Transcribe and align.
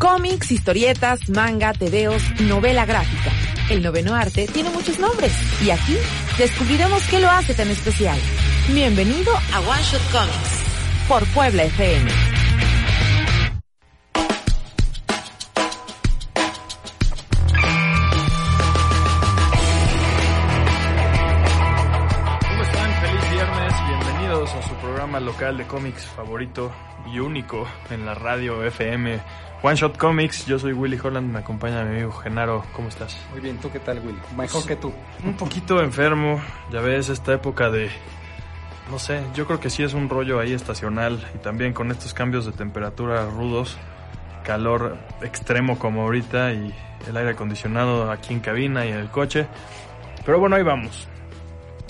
Cómics, 0.00 0.50
historietas, 0.50 1.28
manga, 1.28 1.74
tebeos, 1.74 2.22
novela 2.40 2.86
gráfica. 2.86 3.30
El 3.68 3.82
noveno 3.82 4.14
arte 4.14 4.46
tiene 4.46 4.70
muchos 4.70 4.98
nombres 4.98 5.30
y 5.62 5.68
aquí 5.68 5.94
descubriremos 6.38 7.06
qué 7.08 7.20
lo 7.20 7.28
hace 7.28 7.52
tan 7.52 7.68
especial. 7.68 8.18
Bienvenido 8.72 9.30
a 9.52 9.60
One 9.60 9.82
Shot 9.82 10.00
Comics 10.10 10.64
por 11.06 11.26
Puebla 11.34 11.64
FM. 11.64 12.10
¿Cómo 22.48 22.62
están? 22.62 22.94
Feliz 23.02 23.30
viernes, 23.32 23.74
bienvenidos 23.86 24.50
a 24.54 24.62
su 24.62 24.74
programa 24.76 25.20
local 25.20 25.58
de 25.58 25.66
cómics 25.66 26.06
favorito 26.16 26.72
y 27.12 27.18
único 27.18 27.68
en 27.90 28.06
la 28.06 28.14
radio 28.14 28.64
FM 28.64 29.49
One 29.62 29.76
Shot 29.76 29.98
Comics. 29.98 30.46
Yo 30.46 30.58
soy 30.58 30.72
Willy 30.72 30.98
Holland, 31.02 31.30
me 31.30 31.40
acompaña 31.40 31.84
mi 31.84 31.96
amigo 31.96 32.12
Genaro. 32.12 32.64
¿Cómo 32.74 32.88
estás? 32.88 33.16
Muy 33.30 33.40
bien, 33.40 33.58
¿tú 33.58 33.70
qué 33.70 33.78
tal, 33.78 33.98
Willy? 33.98 34.18
Mejor 34.36 34.64
que 34.64 34.76
tú. 34.76 34.92
Un 35.22 35.34
poquito 35.34 35.82
enfermo, 35.82 36.40
ya 36.72 36.80
ves, 36.80 37.10
esta 37.10 37.34
época 37.34 37.70
de... 37.70 37.90
No 38.90 38.98
sé, 38.98 39.22
yo 39.34 39.46
creo 39.46 39.60
que 39.60 39.68
sí 39.70 39.82
es 39.82 39.92
un 39.92 40.08
rollo 40.08 40.40
ahí 40.40 40.52
estacional 40.52 41.24
y 41.34 41.38
también 41.38 41.74
con 41.74 41.90
estos 41.90 42.14
cambios 42.14 42.46
de 42.46 42.52
temperatura 42.52 43.26
rudos, 43.26 43.76
calor 44.42 44.96
extremo 45.22 45.78
como 45.78 46.02
ahorita 46.02 46.52
y 46.54 46.74
el 47.06 47.16
aire 47.16 47.30
acondicionado 47.30 48.10
aquí 48.10 48.32
en 48.32 48.40
cabina 48.40 48.86
y 48.86 48.88
en 48.88 48.96
el 48.96 49.10
coche. 49.10 49.46
Pero 50.24 50.40
bueno, 50.40 50.56
ahí 50.56 50.62
vamos. 50.62 51.06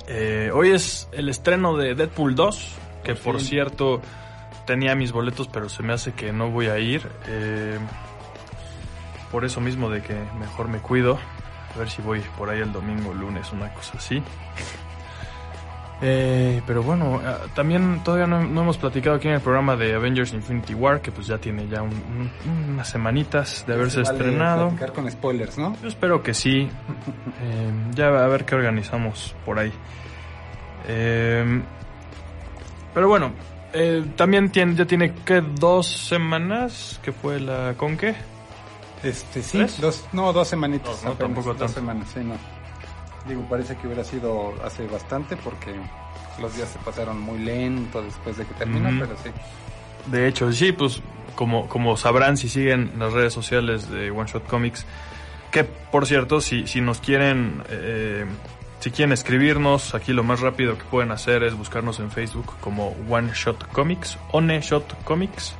Eh, 0.08 0.50
hoy 0.52 0.70
es 0.70 1.08
el 1.12 1.28
estreno 1.28 1.76
de 1.76 1.94
Deadpool 1.94 2.34
2, 2.34 2.74
que 3.04 3.14
por, 3.14 3.40
cierto 3.40 4.02
tenía 4.66 4.94
mis 4.94 5.12
boletos, 5.12 5.48
pero 5.48 5.68
se 5.68 5.82
me 5.82 5.92
hace 5.92 6.12
que 6.12 6.32
no 6.32 6.50
voy 6.50 6.66
a 6.68 6.78
ir. 6.78 7.06
eh, 7.26 7.78
por 9.30 9.44
eso 9.44 9.60
mismo 9.60 9.88
de 9.90 10.02
que 10.02 10.14
mejor 10.40 10.66
me 10.68 10.78
cuido. 10.78 11.18
A 11.74 11.78
ver 11.78 11.88
si 11.88 12.02
voy 12.02 12.20
por 12.36 12.50
ahí 12.50 12.58
el 12.60 12.72
domingo, 12.72 13.14
lunes, 13.14 13.52
una 13.52 13.72
cosa 13.72 13.92
así. 13.96 14.20
Eh, 16.02 16.62
pero 16.66 16.82
bueno, 16.82 17.20
ah, 17.24 17.36
también 17.54 18.00
todavía 18.02 18.26
no, 18.26 18.42
no 18.42 18.62
hemos 18.62 18.78
platicado 18.78 19.16
aquí 19.16 19.28
en 19.28 19.34
el 19.34 19.40
programa 19.40 19.76
de 19.76 19.94
Avengers 19.94 20.32
Infinity 20.32 20.72
War, 20.74 21.02
que 21.02 21.12
pues 21.12 21.26
ya 21.26 21.36
tiene 21.38 21.68
ya 21.68 21.82
un- 21.82 21.90
un- 22.46 22.70
unas 22.72 22.88
semanitas 22.88 23.64
de 23.66 23.74
haberse 23.74 24.04
Se 24.04 24.12
vale 24.12 24.24
estrenado. 24.24 24.72
con 24.94 25.10
spoilers, 25.10 25.58
¿no? 25.58 25.76
Yo 25.82 25.88
espero 25.88 26.22
que 26.22 26.32
sí. 26.34 26.68
Eh, 27.42 27.70
ya 27.94 28.06
a 28.08 28.26
ver 28.28 28.44
qué 28.44 28.54
organizamos 28.54 29.34
por 29.46 29.58
ahí. 29.58 29.72
Eh, 30.88 31.62
pero 32.94 33.08
bueno, 33.08 33.30
eh, 33.72 34.04
también 34.16 34.50
tiene, 34.50 34.74
ya 34.74 34.84
tiene 34.84 35.14
que 35.24 35.40
dos 35.40 35.86
semanas 35.86 37.00
que 37.02 37.12
fue 37.12 37.40
la 37.40 37.74
Conque. 37.76 38.14
Este, 39.02 39.42
sí, 39.42 39.58
¿Tres? 39.58 39.80
dos, 39.80 40.04
no, 40.12 40.32
dos 40.32 40.48
semanitas. 40.48 41.02
No, 41.04 41.12
apenas, 41.12 41.18
tampoco 41.18 41.54
dos 41.54 41.70
semanas, 41.70 42.08
sí, 42.12 42.20
no. 42.20 42.34
Digo, 43.26 43.42
parece 43.48 43.76
que 43.76 43.86
hubiera 43.86 44.04
sido 44.04 44.54
hace 44.64 44.86
bastante 44.86 45.36
porque 45.36 45.74
los 46.40 46.54
días 46.56 46.68
se 46.68 46.78
pasaron 46.80 47.20
muy 47.20 47.38
lento 47.38 48.02
después 48.02 48.36
de 48.36 48.44
que 48.46 48.54
terminó, 48.54 48.88
pero 48.98 49.16
sí. 49.22 49.30
De 50.06 50.26
hecho, 50.26 50.52
sí, 50.52 50.72
pues 50.72 51.02
como, 51.34 51.68
como 51.68 51.96
sabrán 51.96 52.36
si 52.36 52.48
siguen 52.48 52.92
las 52.98 53.12
redes 53.12 53.32
sociales 53.32 53.88
de 53.90 54.10
One 54.10 54.28
Shot 54.30 54.46
Comics, 54.46 54.86
que 55.50 55.64
por 55.64 56.06
cierto, 56.06 56.40
si, 56.40 56.66
si 56.66 56.80
nos 56.80 57.00
quieren, 57.00 57.62
eh, 57.68 58.24
si 58.80 58.90
quieren 58.90 59.12
escribirnos, 59.12 59.94
aquí 59.94 60.12
lo 60.12 60.24
más 60.24 60.40
rápido 60.40 60.76
que 60.76 60.84
pueden 60.84 61.10
hacer 61.12 61.42
es 61.44 61.54
buscarnos 61.54 62.00
en 62.00 62.10
Facebook 62.10 62.54
como 62.60 62.96
One 63.08 63.30
Shot 63.34 63.68
Comics, 63.68 64.18
One 64.32 64.60
Shot 64.60 65.04
Comics. 65.04 65.54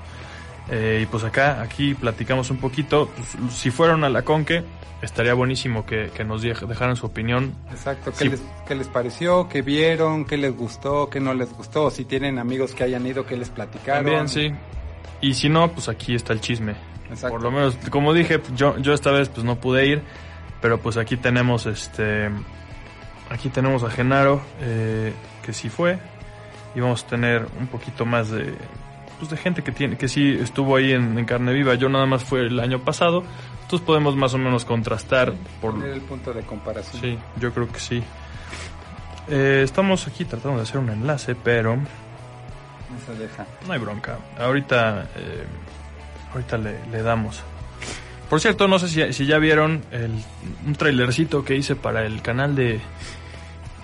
Eh, 0.70 1.00
y 1.02 1.06
pues 1.06 1.24
acá, 1.24 1.60
aquí 1.62 1.94
platicamos 1.94 2.50
un 2.50 2.58
poquito. 2.58 3.08
Pues, 3.16 3.52
si 3.54 3.70
fueron 3.70 4.04
a 4.04 4.08
la 4.08 4.22
Conque, 4.22 4.62
estaría 5.02 5.34
buenísimo 5.34 5.84
que, 5.84 6.10
que 6.14 6.24
nos 6.24 6.44
dej- 6.44 6.66
dejaran 6.66 6.94
su 6.96 7.06
opinión. 7.06 7.54
Exacto, 7.70 8.12
¿qué, 8.12 8.16
Sí. 8.18 8.28
les, 8.28 8.42
¿qué 8.68 8.74
les 8.76 8.86
pareció? 8.88 9.48
¿Qué 9.48 9.62
vieron? 9.62 10.24
¿Qué 10.24 10.36
les 10.36 10.54
gustó? 10.56 11.10
¿Qué 11.10 11.18
no 11.20 11.34
les 11.34 11.52
gustó? 11.52 11.90
Si 11.90 12.04
tienen 12.04 12.38
amigos 12.38 12.72
que 12.74 12.84
hayan 12.84 13.04
ido, 13.06 13.26
¿qué 13.26 13.36
les 13.36 13.48
platicaron? 13.50 14.04
También, 14.04 14.28
sí. 14.28 14.52
Y 15.20 15.34
si 15.34 15.48
no, 15.48 15.72
pues 15.72 15.88
aquí 15.88 16.14
está 16.14 16.32
el 16.32 16.40
chisme. 16.40 16.74
Exacto. 17.10 17.30
Por 17.36 17.42
lo 17.42 17.50
menos, 17.50 17.76
como 17.90 18.14
dije, 18.14 18.40
yo, 18.54 18.78
yo 18.78 18.94
esta 18.94 19.10
vez 19.10 19.28
pues 19.28 19.44
no 19.44 19.56
pude 19.56 19.86
ir, 19.86 20.02
pero 20.62 20.78
pues 20.78 20.96
aquí 20.96 21.16
tenemos 21.16 21.66
este, 21.66 22.30
aquí 23.30 23.48
tenemos 23.48 23.82
a 23.84 23.90
Genaro, 23.90 24.42
eh, 24.60 25.14
que 25.42 25.52
sí 25.52 25.70
fue, 25.70 25.98
y 26.74 26.80
vamos 26.80 27.04
a 27.04 27.06
tener 27.06 27.46
un 27.58 27.68
poquito 27.68 28.04
más 28.04 28.30
de, 28.30 28.54
pues 29.18 29.30
de 29.30 29.36
gente 29.36 29.62
que 29.62 29.72
tiene, 29.72 29.96
que 29.96 30.08
sí 30.08 30.36
estuvo 30.40 30.76
ahí 30.76 30.92
en, 30.92 31.18
en 31.18 31.24
carne 31.24 31.54
viva. 31.54 31.74
Yo 31.76 31.88
nada 31.88 32.06
más 32.06 32.24
fue 32.24 32.40
el 32.40 32.60
año 32.60 32.80
pasado, 32.80 33.24
entonces 33.62 33.86
podemos 33.86 34.16
más 34.16 34.34
o 34.34 34.38
menos 34.38 34.64
contrastar 34.64 35.32
por, 35.60 35.82
el 35.86 36.00
punto 36.02 36.32
de 36.34 36.42
comparación. 36.42 37.00
sí, 37.00 37.18
yo 37.40 37.52
creo 37.52 37.72
que 37.72 37.80
sí. 37.80 38.02
Eh, 39.28 39.62
estamos 39.64 40.06
aquí 40.08 40.24
tratando 40.24 40.56
de 40.56 40.64
hacer 40.64 40.78
un 40.78 40.90
enlace, 40.90 41.36
pero 41.36 41.76
No 41.76 41.84
se 43.06 43.14
deja. 43.14 43.46
no 43.66 43.72
hay 43.72 43.78
bronca. 43.78 44.18
Ahorita, 44.38 45.06
eh, 45.16 45.44
ahorita 46.32 46.58
le, 46.58 46.84
le 46.90 47.02
damos. 47.02 47.42
Por 48.28 48.40
cierto, 48.40 48.66
no 48.68 48.78
sé 48.78 48.88
si, 48.88 49.12
si 49.12 49.26
ya 49.26 49.38
vieron 49.38 49.82
el, 49.92 50.12
un 50.66 50.74
trailercito 50.74 51.44
que 51.44 51.56
hice 51.56 51.76
para 51.76 52.04
el 52.06 52.22
canal 52.22 52.54
de, 52.56 52.80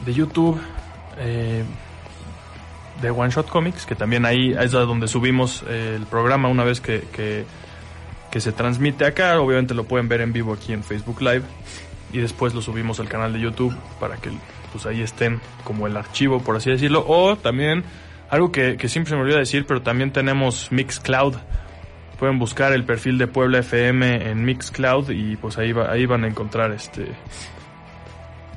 de 0.04 0.12
YouTube 0.14 0.60
eh, 1.18 1.64
de 3.00 3.10
One 3.10 3.30
Shot 3.30 3.48
Comics, 3.48 3.84
que 3.86 3.94
también 3.94 4.24
ahí 4.24 4.54
es 4.58 4.70
donde 4.72 5.08
subimos 5.08 5.64
eh, 5.68 5.94
el 5.96 6.06
programa 6.06 6.48
una 6.48 6.64
vez 6.64 6.80
que, 6.80 7.00
que, 7.12 7.44
que 8.30 8.40
se 8.40 8.52
transmite 8.52 9.04
acá. 9.04 9.38
Obviamente 9.40 9.74
lo 9.74 9.84
pueden 9.84 10.08
ver 10.08 10.20
en 10.20 10.32
vivo 10.32 10.52
aquí 10.54 10.72
en 10.72 10.82
Facebook 10.82 11.20
Live. 11.20 11.42
Y 12.12 12.18
después 12.18 12.54
lo 12.54 12.62
subimos 12.62 13.00
al 13.00 13.08
canal 13.08 13.32
de 13.32 13.40
YouTube 13.40 13.76
para 14.00 14.16
que 14.16 14.30
pues 14.72 14.86
ahí 14.86 15.02
estén 15.02 15.40
como 15.64 15.86
el 15.86 15.96
archivo, 15.96 16.40
por 16.40 16.56
así 16.56 16.70
decirlo. 16.70 17.04
O 17.06 17.36
también 17.36 17.84
algo 18.30 18.50
que, 18.52 18.76
que 18.76 18.88
siempre 18.88 19.14
me 19.16 19.22
olvida 19.22 19.38
decir, 19.38 19.66
pero 19.66 19.82
también 19.82 20.12
tenemos 20.12 20.70
Mixcloud. 20.72 21.34
Pueden 22.18 22.38
buscar 22.38 22.72
el 22.72 22.84
perfil 22.84 23.18
de 23.18 23.26
Puebla 23.26 23.58
FM 23.58 24.30
en 24.30 24.44
Mixcloud 24.44 25.10
y 25.10 25.36
pues 25.36 25.58
ahí, 25.58 25.72
va- 25.72 25.90
ahí 25.90 26.06
van 26.06 26.24
a 26.24 26.28
encontrar 26.28 26.72
este 26.72 27.08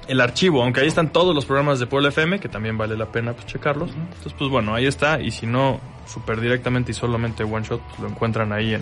el 0.09 0.20
archivo, 0.22 0.62
aunque 0.64 0.81
ahí 0.81 0.88
están 0.88 1.12
todos 1.14 1.34
los 1.36 1.46
programas 1.46 1.80
de 1.80 1.88
Puebla 1.88 2.09
FM, 2.09 2.40
que 2.40 2.50
también 2.50 2.78
vale 2.78 2.97
la 2.97 3.06
pena 3.12 3.34
pues, 3.34 3.46
checarlos. 3.46 3.92
Entonces, 3.92 4.34
pues 4.38 4.50
bueno, 4.50 4.74
ahí 4.75 4.86
está. 4.86 5.22
Y 5.22 5.31
si 5.31 5.46
no, 5.46 5.80
super 6.08 6.42
directamente 6.42 6.92
y 6.92 6.94
solamente 6.96 7.44
One 7.44 7.66
Shot, 7.66 7.81
pues, 7.88 8.00
lo 8.00 8.08
encuentran 8.09 8.52
ahí 8.52 8.74
en, 8.74 8.81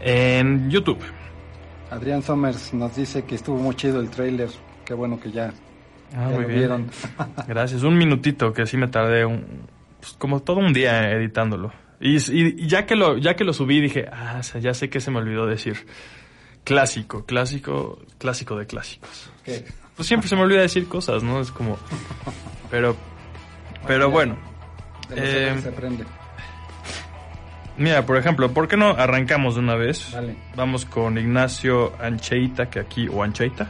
en 0.00 0.70
YouTube. 0.70 0.98
Adrián 1.90 2.22
Somers 2.22 2.74
nos 2.74 2.96
dice 2.96 3.24
que 3.24 3.34
estuvo 3.36 3.58
muy 3.58 3.74
chido 3.76 4.00
el 4.00 4.10
tráiler. 4.10 4.48
Qué 4.84 4.94
bueno 4.94 5.18
que 5.20 5.30
ya, 5.30 5.52
Ah, 6.14 6.28
ya 6.30 6.34
muy 6.34 6.42
lo 6.42 6.48
bien. 6.48 6.58
vieron. 6.60 6.90
Gracias. 7.48 7.82
Un 7.82 7.96
minutito 7.98 8.52
que 8.52 8.66
sí 8.66 8.76
me 8.76 8.88
tardé 8.88 9.24
un, 9.24 9.44
pues, 10.00 10.12
como 10.14 10.40
todo 10.40 10.58
un 10.58 10.72
día 10.72 11.10
editándolo. 11.12 11.72
Y, 12.00 12.16
y- 12.16 12.64
y 12.64 12.66
ya 12.68 12.84
que 12.86 12.94
lo 12.94 13.16
ya 13.18 13.36
que 13.36 13.44
lo 13.44 13.52
subí 13.52 13.80
dije, 13.80 14.06
ah, 14.12 14.36
o 14.40 14.42
sea, 14.42 14.60
ya 14.60 14.74
sé 14.74 14.90
que 14.90 15.00
se 15.00 15.10
me 15.10 15.18
olvidó 15.18 15.46
decir. 15.46 15.86
Clásico, 16.64 17.24
clásico, 17.24 18.00
clásico 18.18 18.56
de 18.56 18.66
clásicos. 18.66 19.30
¿Qué? 19.44 19.64
Pues 19.96 20.06
siempre 20.08 20.28
se 20.28 20.36
me 20.36 20.42
olvida 20.42 20.60
decir 20.60 20.86
cosas, 20.88 21.22
¿no? 21.22 21.40
Es 21.40 21.50
como 21.50 21.78
pero 22.70 22.96
pero 23.86 24.10
bueno, 24.10 24.36
Eh, 25.14 25.56
se 25.62 25.68
aprende. 25.68 26.04
mira, 27.76 28.04
por 28.04 28.16
ejemplo, 28.16 28.50
¿por 28.52 28.66
qué 28.68 28.76
no 28.76 28.90
arrancamos 28.90 29.54
de 29.54 29.60
una 29.60 29.76
vez? 29.76 30.12
Vale. 30.12 30.36
Vamos 30.56 30.84
con 30.84 31.16
Ignacio 31.18 31.92
Ancheita, 32.00 32.68
que 32.68 32.80
aquí, 32.80 33.06
o 33.08 33.22
Ancheita, 33.22 33.68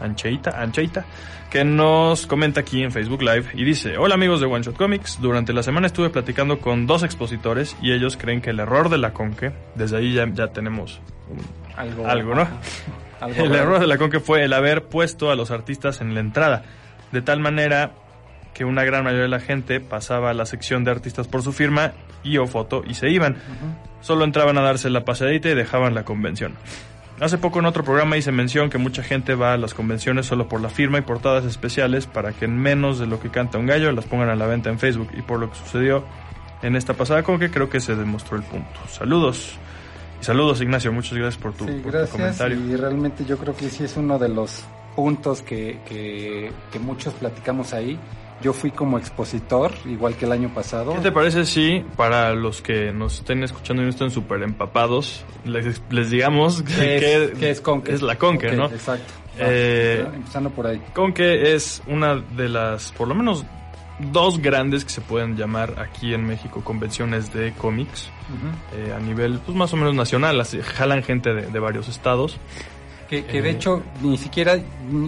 Ancheita, 0.00 0.60
Ancheita, 0.60 1.06
que 1.50 1.64
nos 1.64 2.26
comenta 2.26 2.60
aquí 2.60 2.82
en 2.82 2.92
Facebook 2.92 3.22
Live 3.22 3.46
y 3.54 3.64
dice, 3.64 3.96
hola 3.96 4.14
amigos 4.14 4.40
de 4.40 4.46
One 4.46 4.62
Shot 4.62 4.76
Comics, 4.76 5.20
durante 5.20 5.52
la 5.54 5.62
semana 5.62 5.86
estuve 5.86 6.10
platicando 6.10 6.60
con 6.60 6.86
dos 6.86 7.02
expositores 7.02 7.74
y 7.80 7.92
ellos 7.92 8.16
creen 8.18 8.40
que 8.42 8.50
el 8.50 8.60
error 8.60 8.88
de 8.90 8.98
la 8.98 9.12
Conque, 9.14 9.52
desde 9.74 9.96
ahí 9.96 10.12
ya, 10.12 10.28
ya 10.32 10.48
tenemos 10.48 11.00
Algo, 11.76 12.06
algo, 12.06 12.34
¿no? 12.34 12.46
Algo 13.20 13.44
el 13.44 13.54
error 13.54 13.80
de 13.80 13.86
la 13.86 13.98
Conque 13.98 14.20
fue 14.20 14.44
el 14.44 14.52
haber 14.52 14.84
puesto 14.84 15.30
a 15.30 15.36
los 15.36 15.50
artistas 15.50 16.00
en 16.00 16.14
la 16.14 16.20
entrada, 16.20 16.64
de 17.12 17.22
tal 17.22 17.40
manera 17.40 17.92
que 18.54 18.64
una 18.64 18.84
gran 18.84 19.04
mayoría 19.04 19.24
de 19.24 19.28
la 19.28 19.40
gente 19.40 19.80
pasaba 19.80 20.30
a 20.30 20.34
la 20.34 20.46
sección 20.46 20.84
de 20.84 20.90
artistas 20.90 21.28
por 21.28 21.42
su 21.42 21.52
firma 21.52 21.92
y 22.22 22.38
o 22.38 22.46
foto 22.46 22.82
y 22.86 22.94
se 22.94 23.10
iban. 23.10 23.36
Solo 24.00 24.24
entraban 24.24 24.58
a 24.58 24.62
darse 24.62 24.90
la 24.90 25.04
pasadita 25.04 25.48
y 25.48 25.54
dejaban 25.54 25.94
la 25.94 26.04
convención. 26.04 26.54
Hace 27.20 27.36
poco 27.36 27.58
en 27.58 27.66
otro 27.66 27.84
programa 27.84 28.16
hice 28.16 28.32
mención 28.32 28.70
que 28.70 28.78
mucha 28.78 29.02
gente 29.02 29.34
va 29.34 29.52
a 29.52 29.58
las 29.58 29.74
convenciones 29.74 30.24
solo 30.24 30.48
por 30.48 30.62
la 30.62 30.70
firma 30.70 30.98
y 30.98 31.02
portadas 31.02 31.44
especiales 31.44 32.06
para 32.06 32.32
que 32.32 32.46
en 32.46 32.56
menos 32.56 32.98
de 32.98 33.06
lo 33.06 33.20
que 33.20 33.30
canta 33.30 33.58
un 33.58 33.66
gallo 33.66 33.92
las 33.92 34.06
pongan 34.06 34.30
a 34.30 34.36
la 34.36 34.46
venta 34.46 34.70
en 34.70 34.78
Facebook 34.78 35.10
y 35.16 35.20
por 35.20 35.38
lo 35.38 35.50
que 35.50 35.56
sucedió 35.56 36.02
en 36.62 36.76
esta 36.76 36.94
pasada 36.94 37.22
con 37.22 37.38
que 37.38 37.50
creo 37.50 37.68
que 37.68 37.80
se 37.80 37.94
demostró 37.94 38.38
el 38.38 38.42
punto. 38.42 38.80
Saludos. 38.88 39.58
Y 40.20 40.24
saludos 40.24 40.60
Ignacio, 40.60 40.92
muchas 40.92 41.14
gracias 41.16 41.42
por 41.42 41.52
tu, 41.54 41.64
Sí, 41.66 41.72
por 41.72 41.82
tu 41.82 41.88
gracias. 41.98 42.10
comentario. 42.10 42.58
Y 42.58 42.76
realmente 42.76 43.24
yo 43.24 43.38
creo 43.38 43.56
que 43.56 43.68
sí 43.70 43.84
es 43.84 43.96
uno 43.96 44.18
de 44.18 44.28
los 44.28 44.64
puntos 44.94 45.40
que, 45.42 45.78
que, 45.88 46.52
que 46.72 46.78
muchos 46.78 47.14
platicamos 47.14 47.72
ahí. 47.72 47.98
Yo 48.42 48.54
fui 48.54 48.70
como 48.70 48.98
expositor, 48.98 49.70
igual 49.84 50.14
que 50.16 50.24
el 50.24 50.32
año 50.32 50.48
pasado. 50.54 50.94
¿Qué 50.94 51.00
te 51.00 51.12
parece 51.12 51.44
si 51.44 51.84
para 51.96 52.32
los 52.34 52.62
que 52.62 52.90
nos 52.90 53.18
estén 53.18 53.42
escuchando 53.44 53.82
y 53.82 53.84
no 53.84 53.90
estén 53.90 54.10
súper 54.10 54.42
empapados, 54.42 55.24
les, 55.44 55.82
les 55.90 56.10
digamos 56.10 56.62
que, 56.62 56.72
¿Qué 56.74 57.24
es, 57.24 57.30
que 57.38 57.50
es 57.50 57.60
Conque? 57.60 57.92
es 57.92 58.00
la 58.00 58.16
Conque, 58.16 58.48
Ok, 58.48 58.54
¿no? 58.54 58.66
Exacto. 58.66 59.12
Eh, 59.38 60.06
empezando 60.14 60.48
por 60.50 60.66
ahí. 60.66 60.80
Conque 60.94 61.54
es 61.54 61.82
una 61.86 62.16
de 62.16 62.48
las, 62.48 62.92
por 62.92 63.08
lo 63.08 63.14
menos, 63.14 63.44
dos 64.12 64.40
grandes 64.40 64.84
que 64.84 64.90
se 64.90 65.00
pueden 65.00 65.36
llamar 65.36 65.78
aquí 65.78 66.14
en 66.14 66.24
México 66.26 66.62
convenciones 66.64 67.32
de 67.32 67.52
cómics 67.52 68.08
eh, 68.74 68.92
a 68.96 69.00
nivel 69.00 69.38
pues 69.44 69.56
más 69.56 69.72
o 69.72 69.76
menos 69.76 69.94
nacional, 69.94 70.40
así, 70.40 70.60
jalan 70.60 71.02
gente 71.02 71.32
de, 71.34 71.46
de 71.46 71.58
varios 71.58 71.88
estados. 71.88 72.38
Que, 73.08 73.24
que 73.24 73.42
de 73.42 73.48
Eh. 73.48 73.52
hecho 73.52 73.82
ni 74.02 74.16
siquiera, 74.16 74.56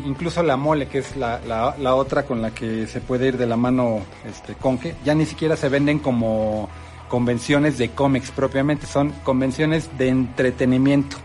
incluso 0.05 0.43
la 0.43 0.57
mole, 0.57 0.89
que 0.89 0.99
es 0.99 1.17
la, 1.17 1.41
la, 1.47 1.77
la 1.79 1.95
otra 1.95 2.25
con 2.25 2.43
la 2.43 2.51
que 2.51 2.89
se 2.89 3.01
puede 3.01 3.29
ir 3.29 3.37
de 3.39 3.47
la 3.47 3.57
mano 3.57 4.01
este 4.29 4.55
Conque, 4.55 4.97
ya 5.05 5.15
ni 5.15 5.25
siquiera 5.25 5.57
se 5.57 5.69
venden 5.69 6.01
como 6.01 6.69
convenciones 7.09 7.79
de 7.79 7.91
cómics 7.91 8.31
propiamente, 8.33 8.87
son 8.87 9.11
convenciones 9.23 9.89
de 9.99 10.09
entretenimiento, 10.09 11.17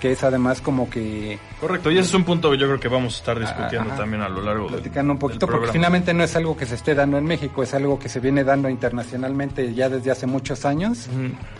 que 0.00 0.12
es 0.12 0.22
además 0.22 0.60
como 0.60 0.88
que 0.88 1.38
Correcto, 1.60 1.90
y 1.90 1.98
ese 1.98 2.08
es 2.08 2.14
un 2.14 2.24
punto 2.24 2.50
que 2.50 2.56
yo 2.58 2.66
creo 2.66 2.78
que 2.80 2.88
vamos 2.88 3.14
a 3.14 3.18
estar 3.18 3.38
discutiendo 3.38 3.88
Ajá. 3.90 3.96
también 3.98 4.22
a 4.22 4.28
lo 4.28 4.40
largo 4.42 4.64
del- 4.66 4.74
platicando 4.74 5.12
un 5.12 5.18
poquito, 5.18 5.46
porque 5.46 5.68
finalmente 5.72 6.14
no 6.14 6.22
es 6.24 6.34
algo 6.36 6.56
que 6.56 6.66
se 6.66 6.76
esté 6.76 6.94
dando 6.94 7.18
en 7.18 7.24
México, 7.24 7.62
es 7.62 7.74
algo 7.74 7.98
que 7.98 8.08
se 8.08 8.20
viene 8.20 8.44
dando 8.44 8.68
internacionalmente 8.68 9.74
ya 9.74 9.88
desde 9.88 10.10
hace 10.10 10.26
muchos 10.26 10.64
años 10.64 11.08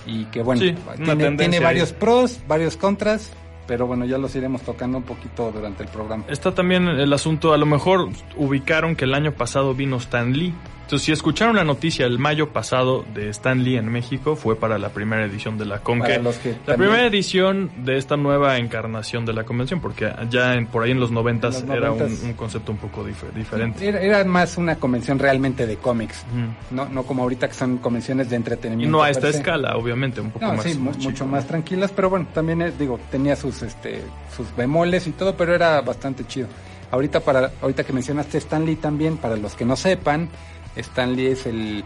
y 0.06 0.25
que 0.26 0.43
bueno, 0.43 0.61
Sí, 0.62 0.75
tiene, 1.05 1.37
tiene 1.37 1.56
ahí. 1.58 1.62
varios 1.62 1.93
pros, 1.93 2.40
varios 2.46 2.76
contras, 2.76 3.31
pero 3.67 3.87
bueno, 3.87 4.05
ya 4.05 4.19
los 4.19 4.35
iremos 4.37 4.62
tocando 4.62 4.99
un 4.99 5.05
poquito 5.05 5.50
durante 5.52 5.82
el 5.82 5.88
programa. 5.88 6.25
Está 6.29 6.55
también 6.55 6.88
el 6.88 7.12
asunto, 7.12 7.52
a 7.52 7.58
lo 7.58 7.67
mejor 7.67 8.08
ubicaron 8.37 8.96
que 8.96 9.05
el 9.05 9.14
año 9.14 9.32
pasado 9.32 9.75
vino 9.75 9.96
Stan 9.96 10.32
Lee. 10.32 10.55
Entonces, 10.88 11.05
si 11.05 11.12
escucharon 11.12 11.55
la 11.56 11.64
noticia 11.64 12.06
el 12.06 12.19
mayo 12.19 12.49
pasado 12.49 13.05
de 13.12 13.29
Stan 13.29 13.62
Lee 13.62 13.76
en 13.76 13.93
México, 13.93 14.37
fue 14.37 14.56
para 14.56 14.79
la 14.79 14.88
primera 14.88 15.23
edición 15.26 15.58
de 15.58 15.67
la 15.67 15.81
Conque. 15.81 16.19
La 16.19 16.32
también- 16.32 16.64
primera 16.64 17.05
edición 17.05 17.70
de 17.85 17.99
esta 17.99 18.17
nueva 18.17 18.56
encarnación 18.56 19.26
de 19.26 19.35
la 19.35 19.44
convención, 19.44 19.82
porque 19.82 20.11
ya 20.31 20.55
en, 20.55 20.64
por 20.67 20.85
ahí 20.85 20.93
en 20.93 20.99
los 20.99 21.11
noventas 21.11 21.62
era 21.70 21.93
un, 21.93 22.00
un 22.05 22.32
concepto 22.32 22.73
un 22.73 22.79
poco 22.79 23.05
dif- 23.06 23.31
diferente. 23.35 23.87
Era, 23.87 24.00
era 24.00 24.25
más 24.25 24.56
una 24.56 24.76
convención 24.76 25.19
realmente 25.19 25.67
de 25.67 25.76
cómics, 25.76 26.25
Ujú. 26.32 26.75
no, 26.75 26.88
no 26.88 27.02
como 27.02 27.23
ahorita 27.25 27.49
que 27.49 27.55
son 27.55 27.76
convenciones 27.76 28.31
de 28.31 28.37
Y 28.37 28.38
entretenimiento. 28.38 28.90
no 28.96 29.02
a 29.02 29.11
esta 29.11 29.29
escala, 29.29 29.76
obviamente, 29.76 30.23
un 30.23 30.31
poco 30.31 30.46
No, 30.46 30.55
más, 30.55 30.62
sí, 30.64 30.79
más 30.79 30.96
chico. 30.96 31.11
mucho 31.11 31.26
más 31.26 31.46
tranquilas, 31.46 31.93
pero 31.94 32.08
bueno, 32.08 32.26
también 32.32 32.62
eh, 32.62 32.73
digo, 32.79 32.99
tenía 33.11 33.37
sus 33.37 33.61
este 33.61 34.00
sus 34.35 34.56
bemoles 34.56 35.06
y 35.06 35.11
todo, 35.11 35.37
pero 35.37 35.55
era 35.55 35.82
bastante 35.82 36.26
chido. 36.26 36.49
Ahorita 36.90 37.20
para 37.20 37.50
ahorita 37.61 37.85
que 37.85 37.93
mencionaste 37.93 38.38
Stan 38.38 38.64
Lee 38.64 38.76
también, 38.76 39.19
para 39.19 39.37
los 39.37 39.52
que 39.55 39.67
no 39.67 39.76
sepan, 39.76 40.31
Stan 40.76 41.15
Lee 41.15 41.29
es 41.29 41.47
el 41.47 41.85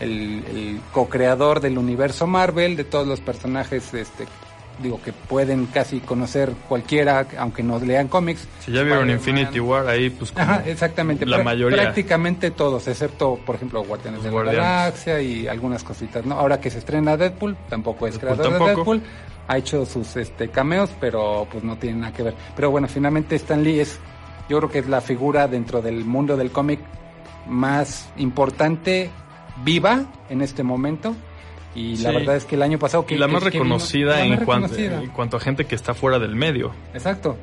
el, 0.00 0.44
el 0.50 0.80
co-creador 0.92 1.60
del 1.60 1.78
universo 1.78 2.26
Marvel, 2.26 2.76
de 2.76 2.84
todos 2.84 3.06
los 3.06 3.20
personajes 3.20 3.94
este 3.94 4.26
digo 4.82 5.00
que 5.02 5.12
pueden 5.12 5.66
casi 5.66 6.00
conocer 6.00 6.52
cualquiera 6.68 7.26
aunque 7.38 7.62
no 7.62 7.78
lean 7.78 8.08
cómics. 8.08 8.48
Si 8.60 8.72
ya 8.72 8.82
vieron. 8.82 9.10
Infinity 9.10 9.60
War, 9.60 9.86
ahí 9.86 10.10
pues 10.10 10.32
como 10.32 10.44
Ajá, 10.44 10.62
exactamente. 10.66 11.26
la 11.26 11.42
mayoría. 11.42 11.82
Prácticamente 11.82 12.50
todos, 12.50 12.88
excepto, 12.88 13.38
por 13.44 13.56
ejemplo, 13.56 13.84
Guardianes 13.84 14.22
de 14.22 14.30
Guardianes. 14.30 14.60
la 14.60 14.68
Galaxia 14.68 15.20
y 15.20 15.46
algunas 15.46 15.84
cositas. 15.84 16.24
¿no? 16.24 16.34
Ahora 16.34 16.60
que 16.60 16.70
se 16.70 16.78
estrena 16.78 17.16
Deadpool, 17.16 17.56
tampoco 17.68 18.06
es 18.06 18.20
Deadpool 18.20 18.36
creador 18.36 18.58
de. 18.58 18.74
Deadpool. 18.74 19.02
Ha 19.46 19.58
hecho 19.58 19.84
sus 19.84 20.16
este, 20.16 20.48
cameos, 20.48 20.90
pero 20.98 21.46
pues 21.50 21.62
no 21.62 21.76
tiene 21.76 22.00
nada 22.00 22.12
que 22.12 22.22
ver. 22.22 22.34
Pero 22.56 22.70
bueno, 22.70 22.88
finalmente 22.88 23.36
Stan 23.36 23.62
Lee 23.62 23.80
es, 23.80 23.98
yo 24.48 24.58
creo 24.58 24.70
que 24.70 24.78
es 24.78 24.88
la 24.88 25.02
figura 25.02 25.46
dentro 25.48 25.82
del 25.82 26.04
mundo 26.04 26.36
del 26.36 26.50
cómic 26.50 26.80
más 27.48 28.10
importante, 28.16 29.10
viva 29.64 30.04
en 30.30 30.42
este 30.42 30.62
momento. 30.62 31.14
Y 31.74 31.96
la 31.98 32.12
verdad 32.12 32.36
es 32.36 32.44
que 32.44 32.54
el 32.54 32.62
año 32.62 32.78
pasado... 32.78 33.04
Que, 33.04 33.16
y 33.16 33.18
la 33.18 33.26
que- 33.26 33.32
más 33.32 33.42
que 33.42 33.50
vino- 33.50 33.64
reconocida, 33.64 34.18
la 34.20 34.24
más 34.26 34.38
en, 34.38 34.44
cuanto, 34.44 34.68
reconocida. 34.68 35.02
en 35.02 35.10
cuanto 35.10 35.36
a 35.36 35.40
gente 35.40 35.64
que 35.64 35.74
está 35.74 35.92
fuera 35.94 36.18
del 36.20 36.36
medio. 36.36 36.70
Exacto. 36.94 37.36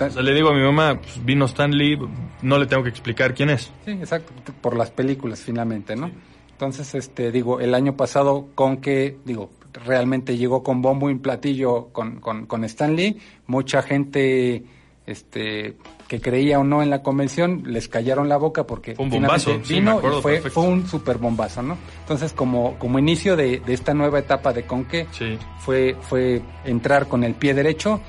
O 0.00 0.10
sea, 0.10 0.22
le 0.22 0.34
digo 0.34 0.50
a 0.50 0.54
mi 0.54 0.60
mamá, 0.60 0.98
pues, 1.00 1.24
vino 1.24 1.44
Stan 1.46 1.70
Lee, 1.70 1.96
no 2.42 2.58
le 2.58 2.66
tengo 2.66 2.82
que 2.82 2.88
explicar 2.90 3.32
quién 3.32 3.48
es. 3.50 3.70
Sí, 3.84 3.92
exacto, 3.92 4.32
por 4.60 4.76
las 4.76 4.90
películas 4.90 5.40
finalmente, 5.40 5.94
¿no? 5.96 6.10
Entonces, 6.50 6.94
este, 6.94 7.30
digo, 7.32 7.60
el 7.60 7.74
año 7.74 7.96
pasado 7.96 8.48
con 8.54 8.78
que, 8.78 9.16
digo, 9.24 9.50
realmente 9.84 10.36
llegó 10.36 10.62
con 10.62 10.82
bombo 10.82 11.08
y 11.08 11.14
platillo 11.14 11.88
con, 11.92 12.20
con, 12.20 12.46
con 12.46 12.64
Stan 12.64 12.94
Lee, 12.96 13.18
mucha 13.46 13.82
gente, 13.82 14.64
este, 15.06 15.76
que 16.08 16.20
creía 16.20 16.58
o 16.60 16.64
no 16.64 16.82
en 16.82 16.90
la 16.90 17.02
convención, 17.02 17.62
les 17.66 17.88
callaron 17.88 18.28
la 18.28 18.36
boca 18.36 18.64
porque 18.64 18.94
Fue 18.94 19.04
un 19.04 19.10
bombazo, 19.10 19.58
sí, 19.64 19.74
vino 19.74 19.98
acuerdo 19.98 20.18
y 20.32 20.50
fue 20.50 20.62
un 20.62 20.86
super 20.86 21.18
bombazo, 21.18 21.62
¿no? 21.62 21.76
Entonces, 22.00 22.32
como, 22.32 22.78
como 22.78 22.98
inicio 22.98 23.36
de, 23.36 23.60
de 23.60 23.74
esta 23.74 23.92
nueva 23.94 24.18
etapa 24.20 24.52
de 24.52 24.64
Conque, 24.64 25.06
Sí. 25.10 25.36
fue, 25.58 25.96
fue 26.02 26.42
entrar 26.64 27.08
con 27.08 27.24
el 27.24 27.34
pie 27.34 27.54
derecho 27.54 28.00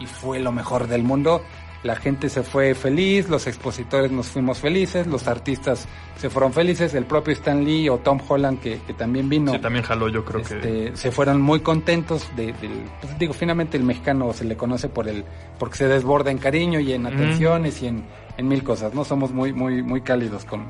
y 0.00 0.06
fue 0.06 0.38
lo 0.40 0.52
mejor 0.52 0.86
del 0.86 1.02
mundo. 1.02 1.42
La 1.86 1.96
gente 1.96 2.28
se 2.28 2.42
fue 2.42 2.74
feliz, 2.74 3.28
los 3.28 3.46
expositores 3.46 4.10
nos 4.10 4.26
fuimos 4.26 4.58
felices, 4.58 5.06
los 5.06 5.28
artistas 5.28 5.86
se 6.16 6.28
fueron 6.30 6.52
felices, 6.52 6.94
el 6.94 7.04
propio 7.04 7.32
Stan 7.32 7.64
Lee 7.64 7.88
o 7.88 7.98
Tom 7.98 8.18
Holland 8.26 8.58
que, 8.60 8.80
que 8.86 8.92
también 8.92 9.28
vino, 9.28 9.52
Sí, 9.52 9.58
también 9.60 9.84
jaló, 9.84 10.08
yo 10.08 10.24
creo 10.24 10.42
que. 10.42 10.54
este, 10.56 10.96
se 10.96 11.10
fueron 11.10 11.40
muy 11.40 11.60
contentos 11.60 12.28
de, 12.34 12.52
pues 13.00 13.18
digo, 13.18 13.32
finalmente 13.32 13.76
el 13.76 13.84
mexicano 13.84 14.32
se 14.32 14.44
le 14.44 14.56
conoce 14.56 14.88
por 14.88 15.08
el, 15.08 15.24
porque 15.58 15.76
se 15.76 15.86
desborda 15.86 16.30
en 16.30 16.38
cariño 16.38 16.80
y 16.80 16.92
en 16.92 17.06
atenciones 17.06 17.80
y 17.82 17.86
en, 17.86 18.04
en 18.36 18.48
mil 18.48 18.64
cosas, 18.64 18.92
¿no? 18.92 19.04
Somos 19.04 19.30
muy, 19.30 19.52
muy, 19.52 19.82
muy 19.82 20.00
cálidos 20.00 20.44
con, 20.44 20.64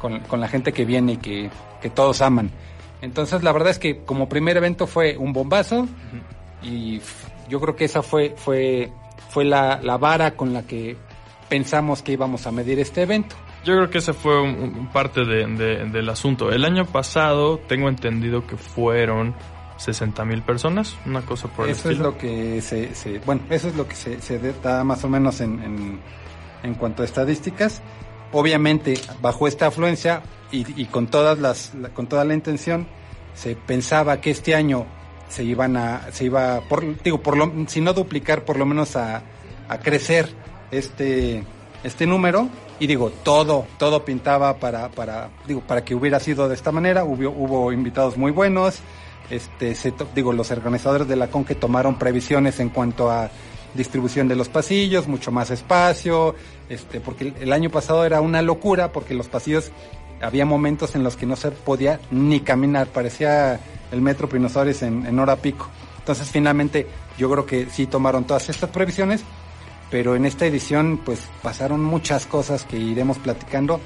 con, 0.00 0.20
con 0.20 0.40
la 0.40 0.48
gente 0.48 0.72
que 0.72 0.84
viene 0.84 1.14
y 1.14 1.16
que, 1.16 1.50
que 1.80 1.90
todos 1.90 2.22
aman. 2.22 2.50
Entonces 3.00 3.42
la 3.42 3.50
verdad 3.52 3.70
es 3.70 3.78
que 3.78 4.04
como 4.04 4.28
primer 4.28 4.56
evento 4.56 4.86
fue 4.86 5.16
un 5.18 5.32
bombazo 5.32 5.88
y 6.62 7.00
yo 7.48 7.60
creo 7.60 7.74
que 7.74 7.84
esa 7.84 8.02
fue, 8.02 8.34
fue, 8.36 8.92
fue 9.32 9.44
la, 9.44 9.80
la 9.82 9.96
vara 9.96 10.36
con 10.36 10.52
la 10.52 10.62
que 10.66 10.96
pensamos 11.48 12.02
que 12.02 12.12
íbamos 12.12 12.46
a 12.46 12.52
medir 12.52 12.78
este 12.78 13.02
evento. 13.02 13.34
Yo 13.64 13.74
creo 13.76 13.90
que 13.90 13.98
ese 13.98 14.12
fue 14.12 14.40
un, 14.42 14.50
un 14.58 14.92
parte 14.92 15.24
de- 15.24 15.46
de- 15.46 15.84
del 15.86 16.08
asunto. 16.08 16.50
El 16.50 16.64
año 16.64 16.84
pasado 16.86 17.58
tengo 17.68 17.88
entendido 17.88 18.46
que 18.46 18.56
fueron 18.56 19.34
60 19.78 20.24
mil 20.24 20.42
personas, 20.42 20.96
una 21.06 21.22
cosa 21.22 21.48
por 21.48 21.66
el 21.66 21.72
Eso 21.72 21.90
es 21.90 21.98
lo 21.98 22.18
que 22.18 22.60
se, 22.60 22.94
se- 22.94 23.18
bueno, 23.20 23.42
eso 23.50 23.68
es 23.68 23.76
lo 23.76 23.86
que 23.88 23.94
se, 23.94 24.20
se 24.20 24.38
da 24.62 24.84
más 24.84 25.02
o 25.04 25.08
menos 25.08 25.40
en, 25.40 25.62
en, 25.62 26.00
en 26.62 26.74
cuanto 26.74 27.02
a 27.02 27.04
estadísticas. 27.04 27.82
Obviamente, 28.32 28.94
bajo 29.20 29.46
esta 29.46 29.66
afluencia 29.66 30.22
y, 30.50 30.80
y 30.80 30.86
con 30.86 31.06
todas 31.06 31.38
las, 31.38 31.74
la- 31.74 31.90
con 31.90 32.06
toda 32.06 32.24
la 32.24 32.34
intención, 32.34 32.86
se 33.34 33.56
pensaba 33.56 34.20
que 34.20 34.30
este 34.30 34.54
año 34.54 34.86
se 35.32 35.44
iban 35.44 35.78
a, 35.78 36.12
se 36.12 36.26
iba, 36.26 36.60
por, 36.68 37.02
digo, 37.02 37.22
por 37.22 37.38
lo, 37.38 37.50
si 37.66 37.80
no 37.80 37.94
duplicar, 37.94 38.44
por 38.44 38.58
lo 38.58 38.66
menos 38.66 38.96
a, 38.96 39.22
a 39.66 39.78
crecer 39.78 40.28
este, 40.70 41.42
este 41.82 42.06
número. 42.06 42.50
Y 42.78 42.86
digo, 42.86 43.10
todo, 43.22 43.66
todo 43.78 44.04
pintaba 44.04 44.58
para, 44.58 44.90
para, 44.90 45.30
digo, 45.46 45.60
para 45.60 45.84
que 45.84 45.94
hubiera 45.94 46.20
sido 46.20 46.48
de 46.48 46.54
esta 46.54 46.70
manera. 46.70 47.04
Hubo, 47.04 47.30
hubo 47.30 47.72
invitados 47.72 48.18
muy 48.18 48.30
buenos. 48.30 48.80
Este, 49.30 49.74
se 49.74 49.94
digo, 50.14 50.34
los 50.34 50.50
organizadores 50.50 51.08
de 51.08 51.16
la 51.16 51.28
CONQUE 51.28 51.54
tomaron 51.54 51.98
previsiones 51.98 52.60
en 52.60 52.68
cuanto 52.68 53.10
a 53.10 53.30
distribución 53.72 54.28
de 54.28 54.36
los 54.36 54.50
pasillos, 54.50 55.08
mucho 55.08 55.32
más 55.32 55.50
espacio, 55.50 56.34
este, 56.68 57.00
porque 57.00 57.32
el 57.40 57.52
año 57.54 57.70
pasado 57.70 58.04
era 58.04 58.20
una 58.20 58.42
locura 58.42 58.92
porque 58.92 59.14
los 59.14 59.28
pasillos 59.28 59.70
había 60.22 60.46
momentos 60.46 60.94
en 60.94 61.02
los 61.02 61.16
que 61.16 61.26
no 61.26 61.36
se 61.36 61.50
podía 61.50 62.00
ni 62.10 62.40
caminar, 62.40 62.86
parecía 62.86 63.60
el 63.90 64.00
metro 64.00 64.28
Pinosaures 64.28 64.82
en, 64.82 65.04
en 65.06 65.18
hora 65.18 65.36
pico. 65.36 65.68
Entonces 65.98 66.30
finalmente 66.30 66.86
yo 67.18 67.30
creo 67.30 67.46
que 67.46 67.66
sí 67.66 67.86
tomaron 67.86 68.24
todas 68.24 68.48
estas 68.48 68.70
previsiones, 68.70 69.22
pero 69.90 70.16
en 70.16 70.24
esta 70.24 70.46
edición 70.46 71.00
pues 71.04 71.28
pasaron 71.42 71.84
muchas 71.84 72.26
cosas 72.26 72.64
que 72.64 72.78
iremos 72.78 73.18
platicando 73.18 73.80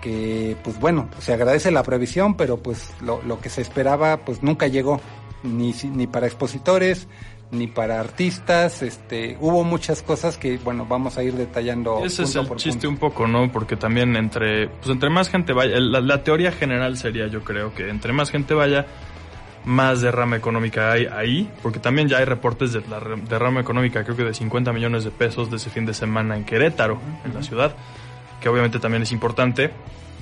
que 0.00 0.56
pues 0.62 0.78
bueno, 0.80 1.08
se 1.18 1.32
agradece 1.34 1.70
la 1.70 1.82
previsión, 1.82 2.34
pero 2.34 2.56
pues 2.56 2.90
lo, 3.02 3.20
lo 3.22 3.40
que 3.40 3.50
se 3.50 3.60
esperaba 3.60 4.18
pues 4.18 4.42
nunca 4.42 4.66
llegó. 4.68 5.00
ni, 5.42 5.74
ni 5.84 6.06
para 6.06 6.26
expositores, 6.26 7.06
ni 7.52 7.66
para 7.66 7.98
artistas, 7.98 8.82
este, 8.82 9.36
hubo 9.40 9.64
muchas 9.64 10.02
cosas 10.02 10.38
que, 10.38 10.58
bueno, 10.58 10.86
vamos 10.88 11.18
a 11.18 11.22
ir 11.24 11.34
detallando. 11.34 12.04
Ese 12.04 12.22
es 12.22 12.28
punto 12.30 12.40
el 12.40 12.46
por 12.46 12.56
chiste 12.58 12.86
punto. 12.86 12.88
un 12.88 12.96
poco, 13.10 13.26
¿no? 13.26 13.50
Porque 13.50 13.76
también 13.76 14.14
entre, 14.16 14.68
pues 14.68 14.88
entre 14.88 15.10
más 15.10 15.28
gente 15.28 15.52
vaya, 15.52 15.80
la, 15.80 16.00
la 16.00 16.22
teoría 16.22 16.52
general 16.52 16.96
sería, 16.96 17.26
yo 17.26 17.42
creo, 17.42 17.74
que 17.74 17.88
entre 17.88 18.12
más 18.12 18.30
gente 18.30 18.54
vaya, 18.54 18.86
más 19.64 20.00
derrama 20.00 20.36
económica 20.36 20.92
hay 20.92 21.06
ahí, 21.06 21.50
porque 21.62 21.80
también 21.80 22.08
ya 22.08 22.18
hay 22.18 22.24
reportes 22.24 22.72
de 22.72 22.82
la 22.88 23.00
derrama 23.00 23.60
económica, 23.60 24.04
creo 24.04 24.16
que 24.16 24.24
de 24.24 24.34
50 24.34 24.72
millones 24.72 25.04
de 25.04 25.10
pesos 25.10 25.50
de 25.50 25.56
ese 25.56 25.70
fin 25.70 25.84
de 25.84 25.94
semana 25.94 26.36
en 26.36 26.44
Querétaro, 26.44 27.00
en 27.24 27.34
la 27.34 27.42
ciudad, 27.42 27.74
que 28.40 28.48
obviamente 28.48 28.78
también 28.78 29.02
es 29.02 29.12
importante. 29.12 29.70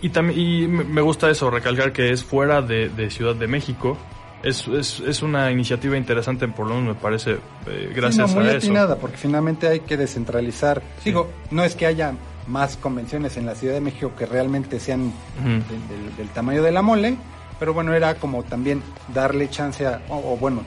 Y, 0.00 0.10
también, 0.10 0.38
y 0.38 0.68
me 0.68 0.84
me 0.84 1.00
gusta 1.02 1.28
eso, 1.28 1.50
recalcar 1.50 1.92
que 1.92 2.10
es 2.10 2.24
fuera 2.24 2.62
de, 2.62 2.88
de 2.88 3.10
Ciudad 3.10 3.34
de 3.34 3.48
México. 3.48 3.98
Es, 4.42 4.68
es, 4.68 5.00
es 5.00 5.22
una 5.22 5.50
iniciativa 5.50 5.96
interesante, 5.96 6.46
por 6.46 6.66
lo 6.68 6.74
menos 6.76 6.94
me 6.94 7.00
parece, 7.00 7.38
eh, 7.66 7.92
gracias 7.94 8.30
Sí, 8.30 8.36
no, 8.36 8.40
muy 8.42 8.48
a 8.50 8.56
eso. 8.56 8.66
atinada, 8.68 8.96
porque 8.96 9.16
finalmente 9.16 9.66
hay 9.66 9.80
que 9.80 9.96
descentralizar. 9.96 10.80
Digo, 11.04 11.28
no 11.50 11.64
es 11.64 11.74
que 11.74 11.86
haya 11.86 12.14
más 12.46 12.76
convenciones 12.76 13.36
en 13.36 13.46
la 13.46 13.54
Ciudad 13.56 13.74
de 13.74 13.80
México 13.80 14.12
que 14.16 14.26
realmente 14.26 14.78
sean 14.80 15.12
del, 15.44 15.58
del- 15.88 16.16
del 16.16 16.28
tamaño 16.28 16.62
de 16.62 16.70
la 16.72 16.82
mole, 16.82 17.16
pero 17.58 17.74
bueno, 17.74 17.92
era 17.94 18.14
como 18.14 18.44
también 18.44 18.80
darle 19.12 19.50
chance 19.50 19.84
a, 19.86 20.00
o, 20.08 20.34
o 20.34 20.36
bueno, 20.36 20.62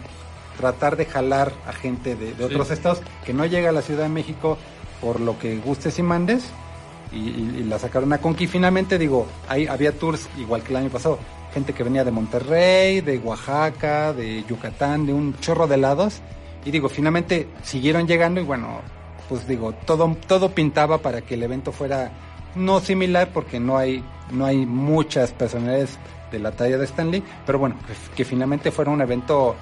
tratar 0.58 0.98
de 0.98 1.06
jalar 1.06 1.54
a 1.66 1.72
gente 1.72 2.16
de, 2.16 2.34
de 2.34 2.44
otros 2.44 2.70
estados 2.72 3.02
que 3.26 3.34
no 3.34 3.46
llega 3.46 3.70
a 3.70 3.72
la 3.72 3.82
Ciudad 3.82 4.04
de 4.04 4.10
México 4.10 4.58
por 5.00 5.20
lo 5.22 5.40
que 5.40 5.56
gustes 5.58 5.98
y 5.98 6.04
mandes, 6.04 6.44
y, 7.12 7.18
y- 7.18 7.56
y 7.60 7.64
la 7.64 7.80
sacaron 7.80 8.12
a 8.14 8.18
Conqui. 8.20 8.48
Finalmente, 8.48 8.98
digo, 9.00 9.28
hay, 9.48 9.66
había 9.68 9.94
tours 9.98 10.28
igual 10.38 10.62
que 10.62 10.72
el 10.74 10.76
año 10.76 10.90
pasado, 10.90 11.18
gente 11.54 11.74
que 11.74 11.84
venía 11.84 12.04
de 12.04 12.12
Monterrey, 12.12 13.02
de 13.02 13.18
Oaxaca, 13.20 14.14
de 14.14 14.44
Yucatán, 14.48 15.06
de 15.06 15.14
un 15.14 15.38
chorro 15.40 15.68
de 15.68 15.78
lados, 15.78 16.22
y 16.66 16.72
digo, 16.72 16.90
finalmente 16.90 17.48
siguieron 17.64 18.08
llegando 18.08 18.40
y 18.40 18.44
bueno, 18.44 18.82
pues 19.30 19.48
digo, 19.48 19.74
todo, 19.86 20.16
todo 20.28 20.52
pintaba 20.52 21.00
para 21.00 21.22
que 21.22 21.34
el 21.36 21.44
evento 21.44 21.72
fuera 21.72 22.12
no 22.56 22.80
similar 22.80 23.30
porque 23.34 23.60
no 23.60 23.78
hay, 23.78 24.04
no 24.32 24.46
hay 24.46 24.66
muchas 24.66 25.32
personalidades 25.32 25.98
de 26.32 26.40
la 26.40 26.52
talla 26.52 26.78
de 26.78 26.86
Stanley, 26.86 27.24
pero 27.46 27.60
bueno, 27.60 27.76
que, 27.88 27.94
que 28.16 28.26
finalmente 28.26 28.72
fuera 28.72 28.92
un 28.92 29.02
evento 29.02 29.56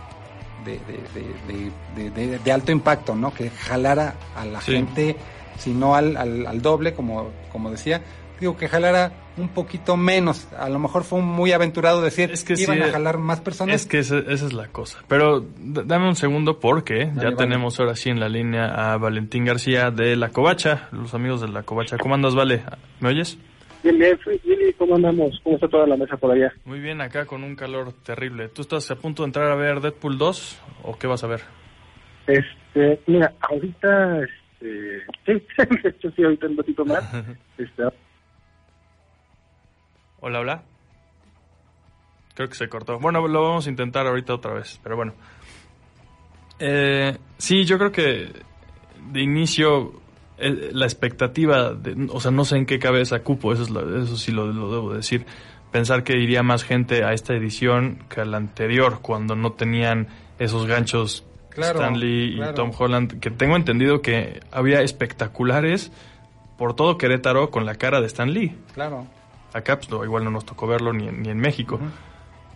de, 0.65 2.51
alto 2.51 2.72
impacto, 2.72 3.15
¿no? 3.15 3.34
Que 3.34 3.50
jalara 3.50 4.15
a 4.36 4.46
la 4.46 4.62
Sí. 4.62 4.74
gente, 4.74 5.15
si 5.58 5.72
no 5.72 5.96
al, 5.96 6.17
al, 6.17 6.46
al 6.48 6.62
doble, 6.62 6.93
como, 6.93 7.29
como 7.51 7.72
decía, 7.72 8.01
digo 8.39 8.58
que 8.58 8.67
jalara 8.67 9.12
un 9.38 9.50
poquito 9.50 9.98
menos. 9.98 10.51
A 10.53 10.69
lo 10.69 10.79
mejor 10.79 11.03
fue 11.03 11.22
muy 11.22 11.51
aventurado 11.51 12.01
decir 12.01 12.31
Es 12.31 12.43
que 12.43 12.53
iban 12.58 12.77
sí, 12.77 12.84
a 12.84 12.91
jalar 12.91 13.17
más 13.17 13.41
personas. 13.41 13.75
Es 13.75 13.86
que 13.88 14.00
esa 14.00 14.19
es 14.19 14.53
la 14.53 14.67
cosa. 14.67 15.00
Pero 15.08 15.46
dame 15.60 16.08
un 16.08 16.15
segundo 16.15 16.60
porque 16.60 17.12
ya 17.15 17.25
vale. 17.25 17.36
tenemos 17.36 17.79
ahora 17.79 17.96
sí 17.96 18.10
en 18.10 18.19
la 18.19 18.29
línea 18.29 18.65
a 18.65 18.98
Valentín 18.98 19.46
García 19.46 19.91
de 19.91 20.15
La 20.15 20.29
Covacha, 20.29 20.89
los 20.91 21.13
amigos 21.13 21.41
de 21.41 21.50
La 21.50 21.63
Covacha. 21.63 21.98
¿Cómo 21.98 22.15
andas, 22.15 22.36
Vale? 22.36 22.63
¿Me 23.00 23.10
oyes? 23.10 23.38
Bien, 23.81 23.98
bien, 23.98 24.19
Willy, 24.25 24.74
¿cómo 24.74 24.96
andamos? 24.96 25.39
¿Cómo 25.43 25.55
está 25.55 25.67
toda 25.69 25.88
la 25.88 25.96
mesa 25.96 26.17
por 26.17 26.31
allá? 26.31 26.51
Muy 26.65 26.79
bien, 26.81 27.00
acá 27.00 27.25
con 27.25 27.43
un 27.43 27.55
calor 27.55 27.93
terrible. 28.03 28.50
¿Tú 28.50 28.62
estás 28.62 28.91
a 28.91 28.96
punto 28.96 29.24
de 29.24 29.27
entrar 29.27 29.50
a 29.50 29.55
ver 29.55 29.79
Deadpool 29.79 30.17
2 30.17 30.62
o 30.84 30.98
qué 30.98 31.08
vas 31.08 31.24
a 31.24 31.27
ver? 31.27 31.41
Este, 32.27 33.00
mira, 33.08 33.34
ahorita, 33.39 34.19
este, 34.22 35.03
sí, 35.25 35.34
de 35.84 35.89
hecho 35.89 36.12
sí, 36.12 36.24
ahorita 36.24 36.48
un 36.48 36.58
ratito 36.58 36.86
más, 36.86 37.03
este, 37.58 37.84
Hola, 40.21 40.39
hola. 40.39 40.63
Creo 42.35 42.47
que 42.49 42.55
se 42.55 42.69
cortó. 42.69 42.99
Bueno, 42.99 43.27
lo 43.27 43.43
vamos 43.43 43.67
a 43.67 43.69
intentar 43.69 44.07
ahorita 44.07 44.33
otra 44.33 44.53
vez, 44.53 44.79
pero 44.83 44.95
bueno. 44.95 45.13
Eh, 46.59 47.17
sí, 47.38 47.65
yo 47.65 47.77
creo 47.77 47.91
que 47.91 48.31
de 49.11 49.21
inicio 49.21 49.93
eh, 50.38 50.69
la 50.73 50.85
expectativa, 50.85 51.73
de, 51.73 52.07
o 52.11 52.19
sea, 52.19 52.31
no 52.31 52.45
sé 52.45 52.57
en 52.57 52.65
qué 52.65 52.79
cabeza 52.79 53.19
cupo, 53.23 53.53
eso, 53.53 53.63
es 53.63 53.69
lo- 53.69 54.01
eso 54.03 54.17
sí 54.17 54.31
lo, 54.31 54.47
lo 54.47 54.71
debo 54.71 54.93
decir. 54.93 55.25
Pensar 55.71 56.03
que 56.03 56.17
iría 56.17 56.41
más 56.43 56.63
gente 56.63 57.03
a 57.03 57.13
esta 57.13 57.33
edición 57.35 57.99
que 58.09 58.21
a 58.21 58.25
la 58.25 58.38
anterior, 58.38 58.99
cuando 59.01 59.35
no 59.35 59.51
tenían 59.53 60.07
esos 60.39 60.65
ganchos 60.65 61.25
Claro, 61.49 61.79
Stanley 61.79 62.33
y 62.33 62.35
claro. 62.38 62.53
Tom 62.53 62.71
Holland, 62.77 63.19
que 63.19 63.31
tengo 63.31 63.55
entendido 63.55 64.01
que 64.01 64.39
había 64.51 64.81
espectaculares 64.81 65.91
por 66.57 66.75
todo 66.75 66.97
Querétaro 66.97 67.49
con 67.51 67.65
la 67.65 67.75
cara 67.75 67.99
de 68.01 68.07
Stan 68.07 68.31
Lee. 68.33 68.55
Claro. 68.73 69.05
Acá 69.53 69.77
pues, 69.77 69.89
no, 69.89 70.03
igual 70.03 70.24
no 70.24 70.32
nos 70.32 70.46
tocó 70.46 70.68
verlo 70.68 70.94
ni, 70.94 71.08
en- 71.08 71.22
ni 71.22 71.29
en 71.29 71.38
México. 71.39 71.79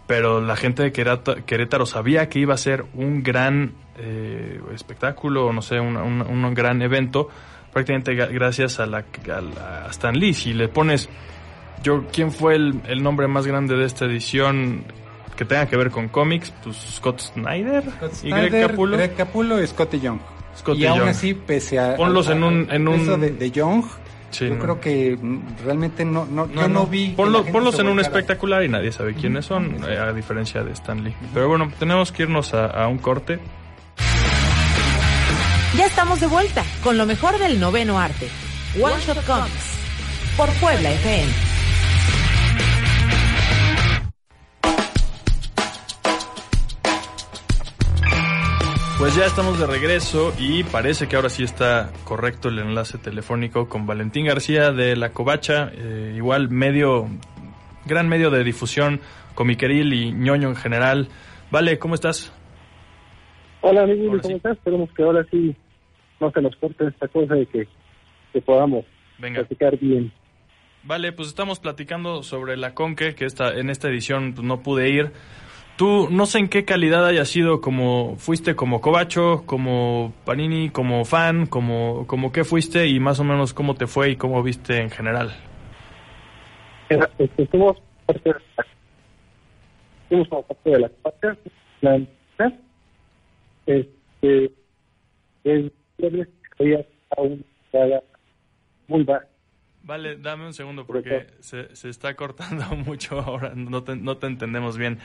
Pero 0.07 0.41
la 0.41 0.55
gente 0.55 0.83
de 0.83 0.91
Querétaro, 0.91 1.45
Querétaro 1.45 1.85
sabía 1.85 2.27
que 2.27 2.39
iba 2.39 2.53
a 2.53 2.57
ser 2.57 2.85
un 2.93 3.23
gran 3.23 3.73
eh, 3.97 4.59
espectáculo, 4.73 5.47
o 5.47 5.53
no 5.53 5.61
sé, 5.61 5.79
un, 5.79 5.95
un- 5.97 6.21
un 6.21 6.53
gran 6.53 6.81
evento, 6.81 7.29
prácticamente 7.71 8.15
gracias 8.15 8.79
a, 8.79 8.85
la, 8.85 8.97
a, 8.99 9.41
la- 9.41 9.85
a 9.85 9.89
Stan 9.91 10.17
Lee. 10.17 10.33
Si 10.33 10.53
le 10.53 10.67
pones, 10.67 11.09
yo, 11.83 12.05
¿quién 12.11 12.31
fue 12.31 12.55
el, 12.55 12.81
el 12.87 13.01
nombre 13.01 13.27
más 13.27 13.47
grande 13.47 13.75
de 13.75 13.85
esta 13.85 14.05
edición 14.05 14.83
que 15.37 15.45
tenga 15.45 15.67
que 15.67 15.77
ver 15.77 15.89
con 15.89 16.09
cómics? 16.09 16.53
Pues 16.63 16.75
Scott 16.77 17.19
Snyder, 17.19 17.83
y 18.23 18.29
Greg 18.29 18.67
Capullo. 18.67 18.97
Greg 18.97 19.15
Capullo 19.15 19.61
y 19.61 19.67
Scotty 19.67 19.99
Young. 19.99 20.19
Y 20.75 20.85
aún 20.85 20.99
Young. 20.99 21.07
así, 21.09 21.33
pese 21.33 21.79
a... 21.79 21.95
Ponlos 21.95 22.27
a- 22.29 22.33
en 22.33 22.43
un- 22.43 22.67
en 22.71 22.87
un- 22.87 22.99
Eso 22.99 23.17
de, 23.17 23.31
de 23.31 23.51
Young, 23.51 23.83
Sí, 24.33 24.47
yo 24.49 24.55
no. 24.55 24.59
creo 24.61 24.79
que 24.81 25.15
mm, 25.19 25.39
realmente 25.63 26.03
no, 26.03 26.25
no, 26.25 26.51
yo 26.51 26.67
no 26.67 26.85
vi... 26.87 27.13
Ponlo- 27.15 27.49
ponlos 27.51 27.77
en 27.79 27.87
un 27.87 27.99
espectacular 27.99 28.63
y 28.63 28.67
nadie 28.69 28.91
sabe 28.91 29.13
quiénes 29.13 29.45
son, 29.45 29.83
a 29.83 30.11
diferencia 30.11 30.63
de 30.63 30.71
Stan 30.73 31.03
Lee. 31.03 31.13
Pero 31.33 31.47
bueno, 31.47 31.71
tenemos 31.79 32.11
que 32.11 32.23
irnos 32.23 32.53
a, 32.53 32.65
a 32.65 32.87
un 32.87 32.97
corte. 32.97 33.39
Ya 35.77 35.85
estamos 35.87 36.19
de 36.19 36.27
vuelta 36.27 36.63
con 36.83 36.97
lo 36.97 37.05
mejor 37.05 37.37
del 37.39 37.59
noveno 37.59 37.99
arte. 37.99 38.27
One 38.79 38.95
Shot 39.05 39.23
Comics. 39.25 39.73
Por 40.37 40.49
Puebla 40.53 40.91
FM. 40.91 41.31
Pues 49.03 49.17
ya 49.17 49.25
estamos 49.25 49.59
de 49.59 49.67
regreso 49.67 50.31
y 50.39 50.63
parece 50.63 51.09
que 51.09 51.17
ahora 51.17 51.27
sí 51.27 51.43
está 51.43 51.91
correcto 52.05 52.47
el 52.47 52.59
enlace 52.59 52.97
telefónico 52.97 53.67
con 53.67 53.85
Valentín 53.85 54.27
García 54.27 54.71
de 54.71 54.95
La 54.95 55.09
Covacha, 55.09 55.69
eh, 55.75 56.13
igual 56.15 56.47
medio, 56.49 57.09
gran 57.85 58.07
medio 58.07 58.31
de 58.31 58.45
difusión 58.45 59.01
comiqueril 59.35 59.91
y 59.91 60.13
ñoño 60.13 60.47
en 60.47 60.55
general. 60.55 61.09
Vale, 61.51 61.79
¿cómo 61.79 61.95
estás? 61.95 62.31
hola, 63.59 63.81
amigo, 63.81 64.07
¿cómo 64.07 64.23
sí. 64.23 64.33
estás? 64.35 64.53
Esperemos 64.55 64.89
que 64.95 65.03
ahora 65.03 65.25
sí 65.29 65.53
no 66.21 66.31
se 66.31 66.41
nos 66.41 66.55
corte 66.55 66.87
esta 66.87 67.09
cosa 67.09 67.37
y 67.37 67.45
que, 67.47 67.67
que 68.31 68.41
podamos 68.41 68.85
Venga. 69.19 69.41
platicar 69.41 69.77
bien. 69.79 70.13
Vale, 70.83 71.11
pues 71.11 71.27
estamos 71.27 71.59
platicando 71.59 72.23
sobre 72.23 72.55
la 72.55 72.73
Conque, 72.73 73.15
que 73.15 73.25
esta, 73.25 73.49
en 73.49 73.69
esta 73.69 73.89
edición 73.89 74.31
pues, 74.33 74.47
no 74.47 74.61
pude 74.61 74.87
ir. 74.91 75.11
Tú, 75.77 76.07
no 76.11 76.27
sé 76.27 76.37
en 76.37 76.49
qué 76.49 76.65
calidad 76.65 77.05
haya 77.05 77.25
sido, 77.25 77.59
como 77.59 78.15
fuiste 78.17 78.55
como 78.55 78.79
cobacho, 78.79 79.43
como 79.45 80.13
Panini, 80.23 80.69
como 80.69 81.03
fan, 81.03 81.47
como, 81.47 82.05
como 82.05 82.31
qué 82.31 82.43
fuiste 82.43 82.87
y 82.87 82.99
más 82.99 83.19
o 83.19 83.23
menos 83.23 83.53
cómo 83.53 83.73
te 83.73 83.87
fue 83.87 84.11
y 84.11 84.15
cómo 84.15 84.43
viste 84.43 84.79
en 84.79 84.91
general. 84.91 85.35
Era, 86.89 87.09
somos 87.51 87.81
parte 88.05 88.33
de 90.09 90.25
como 90.29 90.43
parte 90.43 90.69
de 90.69 90.79
la 90.79 90.89
parte, 90.89 91.27
la 91.81 91.99
este, 93.65 94.51
el 95.43 95.73
viernes 95.97 96.27
había 96.59 96.85
aún 97.17 97.43
muy 98.87 99.03
baja. 99.03 99.25
Vale, 99.83 100.17
dame 100.17 100.45
un 100.45 100.53
segundo 100.53 100.85
Por 100.85 100.97
porque 100.97 101.27
se, 101.39 101.75
se 101.75 101.89
está 101.89 102.15
cortando 102.15 102.63
mucho 102.85 103.19
ahora, 103.19 103.53
no 103.55 103.83
te, 103.83 103.95
no 103.95 104.17
te 104.17 104.27
entendemos 104.27 104.77
bien. 104.77 104.99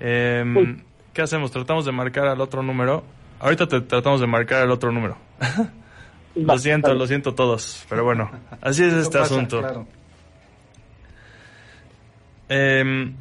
Uy. 0.00 0.82
¿Qué 1.12 1.22
hacemos? 1.22 1.50
¿Tratamos 1.50 1.84
de 1.84 1.92
marcar 1.92 2.26
al 2.28 2.40
otro 2.40 2.62
número? 2.62 3.02
Ahorita 3.40 3.66
te 3.66 3.80
tratamos 3.80 4.20
de 4.20 4.26
marcar 4.26 4.62
al 4.62 4.70
otro 4.70 4.92
número. 4.92 5.16
lo 6.34 6.46
Va, 6.46 6.58
siento, 6.58 6.88
vale. 6.88 7.00
lo 7.00 7.06
siento 7.06 7.34
todos, 7.34 7.84
pero 7.88 8.04
bueno, 8.04 8.30
así 8.60 8.84
es 8.84 8.92
este 8.94 9.18
pasa, 9.18 9.34
asunto. 9.34 9.58
claro. 9.60 9.86
Em, 12.48 13.14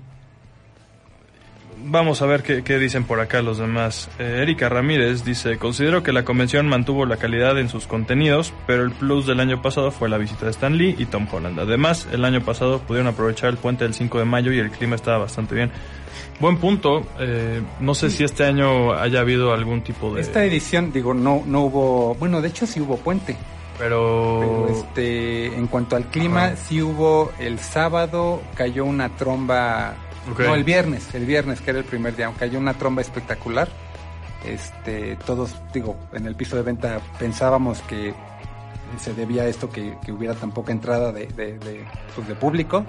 vamos 1.86 2.22
a 2.22 2.26
ver 2.26 2.44
qué, 2.44 2.64
qué 2.64 2.78
dicen 2.80 3.04
por 3.04 3.20
acá 3.20 3.42
los 3.42 3.58
demás. 3.58 4.10
Eh, 4.20 4.40
Erika 4.42 4.70
Ramírez 4.70 5.24
dice, 5.26 5.58
considero 5.58 6.04
que 6.04 6.12
la 6.14 6.24
convención 6.24 6.68
mantuvo 6.68 7.06
la 7.06 7.18
calidad 7.18 7.58
en 7.60 7.70
sus 7.70 7.88
contenidos, 7.88 8.54
pero 8.66 8.84
el 8.84 8.92
plus 8.92 9.26
del 9.26 9.40
año 9.40 9.62
pasado 9.62 9.92
fue 9.92 10.10
la 10.10 10.18
visita 10.18 10.46
de 10.46 10.52
Stan 10.52 10.78
Lee 10.78 10.96
y 10.98 11.06
Tom 11.06 11.28
Holland. 11.32 11.60
Además, 11.60 12.08
el 12.12 12.24
año 12.26 12.42
pasado 12.42 12.80
pudieron 12.80 13.08
aprovechar 13.08 13.50
el 13.50 13.58
puente 13.58 13.84
del 13.84 13.94
5 13.94 14.20
de 14.20 14.26
mayo 14.26 14.52
y 14.54 14.60
el 14.60 14.72
clima 14.72 14.96
estaba 14.96 15.18
bastante 15.20 15.56
bien. 15.56 15.72
Buen 16.40 16.58
punto. 16.58 17.02
eh, 17.20 17.62
no 17.80 17.96
sé 17.96 18.10
si 18.10 18.24
este 18.24 18.44
año 18.46 18.94
haya 18.94 19.22
habido 19.22 19.54
algún 19.54 19.82
tipo 19.82 20.14
de... 20.14 20.22
Esta 20.22 20.44
edición, 20.46 20.92
digo, 20.92 21.14
no, 21.14 21.44
no 21.46 21.62
hubo, 21.62 22.16
bueno, 22.16 22.42
de 22.42 22.50
hecho 22.50 22.68
sí 22.68 22.80
hubo 22.80 22.98
puente, 22.98 23.36
Pero... 23.80 24.38
pero 24.40 24.70
este, 24.70 25.48
en 25.48 25.68
cuanto 25.68 25.96
al 25.96 26.06
clima, 26.06 26.46
Ajá. 26.46 26.56
sí 26.56 26.82
hubo 26.82 27.32
el 27.40 27.60
sábado, 27.60 28.42
cayó 28.56 28.86
una 28.86 29.10
tromba 29.10 29.96
Ok. 30.32 30.42
No, 30.42 30.56
el 30.56 30.64
viernes, 30.66 31.14
el 31.16 31.26
viernes, 31.26 31.62
que 31.62 31.70
era 31.70 31.80
el 31.80 31.86
primer 31.86 32.16
día, 32.16 32.32
hay 32.40 32.56
una 32.56 32.74
tromba 32.74 33.02
espectacular. 33.02 33.70
Este, 34.46 35.16
todos, 35.26 35.56
digo, 35.74 35.96
en 36.14 36.26
el 36.26 36.36
piso 36.36 36.56
de 36.58 36.64
venta 36.64 37.00
pensábamos 37.18 37.82
que 37.84 38.14
se 39.00 39.14
debía 39.14 39.44
a 39.44 39.48
esto 39.48 39.70
que, 39.70 39.98
que 40.06 40.12
hubiera 40.12 40.34
tan 40.36 40.52
poca 40.52 40.72
entrada 40.72 41.12
de, 41.12 41.28
de, 41.28 41.58
de, 41.60 41.86
pues, 42.16 42.28
de 42.28 42.36
público. 42.36 42.86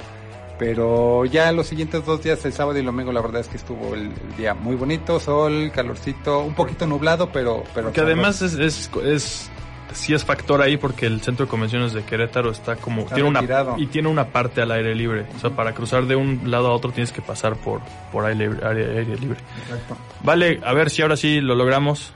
Pero 0.59 1.25
ya 1.25 1.53
los 1.53 1.67
siguientes 1.69 2.05
dos 2.05 2.23
días, 2.23 2.45
el 2.45 2.53
sábado 2.53 2.77
y 2.77 2.81
el 2.81 2.87
domingo, 2.87 3.12
la 3.12 3.21
verdad 3.21 3.41
es 3.41 3.49
que 3.49 3.57
estuvo 3.57 3.95
el, 3.95 4.07
el 4.07 4.37
día 4.37 4.55
muy 4.55 4.75
bonito, 4.77 5.21
sol, 5.21 5.71
calorcito, 5.75 6.41
un 6.41 6.55
poquito 6.55 6.87
nublado, 6.87 7.31
pero... 7.33 7.62
pero 7.75 7.93
Que 7.93 8.00
además 8.00 8.43
es, 8.43 8.55
es, 8.55 8.91
es 9.05 9.50
sí 9.93 10.12
es 10.15 10.25
factor 10.25 10.61
ahí 10.61 10.77
porque 10.77 11.07
el 11.07 11.21
centro 11.23 11.47
de 11.47 11.50
convenciones 11.50 11.93
de 11.95 12.03
Querétaro 12.05 12.50
está 12.50 12.77
como 12.77 13.03
Está 13.03 13.15
tiene 13.15 13.31
una 13.31 13.41
retirado. 13.41 13.75
y 13.79 13.87
tiene 13.87 14.09
una 14.09 14.27
parte 14.27 14.61
al 14.61 14.71
aire 14.71 14.95
libre 14.95 15.25
o 15.35 15.38
sea 15.38 15.49
para 15.50 15.73
cruzar 15.73 16.05
de 16.05 16.15
un 16.15 16.50
lado 16.50 16.67
a 16.69 16.73
otro 16.75 16.91
tienes 16.93 17.11
que 17.11 17.23
pasar 17.23 17.57
por 17.57 17.81
por 18.12 18.27
aire, 18.27 18.50
aire, 18.65 18.99
aire 18.99 19.17
libre 19.17 19.38
Exacto. 19.62 19.97
vale 20.23 20.61
a 20.62 20.75
ver 20.75 20.91
si 20.91 21.00
ahora 21.00 21.17
sí 21.17 21.41
lo 21.41 21.55
logramos 21.55 22.12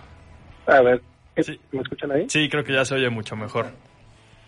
A 0.66 0.82
ver, 0.82 1.00
Sí. 1.40 1.58
¿me 1.72 1.80
escuchan 1.80 2.12
ahí? 2.12 2.26
sí 2.28 2.46
creo 2.50 2.62
que 2.62 2.74
ya 2.74 2.84
se 2.84 2.94
oye 2.94 3.08
mucho 3.08 3.36
mejor 3.36 3.68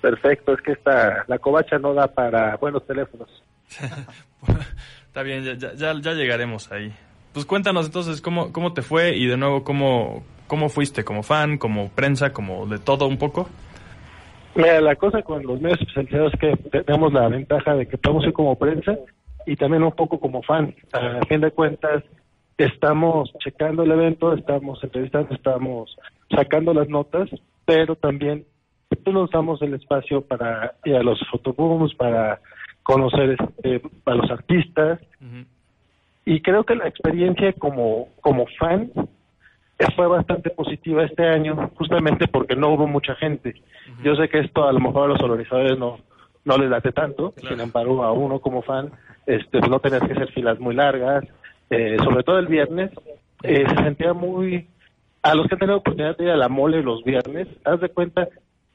Perfecto, 0.03 0.53
es 0.53 0.61
que 0.61 0.73
esta, 0.73 1.25
la 1.27 1.39
covacha 1.39 1.79
no 1.79 1.95
da 1.95 2.07
para 2.09 2.57
buenos 2.57 2.87
teléfonos. 2.87 3.43
está 5.07 5.23
bien 5.23 5.45
ya, 5.45 5.55
ya, 5.55 5.95
ya, 6.01 6.13
llegaremos 6.13 6.71
ahí. 6.73 6.93
Pues 7.33 7.47
cuéntanos 7.47 7.87
entonces 7.87 8.21
cómo 8.21 8.53
cómo 8.53 8.73
te 8.73 8.83
fue 8.83 9.17
y 9.17 9.27
de 9.27 9.37
nuevo 9.37 9.65
cómo 9.65 10.25
cómo 10.47 10.69
fuiste 10.69 11.05
como 11.05 11.23
fan 11.23 11.59
como 11.59 11.89
prensa 11.89 12.33
como 12.33 12.67
de 12.67 12.79
todo 12.79 13.07
un 13.07 13.19
poco 13.19 13.49
Mira, 14.55 14.81
la 14.81 14.95
cosa 14.95 15.23
con 15.23 15.45
los 15.45 15.61
medios 15.61 15.81
especializados 15.81 16.33
es 16.35 16.41
que 16.41 16.57
tenemos 16.85 17.13
la 17.13 17.29
ventaja 17.29 17.75
de 17.75 17.89
que 17.89 17.99
podemos 17.99 18.25
ir 18.25 18.33
como 18.33 18.57
prensa 18.57 18.97
y 19.47 19.57
también 19.57 19.83
un 19.83 19.93
poco 19.93 20.21
como 20.21 20.43
fan. 20.43 20.75
A 20.93 21.27
fin 21.27 21.41
de 21.41 21.51
cuentas, 21.51 22.05
estamos 22.57 23.33
checando 23.41 23.83
el 23.83 23.91
evento, 23.91 24.33
estamos 24.33 24.83
entrevistando, 24.85 25.35
estamos 25.35 25.97
sacando 26.31 26.73
las 26.73 26.89
notas, 26.89 27.29
pero 27.65 27.97
también 27.97 28.47
nos 29.07 29.31
damos 29.31 29.61
el 29.63 29.75
espacio 29.75 30.23
para 30.23 30.75
ir 30.85 30.97
a 30.97 31.03
los 31.03 31.21
fotobooms, 31.31 31.95
para 31.95 32.41
conocer 32.85 33.37
este, 33.39 33.83
a 34.05 34.15
los 34.15 34.31
artistas 34.31 35.01
y 36.25 36.41
creo 36.41 36.65
que 36.65 36.77
la 36.77 36.87
experiencia 36.87 37.53
como, 37.55 38.09
como 38.21 38.47
fan 38.59 38.91
eh, 39.79 39.87
fue 39.97 40.07
bastante 40.07 40.51
positiva 40.51 41.05
este 41.05 41.27
año, 41.27 41.71
justamente 41.75 42.29
porque 42.29 42.55
no 42.57 42.69
hubo 42.71 42.87
mucha 42.87 43.15
gente. 43.17 43.55
Yo 44.05 44.15
sé 44.15 44.29
que 44.29 44.39
esto 44.39 44.69
a 44.69 44.73
lo 44.73 44.81
mejor 44.81 45.05
a 45.05 45.15
los 45.15 45.21
organizadores 45.23 45.77
no, 45.79 45.99
no 46.45 46.57
les 46.57 46.71
late 46.71 46.93
tanto, 46.93 47.33
Claro. 47.33 47.57
sin 47.57 47.65
embargo 47.65 48.05
a 48.05 48.13
uno 48.13 48.39
como 48.39 48.63
fan 48.63 48.93
este, 49.27 49.59
pues, 49.59 49.71
no 49.71 49.81
tenías 49.81 50.03
que 50.03 50.13
hacer 50.13 50.31
filas 50.33 50.61
muy 50.61 50.75
largas, 50.75 51.25
eh, 51.71 51.97
sobre 52.05 52.23
todo 52.23 52.39
el 52.39 52.47
viernes, 52.47 52.91
eh, 53.43 53.65
se 53.69 53.77
sentía 53.83 54.13
muy... 54.13 54.69
A 55.23 55.35
los 55.35 55.47
que 55.47 55.55
han 55.55 55.59
tenido 55.59 55.79
oportunidad 55.79 56.17
de 56.19 56.25
ir 56.25 56.31
a 56.31 56.37
la 56.37 56.51
mole 56.51 56.83
los 56.83 57.03
viernes, 57.03 57.49
haz 57.65 57.81
de 57.81 57.89
cuenta, 57.89 58.29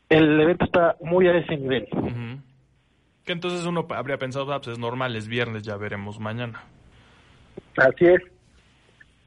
el 0.09 0.39
evento 0.41 0.65
está 0.65 0.95
muy 0.99 1.27
a 1.27 1.37
ese 1.37 1.55
nivel. 1.57 1.87
Que 3.29 3.33
entonces 3.33 3.63
uno 3.67 3.85
habría 3.91 4.17
pensado, 4.17 4.51
ah, 4.51 4.57
pues 4.59 4.69
es 4.69 4.79
normal, 4.79 5.15
es 5.15 5.27
viernes, 5.27 5.61
ya 5.61 5.77
veremos 5.77 6.19
mañana. 6.19 6.63
Así 7.77 8.05
es. 8.05 8.23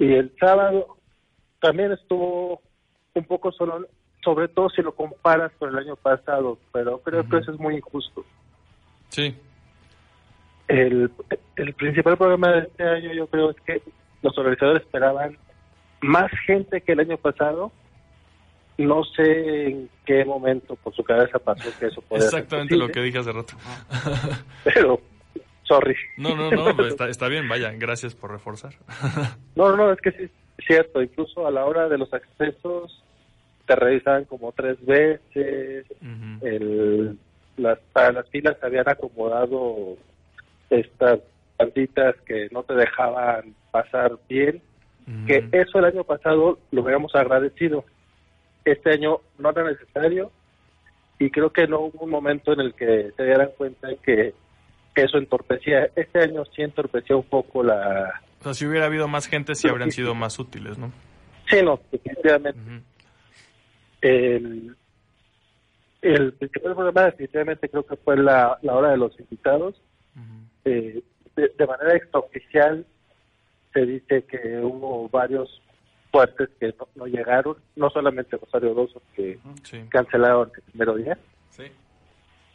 Y 0.00 0.12
el 0.14 0.34
sábado 0.40 0.96
también 1.60 1.92
estuvo 1.92 2.60
un 3.14 3.24
poco 3.26 3.52
solo, 3.52 3.86
sobre 4.24 4.48
todo 4.48 4.70
si 4.70 4.82
lo 4.82 4.90
comparas 4.90 5.52
con 5.56 5.68
el 5.68 5.78
año 5.78 5.94
pasado, 5.94 6.58
pero 6.72 6.98
creo 6.98 7.28
que 7.28 7.36
eso 7.36 7.52
es 7.52 7.60
muy 7.60 7.76
injusto. 7.76 8.24
Sí, 9.10 9.36
El, 10.66 11.08
el 11.54 11.74
principal 11.74 12.16
problema 12.16 12.50
de 12.50 12.58
este 12.62 12.82
año 12.82 13.12
yo 13.12 13.28
creo 13.28 13.50
es 13.50 13.56
que 13.60 13.82
los 14.20 14.36
organizadores 14.36 14.82
esperaban 14.82 15.38
más 16.00 16.28
gente 16.44 16.80
que 16.80 16.90
el 16.90 16.98
año 16.98 17.18
pasado. 17.18 17.70
No 18.78 19.04
sé 19.04 19.68
en 19.68 19.90
qué 20.04 20.24
momento 20.24 20.76
por 20.76 20.94
su 20.94 21.04
cabeza 21.04 21.38
pasó 21.38 21.68
que 21.78 21.86
eso 21.86 22.00
podía 22.02 22.28
ser 22.28 22.40
exactamente 22.40 22.76
lo 22.76 22.88
que 22.88 23.00
dije 23.00 23.18
hace 23.18 23.32
rato. 23.32 23.54
Pero, 24.64 25.00
sorry. 25.64 25.94
No, 26.16 26.34
no, 26.34 26.50
no, 26.50 26.74
pues 26.74 26.88
está, 26.88 27.08
está 27.08 27.28
bien, 27.28 27.48
vaya, 27.48 27.72
gracias 27.72 28.14
por 28.14 28.30
reforzar. 28.30 28.74
No, 29.54 29.68
no, 29.68 29.76
no, 29.76 29.92
es 29.92 30.00
que 30.00 30.12
sí, 30.12 30.22
es 30.22 30.64
cierto. 30.66 31.02
Incluso 31.02 31.46
a 31.46 31.50
la 31.50 31.66
hora 31.66 31.88
de 31.88 31.98
los 31.98 32.12
accesos 32.14 33.04
te 33.66 33.76
revisaban 33.76 34.24
como 34.24 34.52
tres 34.52 34.84
veces. 34.84 35.86
El, 36.40 37.18
las, 37.56 37.78
para 37.92 38.12
las 38.12 38.28
filas 38.30 38.56
se 38.58 38.66
habían 38.66 38.88
acomodado 38.88 39.96
estas 40.70 41.20
banditas 41.58 42.16
que 42.26 42.48
no 42.50 42.62
te 42.62 42.74
dejaban 42.74 43.54
pasar 43.70 44.18
bien. 44.28 44.62
Que 45.26 45.48
eso 45.52 45.78
el 45.78 45.84
año 45.84 46.04
pasado 46.04 46.58
lo 46.70 46.82
hubiéramos 46.82 47.14
agradecido. 47.14 47.84
Este 48.64 48.90
año 48.90 49.18
no 49.38 49.50
era 49.50 49.64
necesario 49.64 50.30
y 51.18 51.30
creo 51.30 51.50
que 51.50 51.66
no 51.66 51.80
hubo 51.80 52.04
un 52.04 52.10
momento 52.10 52.52
en 52.52 52.60
el 52.60 52.74
que 52.74 53.12
se 53.16 53.24
dieran 53.24 53.50
cuenta 53.56 53.88
que 54.02 54.34
eso 54.94 55.18
entorpecía. 55.18 55.88
Este 55.96 56.20
año 56.20 56.44
sí 56.54 56.62
entorpecía 56.62 57.16
un 57.16 57.24
poco 57.24 57.62
la, 57.62 58.20
O 58.40 58.42
sea, 58.44 58.54
si 58.54 58.66
hubiera 58.66 58.86
habido 58.86 59.08
más 59.08 59.26
gente, 59.28 59.54
sí 59.54 59.68
habrían 59.68 59.90
sido 59.90 60.14
más 60.14 60.38
útiles, 60.38 60.78
¿no? 60.78 60.92
Sí, 61.48 61.62
no, 61.62 61.80
definitivamente. 61.90 62.60
El, 64.00 64.76
el 66.02 66.32
principal 66.32 66.74
problema 66.74 67.04
definitivamente 67.04 67.68
creo 67.68 67.86
que 67.86 67.96
fue 67.96 68.16
la, 68.16 68.58
la 68.62 68.74
hora 68.74 68.90
de 68.90 68.96
los 68.96 69.18
invitados. 69.18 69.80
Eh, 70.64 71.02
de, 71.36 71.52
de 71.56 71.66
manera 71.66 71.96
extraoficial 71.96 72.84
se 73.72 73.86
dice 73.86 74.24
que 74.24 74.58
hubo 74.58 75.08
varios 75.08 75.61
fuertes 76.12 76.50
que 76.60 76.68
no, 76.78 76.86
no 76.94 77.06
llegaron, 77.06 77.56
no 77.74 77.90
solamente 77.90 78.36
Rosario 78.36 78.74
Doso 78.74 79.02
que 79.16 79.38
Sí. 79.64 79.80
cancelaron 79.88 80.50
el 80.54 80.62
primer 80.62 80.94
día, 81.02 81.18
Sí. 81.50 81.64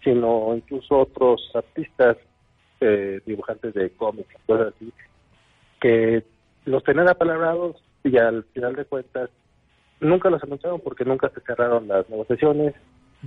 sino 0.04 0.56
incluso 0.56 1.00
otros 1.00 1.52
artistas, 1.56 2.18
eh, 2.80 3.20
dibujantes 3.26 3.74
de 3.74 3.90
cómics 3.92 4.30
y 4.34 4.46
cosas 4.46 4.74
así, 4.76 4.94
que 5.82 6.24
los 6.66 6.84
tenían 6.84 7.10
apalabrados 7.10 7.76
y 8.04 8.18
al 8.18 8.44
final 8.54 8.76
de 8.76 8.86
cuentas 8.86 9.30
nunca 10.00 10.30
los 10.30 10.44
anunciaron 10.44 10.80
porque 10.82 11.04
nunca 11.04 11.30
se 11.30 11.42
cerraron 11.42 11.88
las 11.88 12.08
negociaciones 12.10 12.76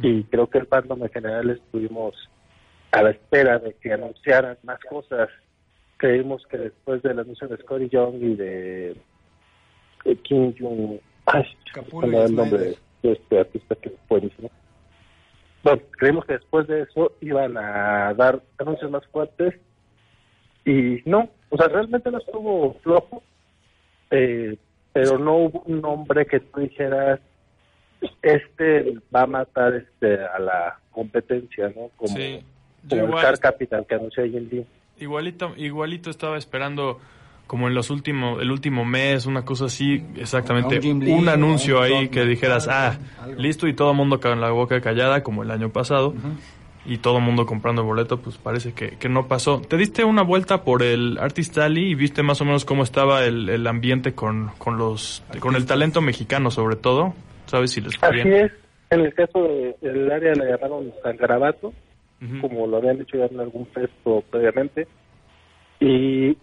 y 0.00 0.22
creo 0.24 0.48
que 0.48 0.58
el 0.58 0.66
fandom 0.66 1.02
en 1.02 1.10
general 1.10 1.50
estuvimos 1.50 2.14
a 2.92 3.02
la 3.02 3.10
espera 3.10 3.58
de 3.58 3.74
que 3.74 3.92
anunciaran 3.92 4.56
más 4.62 4.78
cosas. 4.88 5.28
Creímos 5.96 6.46
que 6.46 6.56
después 6.58 7.02
del 7.02 7.18
anuncio 7.18 7.48
de 7.48 7.56
Scotty 7.58 7.88
Young 7.88 8.14
y 8.22 8.34
de 8.36 8.96
Kim 10.22 10.54
Jong, 10.58 10.98
ay, 11.26 11.44
Capullo 11.72 12.24
el 12.24 12.34
nombre 12.34 12.76
de 13.02 13.12
este 13.12 13.38
artista 13.38 13.74
que 13.76 13.90
es 13.90 13.94
buenísimo. 14.08 14.50
Bueno, 15.62 15.82
creímos 15.92 16.24
que 16.24 16.34
después 16.34 16.66
de 16.66 16.82
eso 16.82 17.12
iban 17.20 17.56
a 17.56 18.14
dar 18.14 18.42
anuncios 18.58 18.90
más 18.90 19.06
fuertes 19.08 19.54
y 20.64 21.02
no, 21.04 21.28
o 21.50 21.56
sea, 21.56 21.68
realmente 21.68 22.10
no 22.10 22.18
estuvo 22.18 22.74
flojo, 22.82 23.22
eh, 24.10 24.56
pero 24.92 25.18
no 25.18 25.36
hubo 25.36 25.62
un 25.66 25.80
nombre 25.80 26.26
que 26.26 26.40
tú 26.40 26.60
dijeras, 26.60 27.20
este 28.22 28.94
va 29.14 29.22
a 29.22 29.26
matar 29.26 29.74
este 29.74 30.24
a 30.24 30.38
la 30.38 30.78
competencia, 30.90 31.68
¿no? 31.68 31.90
Como, 31.96 32.16
Sí. 32.16 32.42
Como 32.88 33.18
el 33.18 33.22
Car 33.22 33.38
Capital 33.38 33.86
que 33.86 33.94
anunció 33.94 34.22
AMD. 34.22 34.64
Igualito, 34.98 35.52
igualito 35.56 36.08
estaba 36.08 36.38
esperando 36.38 36.98
como 37.50 37.66
en 37.66 37.74
los 37.74 37.90
últimos, 37.90 38.40
el 38.40 38.52
último 38.52 38.84
mes, 38.84 39.26
una 39.26 39.44
cosa 39.44 39.64
así, 39.64 40.04
exactamente, 40.16 40.76
Un 40.76 40.82
Jim 40.82 41.00
Lee, 41.00 41.10
un 41.10 41.28
anuncio 41.28 41.78
un 41.78 41.82
ahí 41.82 42.08
que 42.08 42.24
dijeras, 42.24 42.68
ah, 42.68 42.96
listo 43.36 43.66
y 43.66 43.74
todo 43.74 43.90
el 43.90 43.96
mundo 43.96 44.20
con 44.20 44.40
la 44.40 44.50
boca 44.52 44.80
callada 44.80 45.24
como 45.24 45.42
el 45.42 45.50
año 45.50 45.68
pasado 45.70 46.14
y 46.86 46.98
todo 46.98 47.18
el 47.18 47.24
mundo 47.24 47.46
comprando 47.46 47.82
el 47.82 47.88
boleto, 47.88 48.18
pues 48.20 48.38
parece 48.38 48.72
que, 48.72 48.90
que 48.90 49.08
no 49.08 49.26
pasó. 49.26 49.60
¿Te 49.68 49.76
diste 49.76 50.04
una 50.04 50.22
vuelta 50.22 50.62
por 50.62 50.84
el 50.84 51.18
Artist 51.18 51.58
Alley 51.58 51.90
y 51.90 51.94
viste 51.96 52.22
más 52.22 52.40
o 52.40 52.44
menos 52.44 52.64
cómo 52.64 52.84
estaba 52.84 53.24
el, 53.24 53.48
el 53.48 53.66
ambiente 53.66 54.12
con, 54.14 54.52
con 54.56 54.78
los, 54.78 55.24
con 55.40 55.56
el 55.56 55.66
talento 55.66 56.00
mexicano 56.00 56.52
sobre 56.52 56.76
todo? 56.76 57.14
¿Sabes 57.46 57.72
si 57.72 57.80
les 57.80 57.96
fue 57.96 58.10
Así 58.10 58.28
bien? 58.28 58.32
es, 58.44 58.52
en 58.90 59.00
el 59.00 59.12
caso 59.12 59.42
de- 59.42 59.74
del 59.80 60.08
área 60.12 60.36
la 60.36 60.44
llamaron 60.52 60.92
San 61.02 61.16
Garabato, 61.16 61.72
como 62.40 62.68
lo 62.68 62.76
habían 62.76 63.00
hecho 63.00 63.18
ya 63.18 63.24
en 63.26 63.40
algún 63.40 63.66
festo 63.74 64.22
previamente. 64.30 64.86
Y 65.80 66.36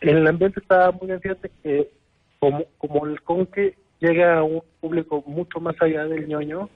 el 0.00 0.26
ambiente 0.26 0.60
estaba 0.60 0.92
muy 0.92 1.08
fíjate 1.18 1.50
que 1.62 1.90
como, 2.38 2.64
como 2.78 3.06
el 3.06 3.20
conque 3.22 3.76
llega 4.00 4.38
a 4.38 4.42
un 4.42 4.62
público 4.80 5.22
mucho 5.26 5.60
más 5.60 5.74
allá 5.80 6.04
del 6.04 6.28
ñoño, 6.28 6.68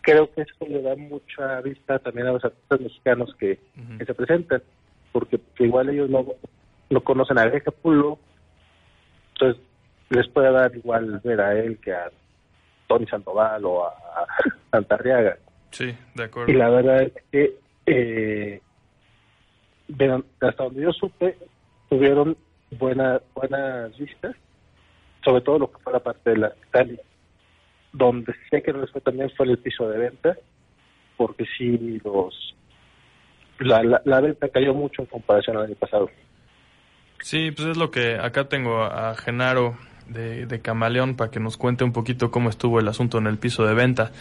creo 0.00 0.32
que 0.32 0.42
eso 0.42 0.66
le 0.68 0.82
da 0.82 0.96
mucha 0.96 1.60
vista 1.60 1.98
también 1.98 2.26
a 2.26 2.32
los 2.32 2.44
artistas 2.44 2.80
mexicanos 2.80 3.34
que, 3.38 3.58
se 4.04 4.14
presentan, 4.14 4.62
porque 5.12 5.38
que 5.54 5.64
igual 5.64 5.88
ellos 5.90 6.10
no, 6.10 6.26
no 6.90 7.00
conocen 7.02 7.38
a 7.38 7.46
Grecia 7.46 7.72
Pulo, 7.72 8.18
entonces 9.34 9.62
les 10.10 10.28
puede 10.28 10.50
dar 10.52 10.74
igual 10.76 11.20
ver 11.24 11.40
a 11.40 11.58
él 11.58 11.78
que 11.78 11.92
a 11.92 12.10
Tony 12.88 13.06
Sandoval 13.06 13.64
o 13.64 13.84
a, 13.84 13.90
a 13.90 14.26
Santarriaga. 14.70 15.38
Sí, 15.70 15.96
de 16.14 16.24
acuerdo. 16.24 16.52
Y 16.52 16.56
la 16.56 16.68
verdad 16.68 17.02
es 17.02 17.12
que, 17.30 17.56
eh, 17.86 18.60
hasta 20.40 20.64
donde 20.64 20.82
yo 20.82 20.92
supe, 20.92 21.36
tuvieron 21.92 22.38
buena, 22.70 23.20
buenas 23.34 23.94
vistas, 23.98 24.34
sobre 25.22 25.42
todo 25.42 25.58
lo 25.58 25.70
que 25.70 25.78
fue 25.82 25.92
la 25.92 26.00
parte 26.00 26.30
de 26.30 26.38
la 26.38 26.52
Italia, 26.68 27.00
donde 27.92 28.32
sé 28.48 28.62
que 28.62 28.72
no 28.72 28.80
les 28.80 28.90
fue 28.90 29.02
también 29.02 29.30
fue 29.36 29.44
el 29.44 29.58
piso 29.58 29.86
de 29.90 29.98
venta, 29.98 30.34
porque 31.18 31.44
sí 31.58 32.00
los 32.02 32.54
la, 33.58 34.00
la, 34.06 34.20
venta 34.22 34.48
cayó 34.48 34.72
mucho 34.72 35.02
en 35.02 35.06
comparación 35.06 35.58
al 35.58 35.66
año 35.66 35.74
pasado. 35.74 36.08
Sí, 37.20 37.50
pues 37.50 37.68
es 37.68 37.76
lo 37.76 37.90
que 37.90 38.16
acá 38.16 38.48
tengo 38.48 38.84
a 38.84 39.14
Genaro 39.14 39.76
de, 40.08 40.46
de 40.46 40.60
Camaleón 40.62 41.14
para 41.14 41.30
que 41.30 41.40
nos 41.40 41.58
cuente 41.58 41.84
un 41.84 41.92
poquito 41.92 42.30
cómo 42.30 42.48
estuvo 42.48 42.80
el 42.80 42.88
asunto 42.88 43.18
en 43.18 43.26
el 43.26 43.36
piso 43.36 43.66
de 43.66 43.74
venta. 43.74 44.12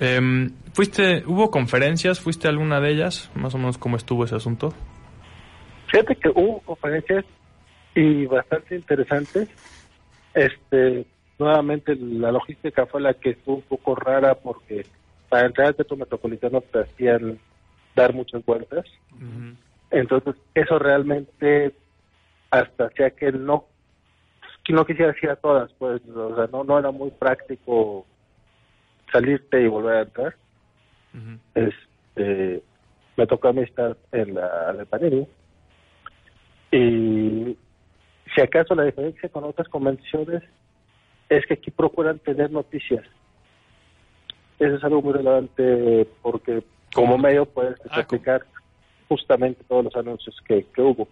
Em, 0.00 0.50
¿Fuiste, 0.72 1.22
hubo 1.26 1.52
conferencias? 1.52 2.18
¿Fuiste 2.18 2.48
a 2.48 2.50
alguna 2.50 2.80
de 2.80 2.90
ellas? 2.90 3.30
Más 3.36 3.54
o 3.54 3.58
menos 3.58 3.78
cómo 3.78 3.96
estuvo 3.96 4.24
ese 4.24 4.34
asunto. 4.34 4.74
Fíjate 5.90 6.16
que 6.16 6.28
hubo 6.28 6.60
conferencias 6.60 7.24
y 7.94 8.26
bastante 8.26 8.76
interesantes. 8.76 9.48
Este, 10.34 11.06
nuevamente 11.38 11.96
la 11.96 12.30
logística 12.30 12.86
fue 12.86 13.00
la 13.00 13.14
que 13.14 13.30
estuvo 13.30 13.56
un 13.56 13.62
poco 13.62 13.94
rara 13.94 14.34
porque 14.34 14.86
para 15.28 15.46
entrar 15.46 15.68
al 15.68 15.76
centro 15.76 15.96
metropolitano 15.96 16.60
te 16.60 16.80
hacían 16.80 17.38
dar 17.94 18.14
muchas 18.14 18.44
vueltas. 18.44 18.84
Entonces, 19.90 20.34
eso 20.54 20.78
realmente 20.78 21.72
hasta 22.50 22.86
hacía 22.86 23.10
que 23.10 23.32
no 23.32 23.66
que 24.64 24.74
no 24.74 24.84
quisiera 24.84 25.14
ir 25.22 25.30
a 25.30 25.36
todas, 25.36 25.72
pues, 25.78 26.02
o 26.08 26.36
sea, 26.36 26.46
no, 26.52 26.62
no 26.62 26.78
era 26.78 26.90
muy 26.90 27.10
práctico 27.10 28.04
salirte 29.10 29.62
y 29.62 29.66
volver 29.66 29.96
a 29.96 30.02
entrar. 30.02 30.36
Este, 31.54 32.62
me 33.16 33.26
tocó 33.26 33.48
a 33.48 33.52
mí 33.54 33.62
estar 33.62 33.96
en 34.12 34.34
la 34.34 34.74
de 34.74 34.84
Panini. 34.84 35.26
Y 36.70 37.56
si 38.34 38.40
acaso 38.40 38.74
la 38.74 38.84
diferencia 38.84 39.28
con 39.28 39.44
otras 39.44 39.68
convenciones 39.68 40.42
es 41.28 41.46
que 41.46 41.54
aquí 41.54 41.70
procuran 41.70 42.18
tener 42.18 42.50
noticias. 42.50 43.04
Eso 44.58 44.74
es 44.76 44.84
algo 44.84 45.02
muy 45.02 45.12
relevante 45.12 46.06
porque 46.22 46.62
como 46.94 47.16
medio 47.18 47.46
puedes 47.46 47.78
Ah, 47.90 48.00
explicar 48.00 48.44
justamente 49.08 49.62
todos 49.68 49.84
los 49.84 49.96
anuncios 49.96 50.36
que, 50.46 50.64
que 50.74 50.82
hubo. 50.82 51.08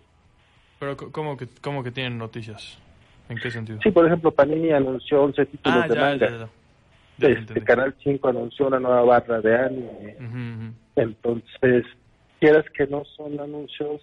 Pero 0.78 0.96
¿cómo 0.96 1.36
que, 1.36 1.46
cómo 1.62 1.82
que 1.82 1.90
tienen 1.90 2.18
noticias? 2.18 2.78
¿En 3.28 3.38
qué 3.38 3.50
sentido? 3.50 3.78
Sí, 3.82 3.90
por 3.90 4.06
ejemplo, 4.06 4.30
Panini 4.30 4.70
anunció 4.72 5.22
11 5.22 5.46
títulos 5.46 5.78
ah, 5.84 5.88
de 5.88 5.94
ya, 5.94 6.00
manga. 6.00 6.30
ya, 6.30 6.36
ya. 6.38 6.48
Ya 7.18 7.28
te 7.28 7.32
Este. 7.40 7.62
Canal 7.62 7.94
5 8.02 8.28
anunció 8.28 8.66
una 8.66 8.78
nueva 8.78 9.02
barra 9.02 9.40
de 9.40 9.56
anime. 9.56 10.74
Entonces, 10.96 11.84
quieras 12.40 12.66
que 12.76 12.86
no 12.86 13.04
son 13.16 13.40
anuncios 13.40 14.02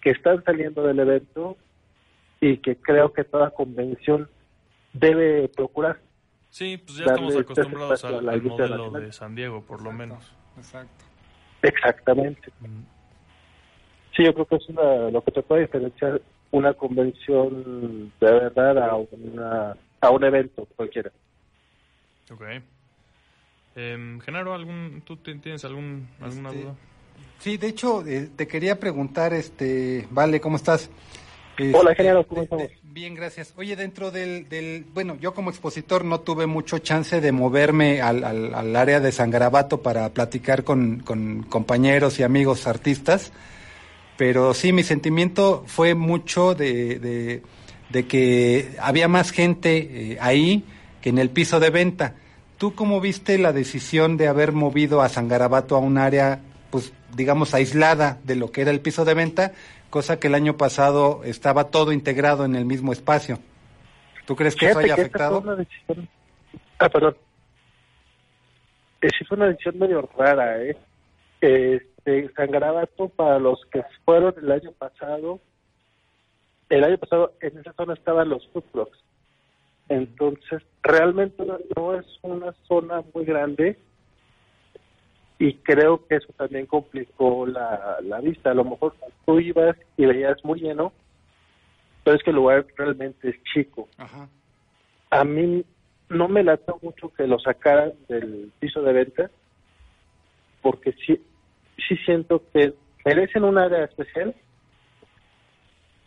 que 0.00 0.10
están 0.10 0.42
saliendo 0.44 0.82
del 0.82 0.98
evento 1.00 1.56
y 2.40 2.58
que 2.58 2.76
creo 2.76 3.12
que 3.12 3.24
toda 3.24 3.50
convención 3.50 4.28
debe 4.92 5.48
procurar. 5.48 6.00
Sí, 6.48 6.78
pues 6.78 6.98
ya 6.98 7.04
Darle 7.06 7.28
estamos 7.28 7.34
este 7.34 7.42
acostumbrados 7.52 8.04
al, 8.04 8.42
modelo 8.42 8.90
de 8.90 9.12
San 9.12 9.34
Diego, 9.34 9.62
por 9.62 9.82
lo 9.82 9.92
menos. 9.92 10.32
Exacto. 10.56 11.04
Exactamente. 11.62 12.50
Mm. 12.60 12.82
Sí, 14.16 14.24
yo 14.24 14.34
creo 14.34 14.46
que 14.46 14.56
es 14.56 14.68
una, 14.68 15.10
lo 15.10 15.22
que 15.22 15.30
te 15.30 15.42
puede 15.42 15.62
diferenciar 15.62 16.20
una 16.50 16.72
convención 16.74 18.12
de 18.20 18.32
verdad 18.32 18.78
a, 18.78 18.96
una, 18.96 19.76
a 20.00 20.10
un 20.10 20.24
evento 20.24 20.66
cualquiera. 20.76 21.12
Ok. 22.32 22.42
Em, 23.76 24.18
Genaro, 24.20 24.52
¿algún, 24.54 25.02
¿tú 25.04 25.16
ti- 25.16 25.36
tienes 25.38 25.64
algún, 25.64 26.08
alguna 26.20 26.48
Este, 26.48 26.62
duda? 26.62 26.74
Sí, 27.40 27.56
de 27.56 27.68
hecho, 27.68 28.06
eh, 28.06 28.28
te 28.36 28.46
quería 28.46 28.78
preguntar, 28.78 29.32
este, 29.32 30.06
Vale, 30.10 30.40
¿cómo 30.40 30.56
estás? 30.56 30.90
Hola, 31.72 31.90
Este, 31.90 31.90
ingeniero, 31.92 32.26
¿cómo 32.26 32.40
de- 32.40 32.44
estamos? 32.44 32.64
de- 32.68 32.78
bien, 32.82 33.14
gracias. 33.14 33.54
Oye, 33.56 33.76
dentro 33.76 34.10
del, 34.10 34.48
del, 34.48 34.84
bueno, 34.92 35.16
yo 35.20 35.32
como 35.34 35.50
expositor 35.50 36.04
no 36.04 36.20
tuve 36.20 36.46
mucho 36.46 36.78
chance 36.78 37.20
de 37.20 37.32
moverme 37.32 38.02
al, 38.02 38.24
al, 38.24 38.54
al 38.54 38.76
área 38.76 39.00
de 39.00 39.10
San 39.12 39.30
Garabato 39.30 39.80
para 39.82 40.10
platicar 40.10 40.64
con, 40.64 41.00
con 41.00 41.42
compañeros 41.44 42.18
y 42.20 42.22
amigos 42.24 42.66
artistas, 42.66 43.32
pero 44.18 44.52
sí, 44.52 44.72
mi 44.74 44.82
sentimiento 44.82 45.64
fue 45.66 45.94
mucho 45.94 46.54
de, 46.54 46.98
de, 46.98 47.42
de 47.88 48.06
que 48.06 48.76
había 48.80 49.08
más 49.08 49.30
gente 49.30 50.12
eh, 50.12 50.18
ahí 50.20 50.64
que 51.00 51.08
en 51.08 51.18
el 51.18 51.30
piso 51.30 51.58
de 51.58 51.70
venta. 51.70 52.16
¿Tú 52.58 52.74
cómo 52.74 53.00
viste 53.00 53.38
la 53.38 53.54
decisión 53.54 54.18
de 54.18 54.28
haber 54.28 54.52
movido 54.52 55.00
a 55.00 55.08
San 55.08 55.28
Garabato 55.28 55.74
a 55.74 55.78
un 55.78 55.96
área, 55.96 56.40
pues, 56.70 56.92
digamos, 57.14 57.54
aislada 57.54 58.18
de 58.24 58.36
lo 58.36 58.50
que 58.50 58.62
era 58.62 58.70
el 58.70 58.80
piso 58.80 59.04
de 59.04 59.14
venta, 59.14 59.52
cosa 59.90 60.18
que 60.18 60.28
el 60.28 60.34
año 60.34 60.56
pasado 60.56 61.22
estaba 61.24 61.70
todo 61.70 61.92
integrado 61.92 62.44
en 62.44 62.54
el 62.54 62.64
mismo 62.64 62.92
espacio? 62.92 63.38
¿Tú 64.26 64.36
crees 64.36 64.54
que 64.54 64.70
eso 64.70 64.78
haya 64.78 64.94
que 64.94 65.02
esta 65.02 65.26
afectado? 65.26 65.42
fue 65.42 65.52
una 65.52 65.56
decisión... 65.56 66.08
Ah, 66.78 66.88
perdón. 66.88 67.16
Sí 69.02 69.24
fue 69.24 69.36
una 69.36 69.46
decisión 69.48 69.78
medio 69.78 70.08
rara, 70.16 70.62
¿eh? 70.62 70.76
Este, 71.40 72.32
San 72.34 72.50
Garabato, 72.50 73.08
para 73.08 73.38
los 73.38 73.64
que 73.72 73.82
fueron 74.04 74.34
el 74.42 74.52
año 74.52 74.72
pasado, 74.72 75.40
el 76.68 76.84
año 76.84 76.98
pasado 76.98 77.32
en 77.40 77.58
esa 77.58 77.72
zona 77.72 77.94
estaban 77.94 78.28
los 78.28 78.46
food 78.48 78.64
trucks. 78.72 78.98
Entonces, 79.88 80.62
realmente 80.82 81.44
no, 81.44 81.58
no 81.76 81.98
es 81.98 82.06
una 82.22 82.54
zona 82.68 83.02
muy 83.12 83.24
grande 83.24 83.78
y 85.40 85.54
creo 85.54 86.06
que 86.06 86.16
eso 86.16 86.32
también 86.36 86.66
complicó 86.66 87.46
la, 87.46 87.96
la 88.02 88.20
vista. 88.20 88.52
A 88.52 88.54
lo 88.54 88.62
mejor 88.62 88.94
tú 89.26 89.40
ibas 89.40 89.76
y 89.96 90.06
veías 90.06 90.44
muy 90.44 90.60
lleno, 90.60 90.92
pero 92.04 92.16
es 92.16 92.22
que 92.22 92.30
el 92.30 92.36
lugar 92.36 92.66
realmente 92.76 93.30
es 93.30 93.36
chico 93.52 93.88
Ajá. 93.96 94.28
a 95.10 95.24
mí 95.24 95.64
no 96.08 96.28
me 96.28 96.42
lató 96.42 96.78
mucho 96.82 97.12
que 97.12 97.26
lo 97.26 97.38
sacaran 97.38 97.92
del 98.08 98.52
piso 98.58 98.82
de 98.82 98.92
venta 98.92 99.30
porque 100.62 100.92
sí 100.92 101.20
sí 101.88 101.96
siento 102.04 102.42
que 102.52 102.74
merecen 103.04 103.44
un 103.44 103.58
área 103.58 103.84
especial 103.84 104.34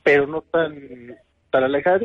pero 0.04 0.28
no 0.28 0.42
tan 0.42 1.16
tan 1.52 1.64
alejada 1.64 2.00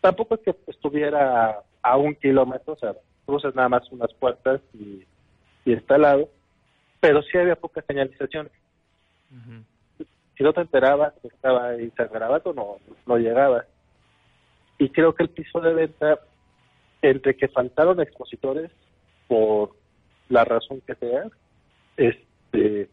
tampoco 0.00 0.34
es 0.34 0.40
que 0.42 0.54
estuviera 0.70 1.62
a 1.82 1.96
un 1.96 2.14
kilómetro 2.14 2.74
o 2.74 2.78
sea 2.78 2.94
cruzas 3.24 3.54
nada 3.54 3.68
más 3.68 3.90
unas 3.90 4.12
puertas 4.14 4.60
y, 4.74 5.04
y 5.66 5.74
está 5.74 5.96
al 5.96 6.02
lado 6.02 6.28
pero 7.00 7.20
sí 7.22 7.36
había 7.36 7.56
poca 7.56 7.82
señalización 7.86 8.48
Ujú. 9.30 10.06
si 10.38 10.42
no 10.42 10.52
te 10.54 10.62
enterabas 10.62 11.12
estaba 11.24 11.68
ahí 11.68 11.92
Garabato 11.96 12.54
no 12.54 12.76
no 13.04 13.18
llegabas 13.18 13.66
y 14.78 14.88
creo 14.90 15.14
que 15.14 15.24
el 15.24 15.28
piso 15.30 15.60
de 15.60 15.74
venta 15.74 16.18
entre 17.02 17.36
que 17.36 17.48
faltaron 17.48 18.00
expositores 18.00 18.70
por 19.28 19.76
la 20.30 20.44
razón 20.44 20.80
que 20.86 20.94
sea 20.94 21.24
este 21.98 22.88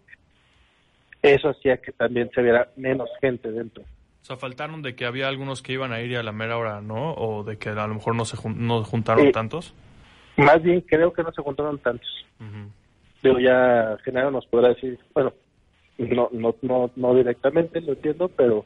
eso 1.22 1.50
hacía 1.50 1.78
que 1.78 1.92
también 1.94 2.30
se 2.36 2.42
viera 2.42 2.70
menos 2.76 3.10
gente 3.22 3.50
dentro 3.52 3.84
O 3.84 4.26
sea, 4.26 4.36
faltaron 4.38 4.82
de 4.82 4.96
que 4.96 5.06
había 5.06 5.28
algunos 5.30 5.62
que 5.62 5.74
iban 5.74 5.94
a 5.94 6.02
ir 6.02 6.12
y 6.12 6.16
a 6.16 6.24
la 6.24 6.32
mera 6.32 6.58
hora, 6.58 6.82
¿no? 6.82 7.14
O 7.14 7.44
de 7.44 7.58
que 7.58 7.70
a 7.70 7.88
lo 7.88 7.94
mejor 7.94 8.16
no 8.16 8.24
se 8.26 8.38
jun- 8.38 8.56
no 8.58 8.84
juntaron 8.86 9.26
Sí. 9.28 9.32
tantos. 9.34 9.74
Más 10.38 10.62
bien 10.62 10.82
creo 10.82 11.14
que 11.14 11.24
no 11.24 11.32
se 11.32 11.42
juntaron 11.42 11.80
tantos 11.80 12.10
Ujú. 12.40 12.70
Digo, 13.24 13.40
ya 13.40 13.98
Genaro 14.04 14.32
nos 14.32 14.46
podrá 14.48 14.70
decir, 14.70 15.00
bueno, 15.14 15.34
no, 15.98 16.30
no, 16.34 16.56
no, 16.62 16.92
no 16.96 17.16
directamente, 17.16 17.80
lo 17.80 17.94
entiendo, 17.94 18.28
pero 18.28 18.66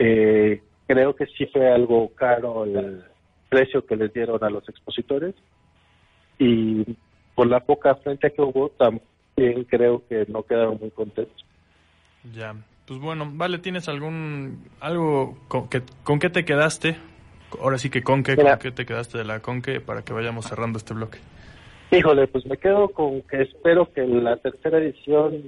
eh, 0.00 0.60
creo 0.88 1.14
que 1.14 1.26
sí 1.26 1.46
fue 1.46 1.70
algo 1.72 2.12
caro 2.14 2.64
el 2.64 3.04
precio 3.48 3.86
que 3.86 3.96
les 3.96 4.12
dieron 4.12 4.42
a 4.42 4.50
los 4.50 4.68
expositores 4.68 5.34
y 6.38 6.84
por 7.36 7.46
la 7.46 7.60
poca 7.60 7.94
frente 7.96 8.32
que 8.32 8.42
hubo, 8.42 8.70
también 8.70 9.64
creo 9.64 10.02
que 10.08 10.26
no 10.28 10.42
quedaron 10.42 10.78
muy 10.80 10.90
contentos. 10.90 11.44
Ya. 12.32 12.56
Pues 12.84 12.98
bueno, 12.98 13.30
vale, 13.32 13.58
¿tienes 13.58 13.88
algún 13.88 14.64
algo 14.80 15.38
con 15.46 15.68
que 15.68 15.82
con 16.02 16.18
qué 16.18 16.30
te 16.30 16.44
quedaste? 16.44 16.96
Ahora 17.60 17.78
sí 17.78 17.90
que 17.90 18.02
con 18.02 18.22
qué, 18.22 18.36
Mira. 18.36 18.52
con 18.52 18.58
qué 18.60 18.70
te 18.70 18.86
quedaste 18.86 19.18
de 19.18 19.24
la 19.24 19.40
conque 19.40 19.80
para 19.80 20.02
que 20.02 20.12
vayamos 20.12 20.46
cerrando 20.46 20.78
este 20.78 20.94
bloque. 20.94 21.18
Híjole, 21.90 22.26
pues 22.26 22.44
me 22.46 22.56
quedo 22.58 22.88
con 22.88 23.22
que 23.22 23.42
espero 23.42 23.90
que 23.92 24.06
la 24.06 24.36
tercera 24.36 24.78
edición 24.78 25.42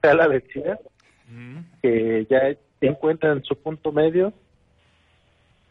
sea 0.00 0.14
la 0.14 0.28
vencida. 0.28 0.78
Que 1.80 2.26
ya 2.28 2.54
encuentran 2.82 3.42
su 3.42 3.56
punto 3.56 3.90
medio, 3.90 4.32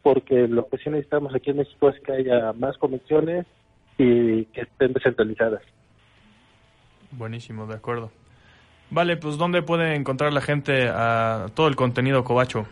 porque 0.01 0.47
lo 0.47 0.67
que 0.67 0.77
sí 0.77 0.89
necesitamos 0.89 1.35
aquí 1.35 1.51
en 1.51 1.57
México 1.57 1.89
es 1.89 1.99
que 2.01 2.13
haya 2.13 2.51
más 2.53 2.77
convenciones 2.77 3.45
y 3.97 4.45
que 4.45 4.61
estén 4.61 4.93
descentralizadas. 4.93 5.61
Buenísimo, 7.11 7.67
de 7.67 7.75
acuerdo. 7.75 8.11
Vale, 8.89 9.17
pues 9.17 9.37
¿dónde 9.37 9.61
puede 9.61 9.95
encontrar 9.95 10.33
la 10.33 10.41
gente 10.41 10.89
a 10.89 11.45
todo 11.53 11.67
el 11.67 11.75
contenido 11.75 12.23
Cobacho? 12.23 12.65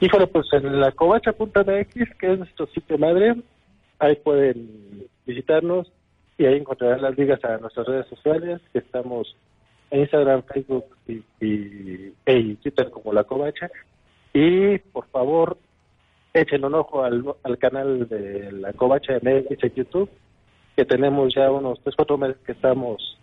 Híjole, 0.00 0.26
pues 0.28 0.46
en 0.52 0.80
la 0.80 0.92
covacha.mx, 0.92 2.16
que 2.18 2.32
es 2.32 2.38
nuestro 2.38 2.66
sitio 2.68 2.98
madre, 2.98 3.34
ahí 3.98 4.14
pueden 4.16 5.08
visitarnos 5.26 5.90
y 6.36 6.46
ahí 6.46 6.56
encontrarán 6.56 7.02
las 7.02 7.18
ligas 7.18 7.44
a 7.44 7.58
nuestras 7.58 7.86
redes 7.86 8.06
sociales, 8.06 8.60
que 8.72 8.78
estamos 8.78 9.34
en 9.90 10.00
Instagram, 10.00 10.44
Facebook 10.44 10.84
y, 11.08 11.22
y, 11.40 12.14
y 12.26 12.54
Twitter 12.56 12.90
como 12.90 13.12
La 13.12 13.24
Covacha. 13.24 13.70
Y 14.32 14.78
por 14.78 15.08
favor, 15.08 15.58
echen 16.32 16.64
un 16.64 16.74
ojo 16.74 17.02
al, 17.02 17.24
al 17.42 17.58
canal 17.58 18.08
de 18.08 18.52
la 18.52 18.72
Covacha 18.74 19.14
MX 19.14 19.64
en 19.64 19.74
YouTube, 19.74 20.10
que 20.76 20.84
tenemos 20.84 21.34
ya 21.34 21.50
unos 21.50 21.80
3, 21.82 21.96
4 21.96 22.18
meses 22.18 22.36
que 22.46 22.52
estamos 22.52 23.18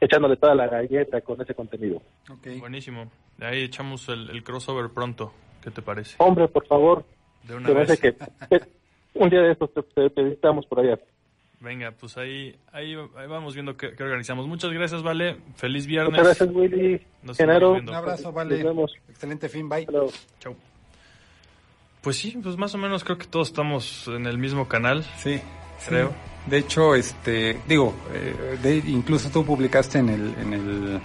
echándole 0.00 0.36
toda 0.36 0.54
la 0.54 0.68
galleta 0.68 1.20
con 1.20 1.40
ese 1.42 1.54
contenido. 1.54 2.00
Buenísimo. 2.58 3.10
De 3.36 3.46
ahí 3.46 3.62
echamos 3.64 4.08
el, 4.08 4.30
el 4.30 4.42
crossover 4.42 4.90
pronto. 4.90 5.32
¿Qué 5.64 5.70
te 5.70 5.82
parece? 5.82 6.14
Hombre, 6.18 6.46
por 6.46 6.64
favor, 6.66 7.04
De 7.42 7.56
una 7.56 7.70
vez. 7.70 7.98
que 7.98 8.14
que 8.14 8.60
un 9.14 9.30
día 9.30 9.40
de 9.40 9.52
estos 9.52 9.72
te, 9.72 9.82
te, 9.82 10.10
te 10.10 10.22
visitamos 10.22 10.66
por 10.66 10.78
allá. 10.80 10.98
Venga, 11.60 11.92
pues 11.92 12.18
ahí, 12.18 12.54
ahí, 12.72 12.94
ahí 13.16 13.26
vamos 13.26 13.54
viendo 13.54 13.74
qué, 13.76 13.94
qué 13.96 14.02
organizamos. 14.02 14.46
Muchas 14.46 14.70
gracias, 14.72 15.02
Vale. 15.02 15.38
Feliz 15.56 15.86
viernes. 15.86 16.10
Muchas 16.20 16.26
gracias, 16.38 16.50
Willy. 16.54 17.00
Nos. 17.22 17.40
Un 17.40 17.88
abrazo, 17.94 18.30
vale. 18.32 18.56
Nos 18.56 18.64
vemos. 18.64 18.92
Excelente 19.08 19.48
fin, 19.48 19.66
bye. 19.68 19.80
Hasta 19.80 19.92
luego. 19.92 20.10
Chau. 20.40 20.54
Pues 22.02 22.16
sí, 22.16 22.38
pues 22.42 22.58
más 22.58 22.74
o 22.74 22.78
menos 22.78 23.02
creo 23.02 23.16
que 23.16 23.26
todos 23.26 23.48
estamos 23.48 24.06
en 24.08 24.26
el 24.26 24.36
mismo 24.36 24.68
canal. 24.68 25.04
Sí, 25.16 25.40
Creo. 25.88 26.08
sí. 26.10 26.14
De 26.50 26.58
hecho, 26.58 26.94
este, 26.94 27.58
digo, 27.66 27.94
eh, 28.12 28.58
de- 28.62 28.82
incluso 28.90 29.30
tú 29.30 29.42
publicaste 29.46 29.98
en 30.00 30.10
el, 30.10 30.34
en 30.38 30.52
el, 30.52 31.00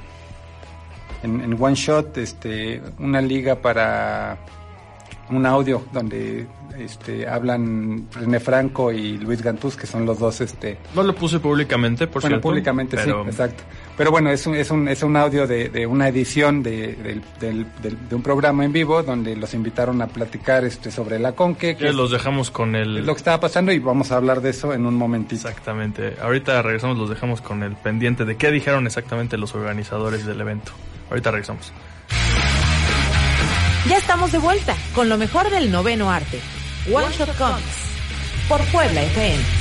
en, 1.24 1.42
en 1.42 1.62
One 1.62 1.76
Shot, 1.76 2.18
este, 2.18 2.82
una 3.00 3.22
liga 3.22 3.56
para 3.56 4.38
un 5.32 5.46
audio 5.46 5.84
donde, 5.94 6.48
este, 6.78 7.28
hablan 7.28 8.08
René 8.14 8.40
Franco 8.40 8.92
y 8.92 9.18
Luis 9.18 9.42
Gantús, 9.42 9.76
que 9.76 9.86
son 9.88 10.06
los 10.06 10.18
dos, 10.20 10.42
este, 10.42 10.78
No 10.96 11.04
lo 11.04 11.14
puse 11.14 11.40
públicamente, 11.40 12.08
por 12.08 12.22
bueno, 12.22 12.36
cierto. 12.36 12.42
públicamente 12.50 12.98
pero 12.98 13.24
sí, 13.24 13.30
exacto. 13.30 13.64
Pero 13.98 14.12
bueno, 14.12 14.30
es 14.32 14.48
un, 14.48 14.56
es 14.56 14.72
un, 14.72 14.88
es 14.88 15.04
un 15.04 15.18
audio 15.18 15.46
de, 15.46 15.68
de 15.70 15.86
una 15.86 16.08
edición 16.08 16.64
de, 16.64 16.96
del- 16.96 17.22
del- 17.42 17.68
del- 17.82 18.10
de 18.10 18.16
un 18.16 18.22
programa 18.24 18.64
en 18.64 18.72
vivo 18.72 19.04
donde 19.04 19.36
los 19.36 19.54
invitaron 19.54 20.02
a 20.02 20.08
platicar 20.08 20.64
este, 20.64 20.90
sobre 20.90 21.20
la 21.20 21.34
Conque, 21.34 21.76
que 21.76 21.84
Ya 21.86 21.92
los 21.92 22.10
dejamos 22.10 22.50
con 22.50 22.76
el... 22.76 23.06
lo 23.06 23.14
que 23.14 23.18
estaba 23.18 23.42
pasando 23.42 23.74
y 23.74 23.80
vamos 23.80 24.12
a 24.14 24.16
hablar 24.16 24.40
de 24.42 24.52
eso 24.52 24.74
en 24.74 24.86
un 24.86 24.96
momentito. 24.96 25.48
Exactamente. 25.50 26.14
Ahorita 26.22 26.62
regresamos, 26.62 26.98
los 26.98 27.10
dejamos 27.10 27.42
con 27.42 27.62
el 27.62 27.74
pendiente 27.76 28.24
de 28.24 28.38
qué 28.38 28.52
dijeron 28.52 28.88
exactamente 28.88 29.38
los 29.38 29.54
organizadores 29.54 30.26
del 30.26 30.40
evento. 30.40 30.72
Ahorita 31.10 31.32
regresamos. 31.32 31.74
Ya 33.88 33.98
estamos 33.98 34.32
de 34.32 34.40
vuelta 34.40 34.76
con 34.94 35.08
lo 35.08 35.18
mejor 35.18 35.50
del 35.50 35.72
noveno 35.72 36.12
arte. 36.12 36.42
One 36.92 37.08
Shot 37.16 37.36
Comics. 37.38 37.90
Por 38.50 38.62
Puebla 38.66 39.02
FM. 39.04 39.59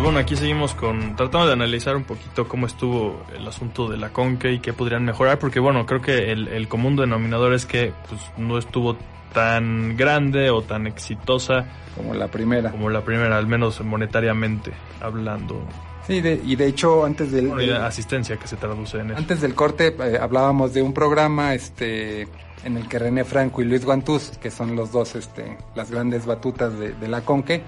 Pues 0.00 0.14
bueno, 0.14 0.20
aquí 0.20 0.34
seguimos 0.34 0.72
con 0.72 1.14
tratando 1.14 1.46
de 1.48 1.52
analizar 1.52 1.94
un 1.94 2.04
poquito 2.04 2.48
cómo 2.48 2.66
estuvo 2.66 3.22
el 3.36 3.46
asunto 3.46 3.86
de 3.86 3.98
la 3.98 4.08
Conque 4.08 4.50
y 4.50 4.58
qué 4.60 4.72
podrían 4.72 5.04
mejorar, 5.04 5.38
porque 5.38 5.60
bueno, 5.60 5.84
creo 5.84 6.00
que 6.00 6.32
el, 6.32 6.48
el 6.48 6.68
común 6.68 6.96
denominador 6.96 7.52
es 7.52 7.66
que 7.66 7.92
pues, 8.08 8.18
no 8.38 8.56
estuvo 8.56 8.96
tan 9.34 9.98
grande 9.98 10.48
o 10.48 10.62
tan 10.62 10.86
exitosa 10.86 11.66
Como 11.94 12.14
la 12.14 12.28
primera. 12.28 12.70
como 12.70 12.88
la 12.88 13.02
primera, 13.02 13.36
al 13.36 13.46
menos 13.46 13.82
monetariamente 13.82 14.72
hablando. 15.02 15.62
Sí, 16.10 16.20
de- 16.20 16.40
y 16.44 16.56
de 16.56 16.66
hecho 16.66 17.04
antes 17.04 17.30
del, 17.32 17.48
Bueno, 17.48 17.76
asistencia 17.84 18.36
que 18.36 18.46
se 18.48 18.56
traduce 18.56 18.98
en 18.98 19.10
eso. 19.10 19.18
antes 19.18 19.40
del 19.40 19.54
corte 19.54 19.94
eh, 19.98 20.18
hablábamos 20.20 20.74
de 20.74 20.82
un 20.82 20.92
programa 20.92 21.54
este 21.54 22.26
en 22.64 22.76
el 22.76 22.88
que 22.88 22.98
René 22.98 23.24
Franco 23.24 23.62
y 23.62 23.64
Luis 23.64 23.84
Guantús, 23.86 24.32
que 24.42 24.50
son 24.50 24.76
los 24.76 24.92
dos 24.92 25.14
este 25.14 25.56
las 25.74 25.90
grandes 25.90 26.26
batutas 26.26 26.78
de, 26.78 26.92
de 26.92 27.08
la 27.08 27.22
Conque, 27.22 27.62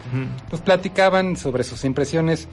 pues 0.50 0.61
platicaban 0.61 1.37
sobre 1.37 1.64
sus 1.64 1.85
impresiones, 1.85 2.48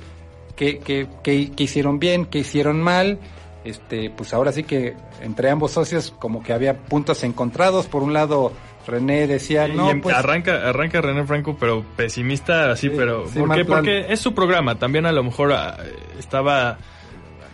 qué, 0.56 0.80
qué, 0.80 1.08
qué- 1.23 1.52
qué 1.56 1.63
hicieron 1.63 1.99
bien, 1.99 2.25
qué 2.25 2.39
hicieron 2.39 2.82
mal. 2.82 3.19
Este, 3.65 4.10
pues 4.10 4.34
ahora 4.34 4.54
sí 4.54 4.63
que 4.63 4.95
entre 5.21 5.49
ambos 5.49 5.71
socios 5.71 6.13
como 6.17 6.41
que 6.41 6.54
había 6.54 6.78
puntos 6.78 7.23
encontrados. 7.25 7.88
Por 7.88 8.04
un 8.04 8.13
lado, 8.13 8.54
René 8.89 9.28
decía, 9.28 9.67
no, 9.67 9.89
em- 9.91 10.02
pues 10.02 10.15
arranca, 10.15 10.67
arranca 10.67 11.02
René 11.02 11.25
Franco, 11.25 11.56
pero 11.60 11.84
pesimista 11.95 12.71
así, 12.71 12.89
Sí, 12.89 12.93
pero 12.95 13.28
sí, 13.28 13.39
¿por 13.39 13.56
qué? 13.56 13.65
Porque 13.65 14.06
es 14.10 14.19
su 14.19 14.34
programa, 14.34 14.75
también 14.75 15.06
a 15.06 15.12
lo 15.12 15.23
mejor 15.23 15.54
ah, 15.54 15.78
estaba 16.17 16.78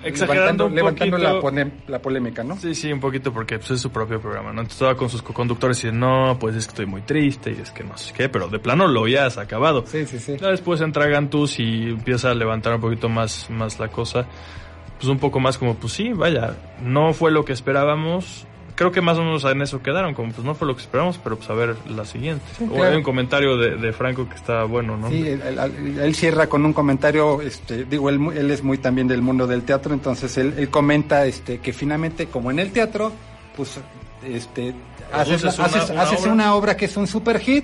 exagerando 0.03 0.65
levantando, 0.65 0.65
un 0.67 0.75
levantando 0.75 1.41
poquito. 1.41 1.51
la, 1.61 1.71
la 1.87 1.99
polémica, 2.01 2.43
¿no? 2.43 2.57
Sí, 2.57 2.75
sí, 2.75 2.91
un 2.91 2.99
poquito 2.99 3.33
porque 3.33 3.57
pues, 3.57 3.71
es 3.71 3.81
su 3.81 3.89
propio 3.91 4.19
programa, 4.21 4.49
¿no? 4.53 4.61
Entonces 4.61 4.75
estaba 4.75 4.95
con 4.95 5.09
sus 5.09 5.21
conductores 5.23 5.83
y 5.83 5.91
no, 5.91 6.37
pues 6.39 6.55
es 6.55 6.65
que 6.67 6.71
estoy 6.71 6.85
muy 6.85 7.01
triste 7.01 7.51
y 7.57 7.61
es 7.61 7.71
que 7.71 7.83
no 7.83 7.97
sé 7.97 8.13
qué, 8.13 8.29
pero 8.29 8.47
de 8.47 8.59
plano 8.59 8.87
lo 8.87 9.07
ya 9.07 9.25
has 9.25 9.37
acabado. 9.37 9.83
Sí, 9.87 10.05
sí, 10.05 10.19
sí. 10.19 10.37
Ya 10.39 10.49
después 10.49 10.81
entra 10.81 11.07
Gantus 11.07 11.59
y 11.59 11.89
empieza 11.89 12.31
a 12.31 12.35
levantar 12.35 12.75
un 12.75 12.81
poquito 12.81 13.09
más, 13.09 13.49
más 13.49 13.79
la 13.79 13.87
cosa. 13.87 14.25
Pues 14.97 15.09
un 15.09 15.17
poco 15.19 15.39
más 15.39 15.57
como, 15.57 15.75
pues 15.75 15.93
sí, 15.93 16.13
vaya, 16.13 16.55
no 16.81 17.13
fue 17.13 17.31
lo 17.31 17.43
que 17.43 17.53
esperábamos. 17.53 18.45
Creo 18.75 18.91
que 18.91 18.99
más 19.01 19.17
o 19.17 19.23
menos 19.23 19.43
en 19.45 19.61
eso 19.61 19.81
quedaron, 19.81 20.13
como 20.13 20.33
pues 20.33 20.45
no 20.45 20.53
fue 20.53 20.67
lo 20.67 20.75
que 20.75 20.81
esperábamos, 20.81 21.17
pero 21.23 21.37
pues 21.37 21.49
a 21.49 21.53
ver 21.53 21.75
la 21.89 22.03
siguiente. 22.03 22.43
Sí, 22.57 22.67
o 22.69 22.83
hay 22.83 22.95
un 22.95 23.03
comentario 23.03 23.57
de, 23.57 23.77
de 23.77 23.93
Franco 23.93 24.27
que 24.27 24.35
está 24.35 24.65
bueno, 24.65 24.97
¿no? 24.97 25.09
Sí, 25.09 25.25
él, 25.27 25.41
él- 25.41 25.99
él 25.99 26.15
cierra 26.15 26.47
con 26.47 26.65
un 26.65 26.73
comentario, 26.73 27.41
este, 27.41 27.85
digo, 27.85 28.09
él, 28.09 28.51
es 28.51 28.63
muy 28.63 28.77
también 28.77 29.07
del 29.07 29.21
mundo 29.21 29.47
del 29.47 29.63
teatro, 29.63 29.93
entonces 29.93 30.37
él, 30.37 30.69
comenta 30.69 31.25
este, 31.25 31.59
que 31.59 31.71
finalmente, 31.71 32.27
como 32.27 32.51
en 32.51 32.59
el 32.59 32.71
teatro, 32.73 33.13
pues, 33.55 33.79
este, 34.27 34.75
haces, 35.13 35.41
una- 35.43 35.51
haces- 35.51 35.89
una 35.91 36.01
haces 36.01 36.21
obra. 36.21 36.33
una 36.33 36.55
obra 36.55 36.75
que 36.75 36.85
es 36.85 36.97
un 36.97 37.07
super 37.07 37.39
hit, 37.39 37.63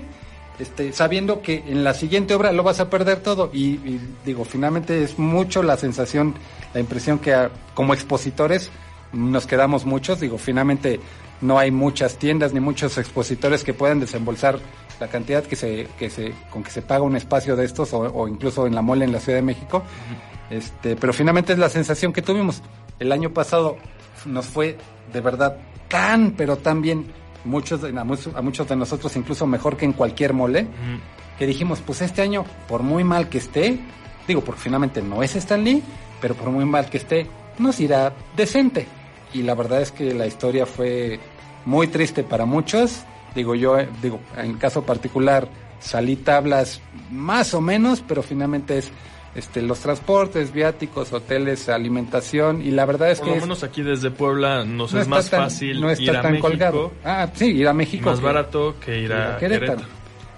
este, 0.58 0.92
sabiendo 0.92 1.42
que 1.42 1.62
en 1.66 1.84
la 1.84 1.92
siguiente 1.92 2.34
obra 2.34 2.52
lo 2.52 2.62
vas 2.62 2.80
a 2.80 2.88
perder 2.88 3.20
todo 3.20 3.50
y, 3.52 3.64
y 3.84 4.00
digo, 4.24 4.44
finalmente 4.46 5.02
es 5.02 5.18
mucho 5.18 5.62
la 5.62 5.76
sensación, 5.76 6.34
la 6.72 6.80
impresión 6.80 7.18
que 7.18 7.48
como 7.74 7.92
expositores 7.94 8.70
nos 9.12 9.46
quedamos 9.46 9.84
muchos, 9.84 10.20
digo, 10.20 10.38
finalmente 10.38 11.00
no 11.40 11.58
hay 11.58 11.70
muchas 11.70 12.16
tiendas 12.16 12.52
ni 12.52 12.60
muchos 12.60 12.98
expositores 12.98 13.64
que 13.64 13.74
puedan 13.74 14.00
desembolsar 14.00 14.58
la 15.00 15.08
cantidad 15.08 15.42
que 15.44 15.56
se, 15.56 15.88
que 15.98 16.08
se, 16.10 16.32
con 16.50 16.62
que 16.62 16.70
se 16.70 16.82
paga 16.82 17.02
un 17.02 17.16
espacio 17.16 17.56
de 17.56 17.64
estos 17.64 17.92
o, 17.92 18.00
o 18.00 18.28
incluso 18.28 18.66
en 18.66 18.74
la 18.74 18.82
mole 18.82 19.04
en 19.04 19.12
la 19.12 19.20
Ciudad 19.20 19.38
de 19.38 19.42
México. 19.42 19.82
Este, 20.50 20.96
pero 20.96 21.12
finalmente 21.12 21.52
es 21.52 21.58
la 21.58 21.68
sensación 21.68 22.12
que 22.12 22.22
tuvimos. 22.22 22.62
El 22.98 23.10
año 23.10 23.30
pasado 23.30 23.78
nos 24.26 24.46
fue 24.46 24.76
de 25.12 25.20
verdad 25.20 25.56
tan, 25.88 26.32
pero 26.32 26.56
tan 26.56 26.82
bien, 26.82 27.06
muchos 27.44 27.82
a, 27.84 28.04
muchos, 28.04 28.34
a 28.34 28.42
muchos 28.42 28.68
de 28.68 28.76
nosotros 28.76 29.14
incluso 29.16 29.46
mejor 29.46 29.76
que 29.76 29.84
en 29.84 29.92
cualquier 29.92 30.32
mole, 30.32 30.66
que 31.38 31.46
dijimos, 31.46 31.80
pues 31.80 32.02
este 32.02 32.22
año, 32.22 32.44
por 32.68 32.82
muy 32.82 33.02
mal 33.02 33.28
que 33.28 33.38
esté, 33.38 33.78
digo, 34.28 34.42
porque 34.42 34.60
finalmente 34.60 35.02
no 35.02 35.22
es 35.22 35.34
Stan 35.36 35.62
Lee, 35.62 35.82
pero 36.20 36.34
por 36.34 36.50
muy 36.50 36.64
mal 36.64 36.88
que 36.88 36.98
esté, 36.98 37.26
nos 37.58 37.80
irá 37.80 38.14
decente. 38.36 38.86
Y 39.34 39.42
la 39.42 39.54
verdad 39.54 39.80
es 39.82 39.92
que 39.92 40.12
la 40.14 40.26
historia 40.26 40.66
fue 40.66 41.18
muy 41.64 41.86
triste 41.88 42.22
para 42.24 42.44
muchos. 42.44 43.02
Digo, 43.34 43.54
yo, 43.54 43.78
eh, 43.78 43.88
digo, 44.02 44.20
en 44.36 44.54
caso 44.58 44.82
particular, 44.84 45.48
salí 45.80 46.16
tablas 46.16 46.80
más 47.10 47.54
o 47.54 47.60
menos, 47.60 48.02
pero 48.06 48.22
finalmente 48.22 48.78
es 48.78 48.90
este, 49.34 49.62
los 49.62 49.78
transportes, 49.80 50.52
viáticos, 50.52 51.10
hoteles, 51.14 51.70
alimentación, 51.70 52.60
y 52.60 52.70
la 52.70 52.84
verdad 52.84 53.10
es 53.10 53.18
Por 53.20 53.28
que 53.28 53.30
lo 53.30 53.36
es- 53.38 53.42
menos 53.44 53.62
aquí 53.64 53.80
desde 53.80 54.10
Puebla 54.10 54.62
nos 54.66 54.92
no 54.92 55.00
es 55.00 55.08
más 55.08 55.30
tan- 55.30 55.44
fácil 55.44 55.80
no 55.80 55.88
está 55.88 56.02
ir 56.02 56.10
a 56.16 56.20
tan 56.20 56.32
México, 56.32 56.48
colgado. 56.48 56.92
Ah, 57.02 57.26
sí, 57.32 57.46
ir 57.46 57.66
a 57.66 57.72
México. 57.72 58.10
más 58.10 58.18
que- 58.20 58.24
barato 58.26 58.74
que 58.84 59.00
ir 59.00 59.12
a 59.14 59.38
Querétaro. 59.38 59.80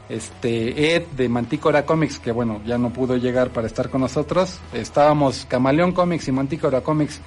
Este, 0.09 0.95
Ed 0.97 1.03
de 1.17 1.29
Mantícora 1.29 1.85
Comics, 1.87 2.19
que 2.21 2.31
bueno, 2.31 2.61
ya 2.67 2.77
no 2.79 2.91
pudo 2.93 3.17
llegar 3.17 3.49
para 3.51 3.67
estar 3.67 3.89
con 3.89 4.03
nosotros. 4.03 4.61
Estábamos 4.73 5.47
Camaleón 5.49 5.93
Comics 5.93 6.29
y 6.29 6.33
Mantícora 6.33 6.83
Comics 6.83 7.21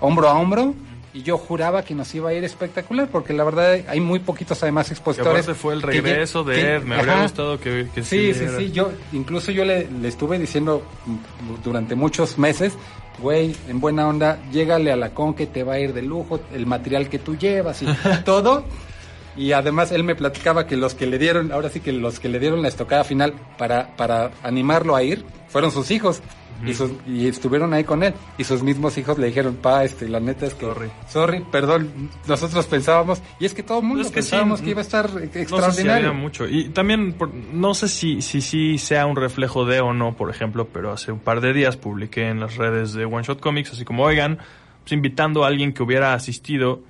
hombro 0.00 0.28
a 0.28 0.34
hombro. 0.38 0.72
Y 1.12 1.22
yo 1.22 1.38
juraba 1.38 1.82
que 1.82 1.92
nos 1.94 2.14
iba 2.14 2.30
a 2.30 2.34
ir 2.34 2.44
espectacular, 2.44 3.08
porque 3.08 3.32
la 3.32 3.42
verdad 3.42 3.80
hay 3.88 3.98
muy 4.00 4.20
poquitos 4.20 4.62
además 4.62 4.86
Que 4.86 4.94
expositores. 4.94 5.42
aparte 5.44 5.54
fue 5.60 5.74
el 5.74 5.80
que 5.80 5.86
regreso 5.88 6.44
de 6.44 6.54
que- 6.54 6.74
Ed, 6.76 6.82
me 6.84 6.94
habría 6.96 7.22
gustado 7.22 7.58
que, 7.58 7.88
que 7.92 8.02
Sí, 8.04 8.32
sí, 8.32 8.40
viera. 8.44 8.58
sí, 8.58 8.70
yo, 8.70 8.92
incluso 9.12 9.50
yo 9.50 9.64
le, 9.64 9.90
le 9.90 10.06
estuve 10.06 10.38
diciendo 10.38 10.82
durante 11.64 11.96
muchos 11.96 12.38
meses, 12.38 12.74
güey, 13.18 13.56
en 13.68 13.80
buena 13.80 14.06
onda, 14.06 14.38
llégale 14.52 14.92
a 14.92 14.96
la 14.96 15.10
con 15.10 15.34
que 15.34 15.46
te 15.48 15.64
va 15.64 15.74
a 15.74 15.78
ir 15.80 15.92
de 15.92 16.02
lujo, 16.02 16.40
el 16.54 16.66
material 16.66 17.08
que 17.08 17.18
tú 17.18 17.36
llevas 17.36 17.82
y 17.82 17.86
todo. 18.24 18.64
Y 19.36 19.52
además 19.52 19.90
él 19.92 20.04
me 20.04 20.14
platicaba 20.14 20.66
que 20.66 20.76
los 20.76 20.94
que 20.94 21.06
le 21.06 21.18
dieron, 21.18 21.50
ahora 21.52 21.70
sí 21.70 21.80
que 21.80 21.92
los 21.92 22.20
que 22.20 22.28
le 22.28 22.38
dieron 22.38 22.62
la 22.62 22.68
estocada 22.68 23.04
final 23.04 23.34
para, 23.58 23.96
para 23.96 24.30
animarlo 24.42 24.94
a 24.96 25.02
ir, 25.02 25.24
fueron 25.48 25.70
sus 25.72 25.90
hijos. 25.90 26.20
Y, 26.66 26.74
sus- 26.74 26.92
y 27.06 27.26
estuvieron 27.26 27.72
ahí 27.72 27.84
con 27.84 28.02
él. 28.02 28.12
Y 28.36 28.44
sus 28.44 28.62
mismos 28.62 28.96
hijos 28.98 29.18
le 29.18 29.28
dijeron, 29.28 29.56
pa, 29.56 29.84
este, 29.84 30.08
la 30.08 30.20
neta 30.20 30.46
es 30.46 30.54
que... 30.54 30.66
Sorry. 30.66 30.90
Sorry, 31.08 31.44
perdón, 31.50 32.10
nosotros 32.28 32.66
pensábamos, 32.66 33.22
y 33.38 33.46
es 33.46 33.54
que 33.54 33.62
todo 33.62 33.78
el 33.80 33.84
mundo 33.86 34.02
Es 34.02 34.08
que 34.10 34.20
sí, 34.22 34.30
pensábamos 34.30 34.60
que 34.60 34.70
iba 34.70 34.80
a 34.80 34.82
estar 34.82 35.10
No 35.12 35.18
sé 35.20 35.28
si 35.32 35.38
extraordinario. 35.40 36.12
mucho. 36.14 36.46
Y 36.48 36.68
también, 36.70 37.14
por- 37.14 37.32
no 37.32 37.72
sé 37.74 37.88
si, 37.88 38.20
si, 38.22 38.40
si 38.40 38.78
sea 38.78 39.06
un 39.06 39.16
reflejo 39.16 39.64
de 39.64 39.80
o 39.80 39.92
no, 39.94 40.16
por 40.16 40.28
ejemplo, 40.30 40.68
pero 40.72 40.92
hace 40.92 41.12
un 41.12 41.20
par 41.20 41.40
de 41.40 41.52
días 41.52 41.76
publiqué 41.76 42.28
en 42.28 42.40
las 42.40 42.56
redes 42.56 42.92
de 42.92 43.04
One 43.06 43.22
Shot 43.22 43.40
Comics, 43.40 43.72
así 43.72 43.84
como, 43.84 44.02
oigan, 44.04 44.38
pues 44.82 44.92
invitando 44.92 45.44
a 45.44 45.48
alguien 45.48 45.72
que 45.72 45.82
hubiera 45.82 46.14
asistido, 46.14 46.82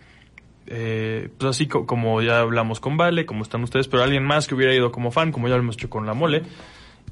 eh, 0.66 1.28
pues 1.38 1.50
así 1.50 1.66
co- 1.66 1.86
como 1.86 2.22
ya 2.22 2.40
hablamos 2.40 2.80
con 2.80 2.96
Vale, 2.96 3.26
como 3.26 3.42
están 3.42 3.62
ustedes, 3.62 3.88
pero 3.88 4.02
alguien 4.02 4.24
más 4.24 4.46
que 4.46 4.54
hubiera 4.54 4.74
ido 4.74 4.92
como 4.92 5.10
fan, 5.10 5.32
como 5.32 5.48
ya 5.48 5.54
lo 5.54 5.60
hemos 5.62 5.76
hecho 5.76 5.90
con 5.90 6.06
La 6.06 6.14
Mole. 6.14 6.42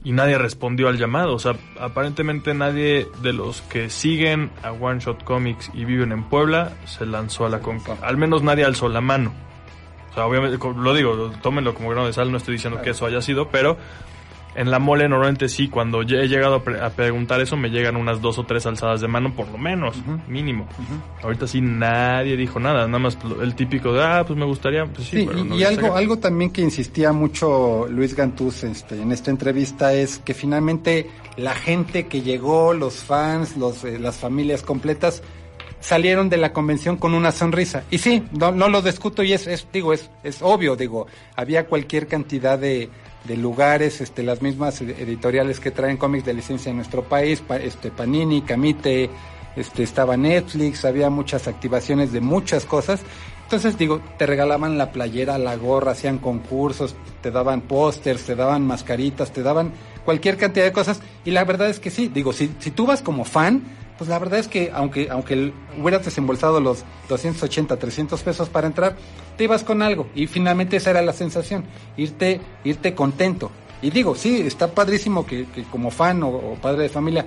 Y 0.09 0.13
nadie 0.13 0.39
respondió 0.39 0.89
al 0.89 0.97
llamado. 0.97 1.35
O 1.35 1.39
sea, 1.39 1.55
aparentemente 1.79 2.55
nadie 2.55 3.07
de 3.21 3.35
los 3.35 3.61
que 3.61 3.91
siguen 3.91 4.51
a 4.63 4.73
One 4.73 5.01
Shot 5.01 5.23
Comics 5.23 5.71
y 5.75 5.85
viven 5.85 6.13
en 6.13 6.25
Puebla 6.25 6.73
se 6.87 7.05
lanzó 7.05 7.45
a 7.45 7.51
la 7.51 7.61
conca. 7.61 7.99
Al 8.01 8.17
menos 8.17 8.43
nadie 8.43 8.65
alzó 8.65 8.89
la 8.89 9.03
mano. 9.03 9.35
O 10.11 10.15
sea, 10.15 10.25
obviamente, 10.25 10.57
lo 10.67 10.95
digo, 10.95 11.31
tómenlo 11.43 11.75
como 11.75 11.91
grano 11.91 12.07
de 12.07 12.15
sal, 12.15 12.33
no 12.33 12.39
estoy 12.39 12.55
diciendo 12.55 12.81
que 12.81 12.89
eso 12.91 13.05
haya 13.05 13.21
sido, 13.21 13.51
pero 13.51 13.77
en 14.55 14.71
la 14.71 14.79
mole 14.79 15.09
normalmente 15.09 15.49
sí, 15.49 15.69
cuando 15.69 16.03
he 16.03 16.27
llegado 16.29 16.57
a, 16.57 16.65
pre- 16.65 16.81
a 16.81 16.91
preguntar 16.91 17.41
eso, 17.41 17.57
me 17.57 17.71
llegan 17.71 17.97
unas 17.97 18.21
dos 18.21 18.39
o 18.39 18.45
tres 18.45 18.67
alzadas 18.67 19.01
de 19.01 19.07
mano, 19.09 19.33
por 19.35 19.49
lo 19.49 19.59
menos, 19.59 19.97
mínimo. 20.27 20.67
Ahorita 21.23 21.47
sí 21.47 21.61
nadie 21.61 22.37
dijo 22.37 22.59
nada, 22.59 22.87
nada 22.87 22.99
más 22.99 23.17
el 23.41 23.55
típico 23.55 23.93
de, 23.93 24.03
ah, 24.03 24.25
pues 24.27 24.39
me 24.39 24.45
gustaría, 24.47 24.85
pues 24.87 25.07
sí, 25.09 25.19
Sí, 25.21 25.25
pero 25.27 25.45
no 25.45 25.57
y 25.57 25.63
algo, 25.65 25.83
saca. 25.89 25.99
algo 25.99 26.19
también 26.19 26.51
que 26.51 26.61
insistía 26.63 27.13
mucho 27.13 27.87
Luis 27.89 28.15
Gantús 28.17 28.65
este, 28.65 29.01
en 29.01 29.13
esta 29.13 29.31
entrevista 29.31 29.93
es 29.95 30.19
que 30.19 30.35
finalmente 30.35 31.09
la 31.37 31.55
gente 31.55 32.07
que 32.07 32.23
llegó, 32.23 32.73
los 32.75 32.97
fans, 33.05 33.57
los, 33.57 33.85
eh, 33.85 33.99
las 34.01 34.17
familias 34.17 34.63
completas, 34.63 35.23
salieron 35.81 36.29
de 36.29 36.37
la 36.39 36.53
convención 36.53 36.97
con 36.97 37.15
una 37.15 37.31
sonrisa. 37.31 37.85
Y 37.91 37.99
sí, 37.99 38.25
no, 38.33 38.51
no 38.51 38.69
lo 38.69 38.83
discuto 38.83 39.23
y 39.23 39.33
es, 39.33 39.47
es 39.47 39.69
digo, 39.73 39.93
es, 39.93 40.11
es 40.25 40.43
obvio, 40.43 40.75
digo, 40.75 41.07
había 41.37 41.67
cualquier 41.67 42.09
cantidad 42.09 42.59
de, 42.59 42.91
de 43.25 43.37
lugares, 43.37 44.01
este, 44.01 44.23
las 44.23 44.43
mismas 44.43 44.81
ed- 44.81 44.99
editoriales 44.99 45.61
que 45.61 45.71
traen 45.71 45.97
cómics 45.97 46.25
de 46.25 46.35
licencia 46.35 46.71
en 46.71 46.77
nuestro 46.77 47.03
país, 47.05 47.41
pa- 47.41 47.57
este, 47.59 47.91
Panini, 47.91 48.43
Camite, 48.43 49.11
este, 49.57 49.83
estaba 49.83 50.17
Netflix, 50.17 50.85
había 50.85 51.11
muchas 51.11 51.49
activaciones 51.49 52.13
de 52.13 52.21
muchas 52.21 52.65
cosas. 52.65 53.01
Entonces, 53.45 53.79
digo, 53.79 54.01
te 54.19 54.27
regalaban 54.27 54.77
la 54.79 54.93
playera, 54.93 55.39
la 55.39 55.57
gorra, 55.57 55.93
hacían 55.93 56.19
concursos, 56.19 56.95
te 57.23 57.31
daban 57.31 57.63
pósters, 57.63 58.25
te 58.25 58.35
daban 58.37 58.67
mascaritas, 58.67 59.33
te 59.33 59.43
daban 59.43 59.73
cualquier 60.05 60.37
cantidad 60.37 60.67
de 60.67 60.73
cosas. 60.73 61.01
Y 61.25 61.31
la 61.31 61.45
verdad 61.45 61.69
es 61.71 61.81
que 61.81 61.91
sí, 61.91 62.09
digo, 62.09 62.33
si, 62.33 62.51
si 62.59 62.71
tú 62.71 62.87
vas 62.87 63.01
como 63.03 63.25
fan, 63.25 63.63
pues 63.99 64.09
la 64.09 64.19
verdad 64.19 64.39
es 64.39 64.47
que 64.47 64.71
aunque, 64.73 65.09
aunque 65.11 65.53
hubieras 65.79 66.05
desembolsado 66.05 66.61
los 66.61 66.85
280, 67.09 67.77
300 67.77 68.23
pesos 68.23 68.49
para 68.49 68.69
entrar, 68.69 68.97
te 69.37 69.45
ibas 69.45 69.65
con 69.65 69.83
algo. 69.83 70.07
Y 70.15 70.29
finalmente 70.29 70.77
esa 70.77 70.91
era 70.91 71.03
la 71.03 71.13
sensación, 71.13 71.65
irte, 71.97 72.41
irte 72.63 72.95
contento. 72.95 73.51
Y 73.83 73.91
digo, 73.91 74.15
sí, 74.15 74.41
está 74.41 74.73
padrísimo 74.73 75.27
que, 75.27 75.47
que 75.47 75.65
como 75.65 75.91
fan 75.91 76.23
o, 76.23 76.29
o 76.29 76.55
padre 76.55 76.85
de 76.85 76.89
familia 76.89 77.27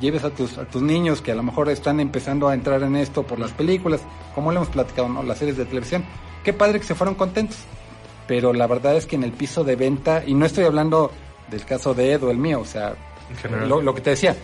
lleves 0.00 0.24
a 0.24 0.30
tus, 0.30 0.58
a 0.58 0.64
tus 0.64 0.80
niños 0.80 1.20
que 1.20 1.32
a 1.32 1.34
lo 1.34 1.42
mejor 1.42 1.68
están 1.68 2.00
empezando 2.00 2.48
a 2.48 2.54
entrar 2.54 2.82
en 2.82 2.96
esto 2.96 3.24
por 3.24 3.38
las 3.38 3.52
películas, 3.52 4.00
como 4.34 4.52
lo 4.52 4.58
hemos 4.58 4.68
platicado, 4.68 5.08
¿no? 5.08 5.22
Las 5.24 5.38
series 5.38 5.56
de 5.56 5.64
televisión. 5.64 6.04
Qué 6.44 6.52
padre 6.52 6.78
que 6.78 6.86
se 6.86 6.94
fueron 6.94 7.16
contentos. 7.16 7.58
Pero 8.28 8.52
la 8.52 8.68
verdad 8.68 8.96
es 8.96 9.06
que 9.06 9.16
en 9.16 9.24
el 9.24 9.32
piso 9.32 9.64
de 9.64 9.74
venta, 9.74 10.22
y 10.24 10.34
no 10.34 10.46
estoy 10.46 10.64
hablando 10.64 11.10
del 11.50 11.64
caso 11.64 11.94
de 11.94 12.12
Ed 12.12 12.22
o 12.22 12.30
el 12.30 12.38
mío, 12.38 12.60
o 12.60 12.64
sea, 12.64 12.94
lo 13.66 13.94
que 13.94 14.00
te 14.00 14.10
decía, 14.10 14.36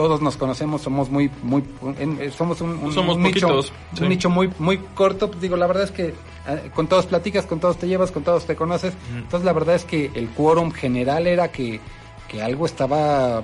todos 0.00 0.22
nos 0.22 0.38
conocemos, 0.38 0.80
somos 0.80 1.10
muy, 1.10 1.30
muy, 1.42 1.62
en- 1.98 2.18
eh, 2.22 2.30
somos 2.30 2.62
un, 2.62 2.70
un- 2.70 2.92
Somos 2.94 3.16
un 3.16 3.22
nicho, 3.22 3.48
poquitos, 3.48 3.72
sí. 3.94 4.02
un 4.02 4.08
nicho 4.08 4.30
muy, 4.30 4.50
muy 4.58 4.78
corto. 4.94 5.28
Pues 5.28 5.42
digo, 5.42 5.56
la 5.58 5.66
verdad 5.66 5.84
es 5.84 5.90
que 5.90 6.06
eh, 6.48 6.70
con 6.74 6.86
todos 6.86 7.04
platicas, 7.04 7.44
con 7.44 7.60
todos 7.60 7.76
te 7.76 7.86
llevas, 7.86 8.10
con 8.10 8.22
todos 8.22 8.46
te 8.46 8.56
conoces. 8.56 8.94
Entonces 9.14 9.44
la 9.44 9.52
verdad 9.52 9.74
es 9.74 9.84
que 9.84 10.10
el 10.14 10.28
quórum 10.30 10.70
general 10.70 11.26
era 11.26 11.52
que, 11.52 11.80
que 12.28 12.40
algo 12.42 12.64
estaba, 12.64 13.42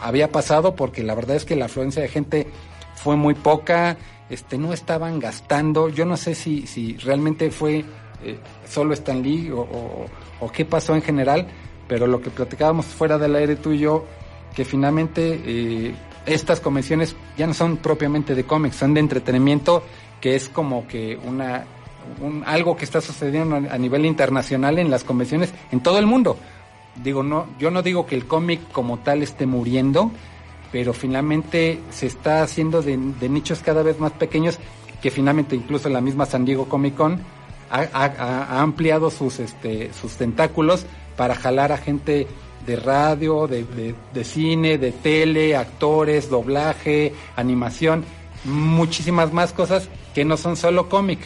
había 0.00 0.30
pasado 0.30 0.76
porque 0.76 1.02
la 1.02 1.16
verdad 1.16 1.34
es 1.34 1.44
que 1.44 1.56
la 1.56 1.64
afluencia 1.64 2.02
de 2.02 2.08
gente 2.08 2.46
fue 2.94 3.16
muy 3.16 3.34
poca, 3.34 3.96
este, 4.30 4.58
no 4.58 4.72
estaban 4.72 5.18
gastando. 5.18 5.88
Yo 5.88 6.04
no 6.04 6.16
sé 6.16 6.36
si, 6.36 6.68
si 6.68 6.96
realmente 6.98 7.50
fue 7.50 7.84
eh, 8.24 8.38
solo 8.68 8.94
Stan 8.94 9.20
Lee 9.22 9.50
o, 9.50 9.58
o- 9.60 10.06
o 10.40 10.52
qué 10.52 10.64
pasó 10.64 10.94
en 10.94 11.02
general, 11.02 11.48
pero 11.88 12.06
lo 12.06 12.20
que 12.20 12.30
platicábamos 12.30 12.86
fuera 12.86 13.18
del 13.18 13.34
aire 13.36 13.56
tú 13.56 13.72
y 13.72 13.78
yo, 13.78 14.04
que 14.56 14.64
finalmente 14.64 15.40
eh, 15.44 15.94
estas 16.26 16.58
convenciones 16.60 17.14
ya 17.38 17.46
no 17.46 17.54
son 17.54 17.76
propiamente 17.76 18.34
de 18.34 18.42
cómics, 18.44 18.74
son 18.76 18.94
de 18.94 19.00
entretenimiento, 19.00 19.84
que 20.20 20.34
es 20.34 20.48
como 20.48 20.88
que 20.88 21.16
una 21.24 21.64
un- 22.20 22.42
algo 22.46 22.76
que 22.76 22.84
está 22.84 23.00
sucediendo 23.00 23.56
a 23.56 23.78
nivel 23.78 24.04
internacional 24.06 24.78
en 24.78 24.90
las 24.90 25.04
convenciones 25.04 25.52
en 25.72 25.80
todo 25.80 25.98
el 25.98 26.06
mundo. 26.06 26.36
Digo, 27.04 27.22
no, 27.22 27.46
yo 27.58 27.70
no 27.70 27.82
digo 27.82 28.06
que 28.06 28.14
el 28.14 28.26
cómic 28.26 28.60
como 28.72 28.98
tal 29.00 29.22
esté 29.22 29.44
muriendo, 29.44 30.10
pero 30.72 30.92
finalmente 30.94 31.80
se 31.90 32.06
está 32.06 32.42
haciendo 32.42 32.80
de, 32.80 32.96
nichos 33.28 33.60
cada 33.60 33.82
vez 33.82 33.98
más 34.00 34.12
pequeños, 34.12 34.58
que 35.02 35.10
finalmente 35.10 35.54
incluso 35.54 35.88
la 35.90 36.00
misma 36.00 36.26
San 36.26 36.44
Diego 36.44 36.68
Comic 36.68 36.94
Con 36.96 37.20
ha, 37.70 37.80
ha- 37.92 38.46
ha 38.58 38.62
ampliado 38.62 39.10
sus, 39.10 39.38
este, 39.40 39.92
sus 39.92 40.12
tentáculos 40.12 40.86
para 41.16 41.34
jalar 41.34 41.72
a 41.72 41.76
gente 41.76 42.26
de 42.66 42.76
radio, 42.76 43.46
de, 43.46 43.64
de- 44.12 44.24
cine, 44.24 44.78
de 44.78 44.92
tele, 44.92 45.56
actores, 45.56 46.28
doblaje, 46.28 47.12
animación, 47.36 48.04
muchísimas 48.44 49.32
más 49.32 49.52
cosas 49.52 49.88
que 50.14 50.24
no 50.24 50.36
son 50.36 50.56
solo 50.56 50.88
cómic. 50.88 51.20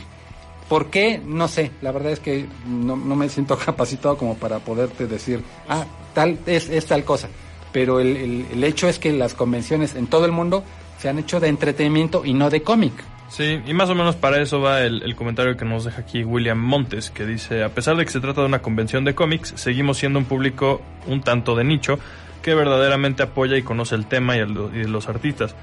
¿Por 0.68 0.86
qué? 0.90 1.20
No 1.24 1.48
sé. 1.48 1.70
La 1.82 1.90
verdad 1.92 2.12
es 2.12 2.20
que 2.20 2.46
no, 2.66 2.96
no 2.96 3.16
me 3.16 3.28
siento 3.28 3.56
capacitado 3.64 4.16
como 4.16 4.36
para 4.36 4.58
poderte 4.60 5.06
decir, 5.06 5.42
ah, 5.68 5.84
tal 6.14 6.38
es, 6.46 6.68
es 6.68 6.86
tal 6.86 7.04
cosa. 7.04 7.28
Pero 7.72 8.00
el, 8.00 8.16
el- 8.16 8.46
el 8.52 8.64
hecho 8.64 8.88
es 8.88 8.98
que 8.98 9.12
las 9.12 9.34
convenciones 9.34 9.94
en 9.94 10.06
todo 10.06 10.24
el 10.26 10.32
mundo 10.32 10.62
se 10.98 11.08
han 11.08 11.18
hecho 11.18 11.40
de 11.40 11.48
entretenimiento 11.48 12.24
y 12.24 12.34
no 12.34 12.50
de 12.50 12.62
cómic. 12.62 12.92
Sí, 13.30 13.60
y 13.64 13.74
más 13.74 13.88
o 13.88 13.94
menos 13.94 14.16
para 14.16 14.40
eso 14.42 14.60
va 14.60 14.80
el, 14.82 15.14
comentario 15.14 15.56
que 15.56 15.64
nos 15.64 15.84
deja 15.84 16.00
aquí 16.00 16.24
William 16.24 16.58
Montes, 16.58 17.10
que 17.10 17.24
dice, 17.24 17.62
a 17.62 17.68
pesar 17.68 17.96
de 17.96 18.04
que 18.04 18.10
se 18.10 18.18
trata 18.20 18.40
de 18.40 18.48
una 18.48 18.58
convención 18.60 19.04
de 19.04 19.14
cómics, 19.14 19.52
seguimos 19.56 19.98
siendo 19.98 20.18
un 20.18 20.24
público 20.24 20.82
un 21.06 21.20
tanto 21.20 21.54
de 21.54 21.62
nicho 21.62 21.98
que 22.42 22.54
verdaderamente 22.54 23.22
apoya 23.22 23.56
y 23.56 23.62
conoce 23.62 23.94
el 23.94 24.06
tema 24.06 24.36
y, 24.36 24.40
el- 24.40 24.70
y 24.74 24.84
los 24.84 25.08
artistas. 25.08 25.54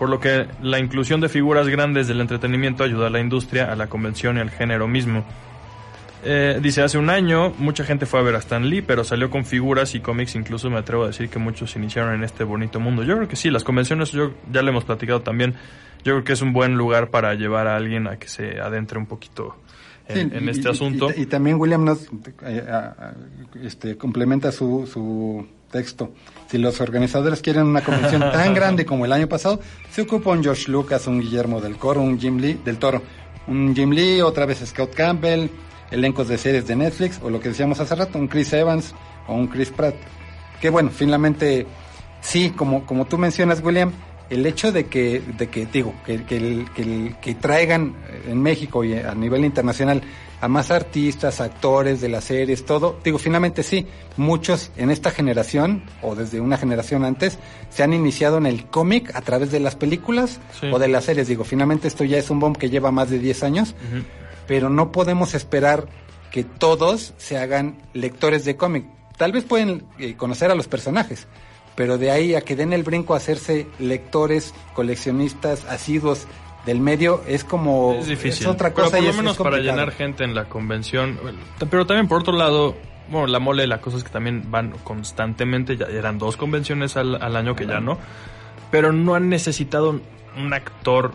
Por 0.00 0.08
lo 0.10 0.18
que 0.18 0.46
la 0.62 0.80
inclusión 0.80 1.20
de 1.20 1.28
figuras 1.28 1.68
grandes 1.68 2.08
del 2.08 2.20
entretenimiento 2.20 2.82
ayuda 2.82 3.06
a 3.06 3.10
la 3.10 3.20
industria, 3.20 3.70
a 3.72 3.76
la 3.76 3.86
convención 3.86 4.36
y 4.36 4.40
al 4.40 4.50
género 4.50 4.88
mismo. 4.88 5.24
Eh, 6.24 6.58
dice, 6.62 6.82
hace 6.82 6.98
un 6.98 7.08
año 7.10 7.52
mucha 7.58 7.84
gente 7.84 8.06
fue 8.06 8.18
a 8.20 8.22
ver 8.22 8.34
a 8.34 8.38
Stan 8.38 8.68
Lee, 8.68 8.82
pero 8.82 9.04
salió 9.04 9.30
con 9.30 9.44
figuras 9.44 9.94
y 9.94 10.00
cómics, 10.00 10.34
incluso 10.34 10.68
me 10.70 10.78
atrevo 10.78 11.04
a 11.04 11.08
decir 11.08 11.28
que 11.28 11.38
muchos 11.38 11.76
iniciaron 11.76 12.14
en 12.14 12.24
este 12.24 12.42
bonito 12.42 12.80
mundo. 12.80 13.04
Yo 13.04 13.16
creo 13.16 13.28
que 13.28 13.36
sí, 13.36 13.50
las 13.50 13.62
convenciones, 13.64 14.10
yo 14.12 14.32
ya 14.50 14.62
le 14.62 14.70
hemos 14.70 14.84
platicado 14.84 15.20
también, 15.22 15.54
yo 16.04 16.12
creo 16.14 16.24
que 16.24 16.32
es 16.32 16.42
un 16.42 16.52
buen 16.52 16.74
lugar 16.76 17.10
para 17.10 17.34
llevar 17.34 17.68
a 17.68 17.76
alguien 17.76 18.06
a 18.08 18.18
que 18.18 18.28
se 18.28 18.60
adentre 18.60 18.98
un 18.98 19.06
poquito 19.06 19.56
en, 20.08 20.30
Sí, 20.30 20.36
en 20.36 20.44
y- 20.46 20.50
este 20.50 20.68
y- 20.68 20.72
asunto. 20.72 21.10
Y, 21.16 21.22
y 21.22 21.26
también 21.26 21.60
William 21.60 21.84
nos 21.84 22.08
eh, 22.42 22.64
este, 23.62 23.96
complementa 23.96 24.50
su, 24.52 24.88
su 24.92 25.46
texto. 25.70 26.12
Si 26.48 26.58
los 26.58 26.80
organizadores 26.80 27.40
quieren 27.42 27.66
una 27.66 27.82
convención 27.82 28.20
tan 28.32 28.54
grande 28.54 28.84
como 28.84 29.04
el 29.04 29.12
año 29.12 29.28
pasado, 29.28 29.60
se 29.90 30.02
ocupa 30.02 30.30
un 30.30 30.42
Josh 30.44 30.68
Lucas, 30.68 31.06
un 31.06 31.20
Guillermo 31.20 31.60
del 31.60 31.76
Coro, 31.76 32.00
un 32.02 32.18
Jim 32.18 32.38
Lee, 32.38 32.58
del 32.64 32.78
Toro, 32.78 33.02
un 33.48 33.74
Jim 33.76 33.90
Lee, 33.90 34.22
otra 34.22 34.46
vez 34.46 34.58
Scott 34.64 34.94
Campbell, 34.94 35.48
elencos 35.90 36.28
de 36.28 36.38
series 36.38 36.66
de 36.66 36.76
Netflix, 36.76 37.20
o 37.22 37.30
lo 37.30 37.40
que 37.40 37.50
decíamos 37.50 37.80
hace 37.80 37.94
rato, 37.94 38.18
un 38.18 38.28
Chris 38.28 38.52
Evans 38.52 38.94
o 39.28 39.34
un 39.34 39.46
Chris 39.46 39.70
Pratt. 39.70 39.94
Que 40.60 40.70
bueno, 40.70 40.90
finalmente, 40.90 41.66
sí, 42.20 42.50
como, 42.50 42.84
como 42.86 43.04
tú 43.06 43.18
mencionas, 43.18 43.62
William, 43.62 43.92
el 44.30 44.44
hecho 44.46 44.72
de 44.72 44.86
que, 44.86 45.22
de 45.38 45.48
que 45.48 45.66
digo, 45.66 45.94
que, 46.04 46.24
que, 46.24 46.36
el- 46.36 46.66
que, 46.74 46.82
el- 46.82 47.16
que 47.20 47.34
traigan 47.34 47.94
en 48.26 48.42
México 48.42 48.82
y 48.84 48.94
a 48.94 49.14
nivel 49.14 49.44
internacional 49.44 50.02
a 50.40 50.48
más 50.48 50.70
artistas, 50.70 51.40
actores 51.40 52.00
de 52.02 52.08
las 52.10 52.24
series, 52.24 52.66
todo, 52.66 52.98
digo, 53.04 53.18
finalmente 53.18 53.62
sí, 53.62 53.86
muchos 54.18 54.70
en 54.76 54.90
esta 54.90 55.10
generación 55.10 55.82
o 56.02 56.14
desde 56.14 56.40
una 56.40 56.58
generación 56.58 57.04
antes 57.04 57.38
se 57.70 57.82
han 57.84 57.94
iniciado 57.94 58.36
en 58.36 58.44
el 58.46 58.66
cómic 58.66 59.14
a 59.14 59.22
través 59.22 59.50
de 59.50 59.60
las 59.60 59.76
películas 59.76 60.38
Sí. 60.60 60.66
o 60.70 60.78
de 60.78 60.88
las 60.88 61.04
series, 61.04 61.28
digo, 61.28 61.44
finalmente 61.44 61.88
esto 61.88 62.04
ya 62.04 62.18
es 62.18 62.28
un 62.28 62.40
bomb 62.40 62.56
que 62.58 62.68
lleva 62.68 62.90
más 62.90 63.08
de 63.08 63.18
10 63.18 63.42
años, 63.44 63.74
pero 64.46 64.70
no 64.70 64.92
podemos 64.92 65.34
esperar 65.34 65.86
que 66.30 66.44
todos 66.44 67.14
se 67.16 67.38
hagan 67.38 67.78
lectores 67.94 68.44
de 68.44 68.56
cómic. 68.56 68.86
Tal 69.16 69.32
vez 69.32 69.44
pueden 69.44 69.84
eh, 69.98 70.14
conocer 70.16 70.50
a 70.50 70.54
los 70.54 70.68
personajes, 70.68 71.26
pero 71.74 71.98
de 71.98 72.10
ahí 72.10 72.34
a 72.34 72.40
que 72.42 72.56
den 72.56 72.72
el 72.72 72.82
brinco 72.82 73.14
a 73.14 73.16
hacerse 73.18 73.66
lectores, 73.78 74.52
coleccionistas, 74.74 75.64
asiduos 75.64 76.26
del 76.66 76.80
medio, 76.80 77.22
es 77.26 77.44
como... 77.44 77.94
Es 78.00 78.06
difícil. 78.08 78.46
otra 78.48 78.74
pero 78.74 78.86
cosa 78.86 78.96
por 78.96 79.02
y 79.02 79.06
lo 79.06 79.10
es- 79.12 79.16
menos 79.16 79.32
es 79.36 79.42
para 79.42 79.58
llenar 79.58 79.92
gente 79.92 80.24
en 80.24 80.34
la 80.34 80.46
convención. 80.46 81.18
Pero 81.70 81.86
también 81.86 82.08
por 82.08 82.20
otro 82.20 82.34
lado, 82.34 82.74
bueno, 83.08 83.26
la 83.28 83.38
mole, 83.38 83.66
la 83.66 83.80
cosa 83.80 83.98
es 83.98 84.04
que 84.04 84.10
también 84.10 84.50
van 84.50 84.72
constantemente, 84.82 85.76
ya 85.76 85.86
eran 85.86 86.18
dos 86.18 86.36
convenciones 86.36 86.96
al, 86.96 87.22
al 87.22 87.36
año 87.36 87.54
que 87.54 87.66
ya 87.66 87.80
no, 87.80 87.98
pero 88.70 88.92
no 88.92 89.14
han 89.14 89.28
necesitado 89.28 90.00
un 90.36 90.52
actor 90.52 91.12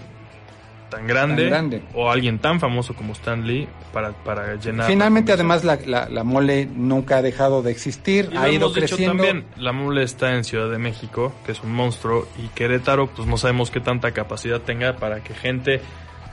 tan 0.92 1.08
grande, 1.08 1.42
Tan 1.44 1.50
grande. 1.50 1.82
o 1.96 2.12
alguien 2.12 2.38
tan 2.38 2.60
famoso 2.60 2.94
como 2.94 3.14
Stan 3.14 3.48
Lee 3.48 3.68
para, 3.92 4.12
para 4.12 4.54
llenar. 4.58 4.86
Finalmente, 4.86 5.32
además, 5.32 5.64
la, 5.64 5.80
la, 5.88 6.08
la 6.08 6.24
mole 6.24 6.68
nunca 6.68 7.18
ha 7.18 7.22
dejado 7.24 7.64
de 7.64 7.72
existir, 7.72 8.30
Y 8.32 8.38
ha 8.38 8.48
ido 8.50 8.68
hemos 8.68 8.76
dicho 8.76 8.88
creciendo. 8.96 9.24
también, 9.24 9.46
la 9.58 9.72
mole 9.72 10.04
está 10.04 10.36
en 10.36 10.44
Ciudad 10.44 10.70
de 10.70 10.78
México, 10.78 11.34
que 11.46 11.54
es 11.54 11.64
un 11.64 11.74
monstruo, 11.74 12.28
y 12.38 12.48
Querétaro, 12.50 13.08
pues 13.08 13.28
no 13.28 13.38
sabemos 13.38 13.72
qué 13.72 13.80
tanta 13.80 14.12
capacidad 14.12 14.62
tenga 14.62 14.98
para 14.98 15.24
que 15.24 15.34
gente 15.34 15.82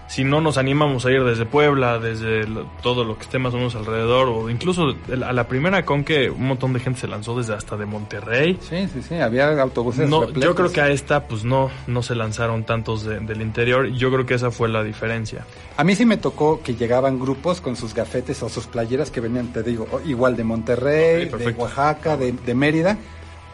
si 0.08 0.24
no 0.24 0.40
nos 0.40 0.56
animamos 0.56 1.04
a 1.04 1.10
ir 1.12 1.22
desde 1.22 1.44
Puebla, 1.44 1.98
desde 1.98 2.46
lo- 2.48 2.64
todo 2.82 3.04
lo 3.04 3.16
que 3.16 3.22
esté 3.24 3.38
más 3.38 3.52
o 3.52 3.58
menos 3.58 3.74
alrededor, 3.74 4.28
o 4.28 4.48
incluso 4.50 4.94
a 5.12 5.32
la 5.32 5.46
primera 5.46 5.84
con 5.84 6.02
que 6.02 6.30
un 6.30 6.46
montón 6.48 6.72
de 6.72 6.80
gente 6.80 7.00
se 7.00 7.06
lanzó 7.08 7.36
desde 7.36 7.54
hasta 7.54 7.76
de 7.76 7.84
Monterrey. 7.84 8.58
Sí, 8.62 8.88
sí, 8.92 9.02
sí, 9.06 9.14
había 9.16 9.60
autobuses 9.60 10.08
No, 10.08 10.20
repletos. 10.22 10.44
yo 10.44 10.54
creo 10.54 10.72
que 10.72 10.80
a 10.80 10.88
esta 10.88 11.28
pues 11.28 11.44
no, 11.44 11.70
no 11.86 12.02
se 12.02 12.14
lanzaron 12.14 12.64
tantos 12.64 13.04
de- 13.04 13.20
del 13.20 13.42
interior 13.42 13.86
yo 13.88 14.10
creo 14.10 14.24
que 14.24 14.34
esa 14.34 14.50
fue 14.50 14.68
la 14.70 14.82
diferencia. 14.82 15.44
A 15.76 15.84
mí 15.84 15.94
sí 15.94 16.06
me 16.06 16.16
tocó 16.16 16.62
que 16.62 16.74
llegaban 16.74 17.18
grupos 17.20 17.60
con 17.60 17.76
sus 17.76 17.92
gafetes 17.94 18.42
o 18.42 18.48
sus 18.48 18.66
playeras 18.66 19.10
que 19.10 19.20
venían, 19.20 19.48
te 19.52 19.62
digo, 19.62 19.86
igual 20.06 20.36
de 20.36 20.44
Monterrey, 20.44 21.26
de. 21.28 21.54
Oaxaca, 21.58 22.16
de, 22.16 22.32
de 22.32 22.54
Mérida. 22.54 22.96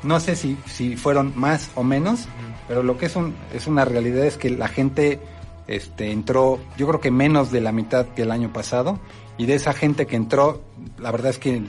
No 0.04 0.20
sé 0.20 0.36
si, 0.36 0.56
si 0.66 0.96
fueron 0.96 1.32
más 1.34 1.70
o 1.74 1.82
menos, 1.82 2.26
pero 2.68 2.82
lo 2.82 2.96
que 2.98 3.06
es, 3.06 3.16
un, 3.16 3.34
es 3.54 3.66
una 3.66 3.84
realidad 3.84 4.24
es 4.26 4.36
que 4.36 4.50
la 4.50 4.68
gente 4.68 5.18
este, 5.66 6.10
entró, 6.10 6.58
yo 6.76 6.86
creo 6.86 7.00
que 7.00 7.10
menos 7.10 7.50
de 7.50 7.60
la 7.60 7.72
mitad 7.72 8.06
que 8.06 8.22
el 8.22 8.30
año 8.30 8.52
pasado. 8.52 8.98
Y 9.36 9.46
de 9.46 9.54
esa 9.54 9.72
gente 9.72 10.06
que 10.06 10.16
entró, 10.16 10.62
la 10.98 11.10
verdad 11.10 11.30
es 11.30 11.38
que 11.38 11.62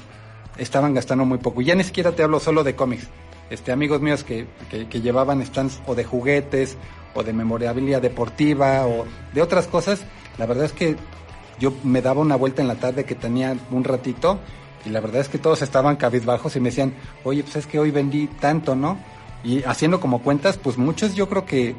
estaban 0.58 0.93
gastando 0.93 1.26
muy 1.26 1.39
poco. 1.39 1.62
Y 1.62 1.66
ya 1.66 1.76
ni 1.76 1.84
siquiera 1.84 2.12
te 2.12 2.24
hablo 2.24 2.39
solo 2.39 2.64
de 2.64 2.76
cómics. 2.76 3.08
Este, 3.50 3.72
amigos 3.72 4.02
míos 4.02 4.24
que, 4.24 4.48
que, 4.70 4.88
que 4.88 5.02
llevaban 5.02 5.46
stands 5.46 5.82
o 5.86 5.96
de 5.96 6.04
juguetes 6.04 6.78
o 7.14 7.24
de 7.24 7.34
memorabilia 7.34 8.00
deportiva 8.00 8.86
o 8.88 9.06
de 9.34 9.41
otras 9.41 9.68
cosas, 9.68 10.04
la 10.38 10.46
verdad 10.46 10.66
es 10.66 10.74
que 10.74 10.96
yo 11.60 11.74
me 11.84 12.02
daba 12.02 12.22
una 12.22 12.36
vuelta 12.36 12.62
en 12.62 12.68
la 12.68 12.76
tarde 12.76 13.06
que 13.06 13.16
tenía 13.16 13.56
un 13.72 13.84
ratito 13.84 14.39
y 14.86 14.89
la 14.89 15.00
verdad 15.00 15.22
es 15.22 15.30
que 15.30 15.38
todos 15.38 15.62
estaban 15.62 15.96
cabizbajos 15.96 16.56
y 16.56 16.60
me 16.60 16.70
decían, 16.70 16.93
oye, 17.24 17.43
pues 17.43 17.56
es 17.56 17.68
que 17.68 17.80
hoy 17.80 17.91
vendí 17.91 18.28
tanto, 18.28 18.76
¿no? 18.76 18.98
Y 19.43 19.64
haciendo 19.64 20.00
como 20.00 20.22
cuentas, 20.22 20.58
pues 20.58 20.78
muchos 20.78 21.16
yo 21.16 21.28
creo 21.30 21.46
que 21.46 21.76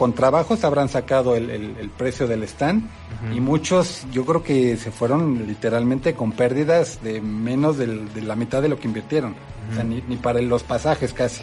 con 0.00 0.14
trabajos 0.14 0.64
habrán 0.64 0.88
sacado 0.88 1.36
el, 1.36 1.50
el- 1.50 1.76
el 1.78 1.90
precio 1.90 2.26
del 2.26 2.42
stand 2.44 2.88
y 3.34 3.40
muchos 3.40 4.06
yo 4.10 4.24
creo 4.24 4.42
que 4.42 4.78
se 4.78 4.90
fueron 4.90 5.46
literalmente 5.46 6.14
con 6.14 6.32
pérdidas 6.32 7.02
de 7.02 7.20
menos 7.20 7.76
del- 7.76 8.10
de 8.14 8.22
la 8.22 8.34
mitad 8.34 8.62
de 8.62 8.70
lo 8.70 8.78
que 8.78 8.88
invirtieron. 8.88 9.34
O 9.70 9.74
sea, 9.74 9.84
ni, 9.84 10.02
ni 10.08 10.16
para 10.16 10.40
los 10.40 10.62
pasajes 10.62 11.12
casi. 11.12 11.42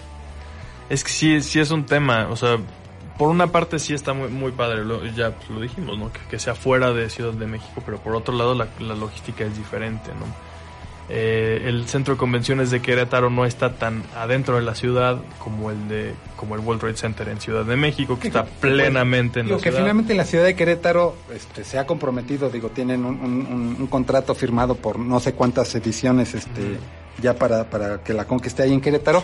Es 0.90 1.04
que 1.04 1.12
sí, 1.12 1.42
sí 1.44 1.60
es 1.60 1.70
un 1.70 1.86
tema, 1.86 2.28
o 2.32 2.36
sea, 2.36 2.58
por 3.20 3.30
una 3.30 3.46
parte 3.52 3.78
sí 3.78 3.94
está 3.94 4.14
muy, 4.14 4.30
muy 4.30 4.52
padre, 4.52 4.84
lo- 4.84 5.06
ya 5.06 5.36
pues, 5.36 5.50
lo 5.52 5.60
dijimos, 5.62 5.96
¿no? 6.00 6.12
Que, 6.12 6.20
que 6.30 6.40
sea 6.40 6.56
fuera 6.56 6.92
de 6.94 7.10
Ciudad 7.12 7.34
de 7.34 7.46
México, 7.46 7.84
pero 7.86 8.00
por 8.00 8.16
otro 8.16 8.34
lado 8.36 8.56
la, 8.56 8.68
la 8.80 8.96
logística 8.96 9.44
es 9.46 9.56
diferente, 9.56 10.10
¿no? 10.20 10.26
Eh, 11.10 11.62
el 11.66 11.88
centro 11.88 12.16
de 12.16 12.18
convenciones 12.18 12.70
de 12.70 12.82
Querétaro 12.82 13.30
no 13.30 13.46
está 13.46 13.72
tan 13.76 14.04
adentro 14.18 14.58
de 14.58 14.62
la 14.62 14.76
ciudad 14.76 15.20
como 15.40 15.72
el 15.72 15.88
de 15.88 16.14
como 16.36 16.54
el 16.56 16.62
World 16.62 16.82
Trade 16.82 16.98
Center 16.98 17.30
en 17.30 17.40
Ciudad 17.40 17.64
de 17.64 17.78
México, 17.78 18.20
que 18.20 18.28
está 18.28 18.44
plenamente 18.46 19.40
en 19.40 19.48
la 19.50 19.56
que 19.56 19.64
ciudad. 19.64 19.78
finalmente 19.78 20.14
la 20.16 20.26
ciudad 20.26 20.44
de 20.44 20.56
Querétaro 20.56 21.16
este, 21.34 21.64
se 21.64 21.80
ha 21.80 21.88
comprometido, 21.88 22.50
digo, 22.50 22.70
tienen 22.70 23.06
un, 23.06 23.16
un- 23.22 23.46
un- 23.48 23.76
un 23.80 23.88
contrato 23.88 24.36
firmado 24.36 24.76
por 24.76 25.00
no 25.00 25.20
sé 25.22 25.34
cuántas 25.34 25.74
ediciones 25.76 26.34
este, 26.36 26.78
ya 27.22 27.34
para, 27.36 27.64
para 27.70 28.04
que 28.04 28.14
la 28.14 28.26
conquiste 28.26 28.64
ahí 28.64 28.74
en 28.74 28.82
Querétaro. 28.82 29.24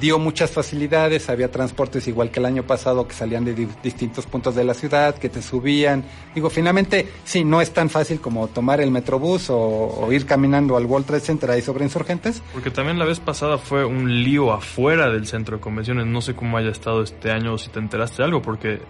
Dio 0.00 0.18
muchas 0.18 0.50
facilidades, 0.50 1.28
había 1.28 1.50
transportes 1.50 2.08
igual 2.08 2.30
que 2.30 2.40
el 2.40 2.46
año 2.46 2.62
pasado 2.62 3.06
que 3.06 3.14
salían 3.14 3.44
de 3.44 3.54
di- 3.54 3.68
distintos 3.82 4.24
puntos 4.24 4.54
de 4.54 4.64
la 4.64 4.72
ciudad, 4.72 5.14
que 5.16 5.28
te 5.28 5.42
subían. 5.42 6.02
Digo, 6.34 6.48
finalmente, 6.48 7.06
sí, 7.24 7.44
no 7.44 7.60
es 7.60 7.72
tan 7.74 7.90
fácil 7.90 8.18
como 8.20 8.48
tomar 8.48 8.80
el 8.80 8.90
metrobús 8.90 9.50
o, 9.50 9.58
o 9.58 10.10
ir 10.12 10.24
caminando 10.24 10.78
al 10.78 10.86
World 10.86 11.06
Trade 11.06 11.20
Center 11.20 11.50
ahí 11.50 11.60
sobre 11.60 11.84
insurgentes. 11.84 12.42
Porque 12.54 12.70
también 12.70 12.98
la 12.98 13.04
vez 13.04 13.20
pasada 13.20 13.58
fue 13.58 13.84
un 13.84 14.22
lío 14.24 14.50
afuera 14.52 15.10
del 15.10 15.26
centro 15.26 15.58
de 15.58 15.60
convenciones. 15.62 16.06
No 16.06 16.22
sé 16.22 16.34
cómo 16.34 16.56
haya 16.56 16.70
estado 16.70 17.02
este 17.02 17.30
año 17.30 17.52
o 17.52 17.58
si 17.58 17.68
te 17.68 17.78
enteraste 17.78 18.18
de 18.22 18.24
algo, 18.24 18.40
porque 18.40 18.80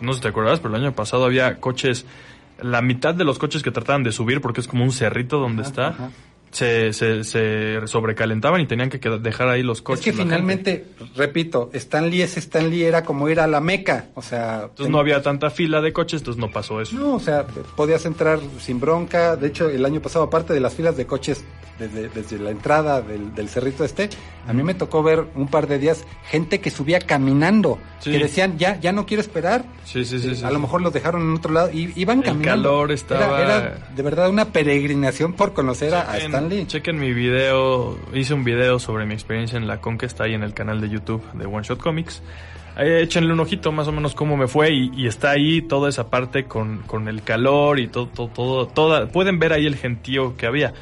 no 0.00 0.12
sé 0.12 0.18
si 0.18 0.22
te 0.22 0.28
acordarás, 0.28 0.60
pero 0.60 0.76
el 0.76 0.80
año 0.82 0.92
pasado 0.94 1.24
había 1.24 1.58
coches, 1.58 2.06
la 2.60 2.82
mitad 2.82 3.14
de 3.16 3.24
los 3.24 3.40
coches 3.40 3.64
que 3.64 3.72
trataban 3.72 4.04
de 4.04 4.12
subir, 4.12 4.40
porque 4.40 4.60
es 4.60 4.68
como 4.68 4.84
un 4.84 4.92
cerrito 4.92 5.38
donde 5.40 5.62
está, 5.62 5.88
ajá. 5.88 6.10
Se, 6.52 6.92
se, 6.92 7.24
se 7.24 7.80
sobrecalentaban 7.86 8.60
y 8.60 8.66
tenían 8.66 8.90
que 8.90 8.98
dejar 8.98 9.48
ahí 9.48 9.62
los 9.62 9.80
coches. 9.80 10.00
es 10.00 10.04
que 10.04 10.10
gente. 10.12 10.24
finalmente, 10.24 10.84
repito, 11.16 11.70
Stanley 11.72 12.20
es 12.20 12.36
Stanley, 12.36 12.82
era 12.82 13.02
como 13.04 13.26
ir 13.30 13.40
a 13.40 13.46
la 13.46 13.60
Meca. 13.60 14.08
O 14.14 14.20
sea, 14.22 14.64
Entonces 14.64 14.90
no 14.90 14.98
había 14.98 15.22
tanta 15.22 15.48
fila 15.48 15.80
de 15.80 15.94
coches, 15.94 16.20
entonces 16.20 16.38
no 16.38 16.50
pasó 16.50 16.80
eso. 16.82 16.94
No, 16.94 17.14
o 17.14 17.20
sea, 17.20 17.46
podías 17.74 18.04
entrar 18.04 18.38
sin 18.60 18.78
bronca. 18.80 19.34
De 19.36 19.48
hecho, 19.48 19.70
el 19.70 19.84
año 19.86 20.00
pasado, 20.02 20.26
aparte 20.26 20.52
de 20.52 20.60
las 20.60 20.74
filas 20.74 20.94
de 20.96 21.06
coches 21.06 21.42
desde, 21.78 22.10
desde 22.10 22.38
la 22.38 22.50
entrada 22.50 23.00
del, 23.00 23.34
del 23.34 23.48
cerrito 23.48 23.82
este, 23.82 24.10
a 24.46 24.52
mí 24.52 24.62
me 24.62 24.74
tocó 24.74 25.02
ver 25.02 25.24
un 25.34 25.48
par 25.48 25.66
de 25.66 25.78
días 25.78 26.04
gente 26.28 26.60
que 26.60 26.70
subía 26.70 27.00
caminando, 27.00 27.78
Sí. 28.00 28.10
que 28.12 28.18
decían, 28.18 28.58
ya 28.58 28.78
ya 28.78 28.92
no 28.92 29.06
quiero 29.06 29.20
esperar. 29.22 29.64
Sí, 29.84 30.04
sí, 30.04 30.18
sí. 30.18 30.28
Eh, 30.30 30.34
sí, 30.34 30.44
a 30.44 30.48
sí. 30.48 30.52
lo 30.54 30.60
mejor 30.60 30.82
los 30.82 30.92
dejaron 30.92 31.22
en 31.22 31.34
otro 31.34 31.50
lado 31.52 31.70
y 31.72 31.92
iban 31.98 32.18
El 32.18 32.24
caminando. 32.24 32.68
calor 32.68 32.92
estaba- 32.92 33.40
Era, 33.40 33.56
era 33.58 33.88
de 33.96 34.02
verdad 34.02 34.28
una 34.28 34.52
peregrinación 34.52 35.32
por 35.32 35.54
conocer 35.54 35.94
a, 35.94 36.02
a 36.12 36.18
Chequen- 36.18 36.30
Stanley. 36.42 36.66
Chequen 36.66 36.98
mi 36.98 37.12
video, 37.12 37.96
hice 38.14 38.34
un 38.34 38.42
video 38.44 38.78
sobre 38.78 39.06
mi 39.06 39.14
experiencia 39.14 39.56
en 39.56 39.66
la 39.66 39.80
Conquista 39.80 40.24
ahí 40.24 40.34
en 40.34 40.42
el 40.42 40.54
canal 40.54 40.80
de 40.80 40.88
YouTube 40.88 41.22
de 41.34 41.46
One 41.46 41.62
Shot 41.62 41.78
Comics. 41.80 42.22
Ahí 42.74 42.88
échenle 42.90 43.32
un 43.32 43.40
ojito 43.40 43.70
más 43.70 43.86
o 43.88 43.92
menos 43.92 44.14
cómo 44.14 44.36
me 44.36 44.48
fue 44.48 44.72
y, 44.72 44.90
y 44.96 45.06
está 45.06 45.30
ahí 45.30 45.60
toda 45.62 45.88
esa 45.88 46.08
parte 46.10 46.44
con, 46.44 46.78
con 46.82 47.06
el 47.08 47.22
calor 47.22 47.78
y 47.78 47.86
todo, 47.88 48.06
todo, 48.08 48.28
todo, 48.28 48.66
toda, 48.66 49.06
pueden 49.08 49.38
ver 49.38 49.52
ahí 49.52 49.66
el 49.66 49.76
gentío 49.76 50.36
que 50.36 50.46
había. 50.46 50.72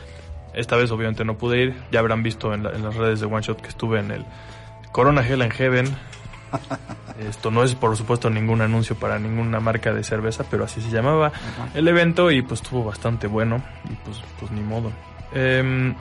Esta 0.54 0.76
vez 0.76 0.90
obviamente 0.92 1.24
no 1.24 1.36
pude 1.36 1.62
ir, 1.62 1.74
ya 1.92 1.98
habrán 2.00 2.22
visto 2.22 2.54
en, 2.54 2.62
la- 2.62 2.70
en 2.70 2.82
las 2.82 2.94
redes 2.96 3.20
de 3.20 3.26
One 3.26 3.42
Shot 3.42 3.60
que 3.60 3.68
estuve 3.68 3.98
en 4.00 4.10
el 4.12 4.24
Corona 4.92 5.26
Hell 5.26 5.42
and 5.42 5.52
Heaven. 5.52 5.86
Esto 7.28 7.50
no 7.50 7.62
es 7.64 7.74
por 7.74 7.94
supuesto 7.96 8.30
ningún 8.30 8.62
anuncio 8.62 8.96
para 8.96 9.18
ninguna 9.18 9.60
marca 9.60 9.92
de 9.92 10.02
cerveza, 10.04 10.44
pero 10.50 10.64
así 10.64 10.80
se 10.80 10.88
llamaba 10.90 11.32
el 11.74 11.86
evento 11.86 12.30
y 12.30 12.40
pues 12.40 12.62
estuvo 12.62 12.82
bastante 12.84 13.26
bueno 13.26 13.62
y 13.90 13.94
pues, 14.04 14.22
pues 14.38 14.50
ni 14.52 14.62
modo. 14.62 14.90
Em, 15.32 15.94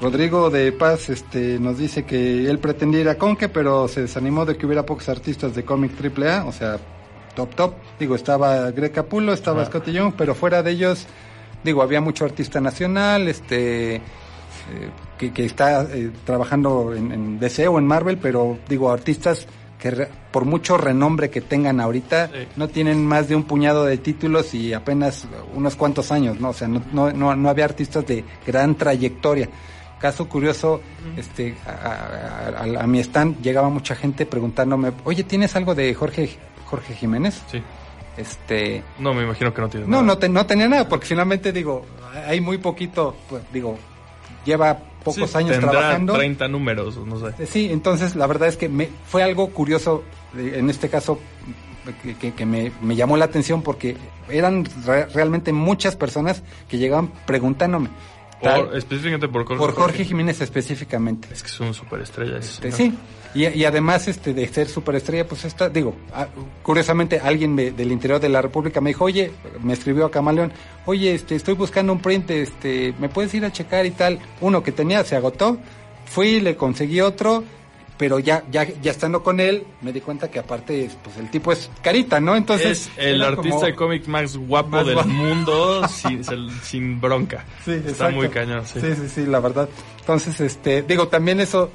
Rodrigo 0.00 0.50
de 0.50 0.72
Paz 0.72 1.08
este, 1.08 1.58
nos 1.58 1.78
dice 1.78 2.04
que 2.04 2.48
él 2.50 2.58
pretendía 2.58 3.00
ir 3.00 3.08
a 3.08 3.16
Conque, 3.16 3.48
pero 3.48 3.88
se 3.88 4.02
desanimó 4.02 4.44
de 4.44 4.56
que 4.56 4.66
hubiera 4.66 4.84
pocos 4.84 5.08
artistas 5.08 5.54
de 5.54 5.64
cómic 5.64 5.92
AAA, 5.98 6.44
o 6.44 6.52
sea, 6.52 6.78
top 7.34 7.54
top. 7.54 7.74
Digo, 7.98 8.14
estaba 8.14 8.70
Greg 8.72 8.92
Capullo, 8.92 9.32
estaba 9.32 9.62
Ajá. 9.62 9.70
Scotty 9.70 9.92
Young, 9.92 10.12
pero 10.16 10.34
fuera 10.34 10.62
de 10.62 10.72
ellos, 10.72 11.06
digo, 11.64 11.82
había 11.82 12.02
mucho 12.02 12.26
artista 12.26 12.60
nacional, 12.60 13.26
este, 13.28 13.96
eh, 13.96 14.00
que, 15.16 15.32
que 15.32 15.46
está 15.46 15.82
eh, 15.84 16.10
trabajando 16.24 16.94
en, 16.94 17.12
en 17.12 17.38
DC 17.38 17.66
o 17.68 17.78
en 17.78 17.86
Marvel, 17.86 18.18
pero 18.18 18.58
digo, 18.68 18.92
artistas 18.92 19.46
que 19.78 19.90
re- 19.90 20.08
por 20.32 20.44
mucho 20.44 20.76
renombre 20.78 21.28
que 21.30 21.40
tengan 21.40 21.80
ahorita, 21.80 22.28
Sí. 22.28 22.48
no 22.56 22.68
tienen 22.68 23.04
más 23.06 23.28
de 23.28 23.36
un 23.36 23.44
puñado 23.44 23.84
de 23.84 23.98
títulos 23.98 24.54
y 24.54 24.72
apenas 24.72 25.26
unos 25.54 25.76
cuantos 25.76 26.10
años, 26.12 26.40
¿no? 26.40 26.50
O 26.50 26.52
sea, 26.54 26.66
no, 26.68 26.82
no, 26.92 27.12
no, 27.12 27.36
no 27.36 27.48
había 27.50 27.64
artistas 27.66 28.06
de 28.06 28.24
gran 28.46 28.74
trayectoria. 28.74 29.48
Caso 29.98 30.28
curioso, 30.28 30.80
este, 31.16 31.56
a, 31.66 31.70
a- 31.70 32.62
a- 32.64 32.82
a 32.84 32.86
mi 32.86 33.00
stand 33.00 33.40
llegaba 33.42 33.68
mucha 33.70 33.94
gente 33.94 34.26
preguntándome, 34.26 34.92
oye, 35.04 35.24
¿tienes 35.24 35.54
algo 35.56 35.74
de 35.74 35.94
Jorge, 35.94 36.30
Jorge 36.66 36.94
Jiménez? 36.94 37.42
sí. 37.50 37.62
Este, 38.16 38.82
No, 38.98 39.12
me 39.12 39.24
imagino 39.24 39.52
que 39.52 39.60
no 39.60 39.68
tienes 39.68 39.86
no, 39.90 39.96
nada. 39.96 40.06
no, 40.06 40.18
te- 40.18 40.28
no 40.30 40.46
tenía 40.46 40.68
nada, 40.68 40.88
porque 40.88 41.06
finalmente 41.06 41.52
digo, 41.52 41.84
hay 42.26 42.40
muy 42.40 42.56
poquito, 42.56 43.14
pues 43.28 43.42
digo, 43.52 43.78
lleva 44.46 44.78
pocos 45.04 45.30
Sí, 45.30 45.36
años 45.38 45.50
tendrá 45.52 45.70
trabajando. 45.72 46.14
30 46.14 46.48
números, 46.48 46.96
no 47.04 47.18
sé. 47.20 47.42
Eh, 47.42 47.46
Sí, 47.46 47.68
entonces 47.70 48.16
la 48.16 48.26
verdad 48.26 48.48
es 48.48 48.56
que 48.56 48.68
me, 48.70 48.88
fue 49.06 49.22
algo 49.22 49.50
curioso, 49.50 50.02
en 50.36 50.70
este 50.70 50.88
caso, 50.88 51.20
que, 52.02 52.14
que- 52.16 52.32
que 52.34 52.46
me, 52.46 52.72
me 52.80 52.96
llamó 52.96 53.16
la 53.16 53.26
atención 53.26 53.62
porque 53.62 53.96
eran 54.28 54.64
re- 54.86 55.06
realmente 55.06 55.52
muchas 55.52 55.94
personas 55.96 56.42
que 56.68 56.78
llegaban 56.78 57.12
preguntándome. 57.26 57.90
Por, 58.40 58.76
específicamente 58.76 59.28
por 59.28 59.46
Jorge. 59.46 59.58
por 59.58 59.74
Jorge 59.74 60.04
Jiménez 60.04 60.40
específicamente. 60.40 61.28
Es 61.32 61.42
que 61.42 61.48
es 61.48 61.60
un 61.60 61.72
superestrella. 61.72 62.38
ese 62.38 62.66
Este, 62.66 62.72
sí, 62.72 62.94
y, 63.36 63.46
y 63.48 63.64
además 63.64 64.08
este 64.08 64.32
de 64.34 64.46
ser 64.48 64.68
superestrella, 64.68 65.26
pues 65.28 65.44
está, 65.44 65.68
digo, 65.68 65.94
ah, 66.14 66.26
curiosamente 66.62 67.20
alguien 67.20 67.54
me- 67.54 67.70
del 67.70 67.92
interior 67.92 68.20
de 68.20 68.28
la 68.28 68.40
República 68.42 68.80
me 68.80 68.90
dijo, 68.90 69.04
oye, 69.04 69.30
me 69.62 69.72
escribió 69.74 70.06
a 70.06 70.10
Camaleón, 70.10 70.52
oye, 70.86 71.14
este, 71.14 71.34
estoy 71.36 71.54
buscando 71.54 71.92
un 71.92 72.00
print, 72.00 72.30
este, 72.30 72.94
¿me 72.98 73.08
puedes 73.08 73.32
ir 73.34 73.44
a 73.44 73.52
checar 73.52 73.84
y 73.86 73.90
tal? 73.90 74.18
Uno 74.40 74.62
que 74.62 74.72
tenía 74.72 75.04
se 75.04 75.16
agotó, 75.16 75.58
fui, 76.06 76.40
le 76.40 76.56
conseguí 76.56 77.00
otro, 77.00 77.44
pero 77.98 78.18
ya, 78.18 78.44
ya, 78.52 78.64
ya 78.82 78.90
estando 78.90 79.22
con 79.22 79.40
él, 79.40 79.64
me 79.80 79.90
di 79.92 80.02
cuenta 80.02 80.30
que 80.30 80.38
aparte, 80.38 80.90
pues 81.02 81.16
el 81.16 81.30
tipo 81.30 81.50
es 81.50 81.70
carita, 81.82 82.20
¿no? 82.20 82.36
Entonces. 82.36 82.90
es 82.96 82.98
el 82.98 83.22
artista 83.22 83.50
como- 83.56 83.66
de 83.66 83.74
cómic 83.74 84.06
más 84.06 84.36
guapo 84.36 84.68
Más 84.68 84.84
del 84.86 84.94
guapo. 84.96 85.08
mundo 85.08 85.88
sin, 85.88 86.22
sin 86.62 87.00
bronca. 87.00 87.44
Sí, 87.64 87.70
Está 87.72 87.88
exacto. 87.90 88.16
muy 88.16 88.28
cañón, 88.28 88.66
sí. 88.66 88.80
Sí, 88.82 88.88
sí, 88.94 89.08
sí, 89.08 89.26
la 89.26 89.40
verdad. 89.40 89.68
Entonces, 90.00 90.38
este, 90.40 90.82
digo, 90.82 91.08
también 91.08 91.40
eso 91.40 91.70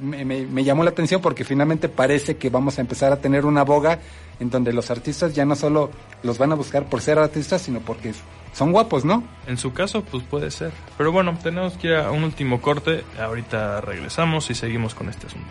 me, 0.00 0.24
me- 0.24 0.46
me 0.46 0.64
llamó 0.64 0.84
la 0.84 0.90
atención 0.90 1.20
porque 1.20 1.44
finalmente 1.44 1.88
parece 1.88 2.36
que 2.36 2.50
vamos 2.50 2.78
a 2.78 2.80
empezar 2.80 3.12
a 3.12 3.16
tener 3.16 3.44
una 3.46 3.62
boga 3.64 3.98
en 4.40 4.50
donde 4.50 4.72
los 4.72 4.90
artistas 4.90 5.34
ya 5.34 5.44
no 5.44 5.56
solo 5.56 5.90
los 6.22 6.38
van 6.38 6.52
a 6.52 6.54
buscar 6.54 6.84
por 6.86 7.00
ser 7.00 7.18
artistas, 7.18 7.62
sino 7.62 7.80
porque 7.80 8.12
son 8.52 8.72
guapos, 8.72 9.04
¿no? 9.04 9.22
En 9.46 9.58
su 9.58 9.72
caso, 9.72 10.02
pues 10.02 10.22
puede 10.24 10.50
ser. 10.50 10.72
Pero 10.98 11.12
bueno, 11.12 11.38
tenemos 11.42 11.74
que 11.74 11.88
ir 11.88 11.94
a 11.96 12.10
un 12.10 12.24
último 12.24 12.60
corte. 12.60 13.04
Ahorita 13.20 13.80
regresamos 13.80 14.50
y 14.50 14.54
seguimos 14.54 14.94
con 14.94 15.08
este 15.08 15.26
asunto. 15.26 15.50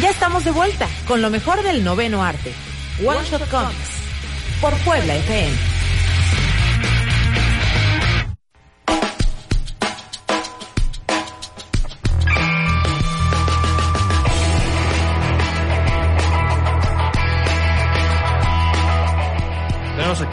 Ya 0.00 0.10
estamos 0.10 0.44
de 0.44 0.50
vuelta 0.52 0.86
con 1.06 1.20
lo 1.22 1.28
mejor 1.30 1.62
del 1.62 1.82
noveno 1.84 2.22
arte. 2.22 2.52
One 3.04 3.18
Shot 3.24 3.48
Comics. 3.50 3.98
por 4.60 4.72
Puebla 4.84 5.14
FM. 5.16 5.77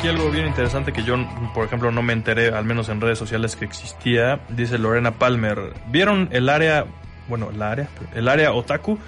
Aquí 0.06 0.16
algo 0.16 0.30
bien 0.30 0.46
interesante 0.46 0.94
que 0.94 1.04
yo, 1.04 1.16
por 1.56 1.66
ejemplo, 1.66 1.92
no 1.92 2.04
me 2.04 2.14
enteré, 2.14 2.50
al 2.50 2.64
menos 2.64 2.90
en 2.90 3.02
redes 3.02 3.18
sociales, 3.18 3.56
que 3.56 3.66
existía. 3.66 4.40
Dice 4.50 4.78
Lorena 4.78 5.12
Palmer. 5.12 5.74
¿Vieron 5.88 6.30
el 6.32 6.50
área, 6.50 6.86
bueno, 7.28 7.50
el 7.50 7.62
área, 7.62 7.88
el 8.14 8.28
área 8.28 8.54
otaku? 8.54 9.00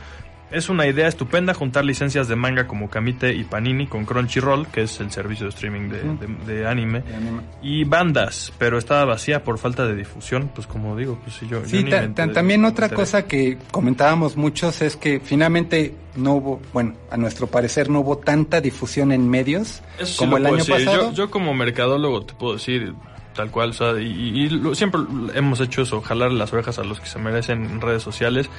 Es 0.49 0.69
una 0.69 0.87
idea 0.87 1.09
estupenda 1.09 1.53
juntar 1.53 1.83
licencias 1.83 2.29
de 2.29 2.37
manga 2.37 2.67
como 2.67 2.89
Kamite 2.89 3.33
y 3.33 3.43
Panini 3.43 3.85
con 3.85 4.05
Crunchyroll, 4.05 4.65
que 4.67 4.83
es 4.83 4.99
el 5.01 5.11
servicio 5.11 5.45
de 5.45 5.49
streaming 5.49 5.89
de, 5.89 5.97
de- 6.03 6.53
de 6.55 6.67
anime, 6.67 7.01
De 7.01 7.15
anime. 7.15 7.41
y 7.61 7.83
bandas, 7.83 8.53
pero 8.57 8.77
estaba 8.77 9.03
vacía 9.03 9.43
por 9.43 9.57
falta 9.57 9.85
de 9.85 9.93
difusión. 9.95 10.49
Pues 10.55 10.65
como 10.65 10.95
digo, 10.95 11.19
pues 11.21 11.35
sí, 11.35 11.47
yo, 11.49 11.65
Sí, 11.65 11.83
ta- 11.83 12.07
ta- 12.13 12.31
también 12.31 12.63
otra 12.63 12.87
cosa 12.87 13.25
que 13.25 13.57
comentábamos 13.71 14.37
muchos 14.37 14.81
es 14.81 14.95
que 14.95 15.19
finalmente 15.19 15.93
no 16.15 16.35
hubo, 16.35 16.61
bueno, 16.71 16.93
a 17.11 17.17
nuestro 17.17 17.47
parecer 17.47 17.89
no 17.89 17.99
hubo 17.99 18.17
tanta 18.17 18.61
difusión 18.61 19.11
en 19.11 19.29
medios 19.29 19.81
Eso 19.99 20.17
como 20.19 20.37
el 20.37 20.45
año 20.45 20.55
decir. 20.57 20.75
pasado. 20.75 21.09
Yo, 21.11 21.25
yo 21.25 21.29
como 21.29 21.53
mercadólogo 21.53 22.23
te 22.25 22.33
puedo 22.35 22.53
decir 22.53 22.93
tal 23.35 23.51
cual, 23.51 23.71
o 23.71 23.73
sea, 23.73 23.99
y, 23.99 24.05
y- 24.05 24.43
y 24.45 24.49
lo- 24.49 24.73
siempre 24.75 25.01
hemos 25.35 25.59
hecho 25.59 25.81
eso, 25.81 25.99
jalar 26.01 26.31
las 26.31 26.53
orejas 26.53 26.79
a 26.79 26.83
los 26.85 27.01
que 27.01 27.05
se 27.07 27.19
merecen 27.19 27.65
en 27.65 27.81
redes 27.81 28.01
sociales. 28.01 28.49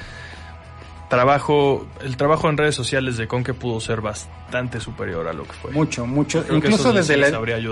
Trabajo, 1.08 1.86
el 2.02 2.18
trabajo 2.18 2.50
en 2.50 2.58
redes 2.58 2.74
sociales 2.74 3.16
de 3.16 3.26
Conque 3.26 3.54
pudo 3.54 3.80
ser 3.80 4.02
bastante 4.02 4.78
superior 4.78 5.26
a 5.26 5.32
lo 5.32 5.44
que 5.44 5.52
fue. 5.52 5.70
Mucho, 5.70 6.06
mucho, 6.06 6.44
Creo 6.44 6.58
incluso 6.58 6.92
desde 6.92 7.16
la 7.16 7.28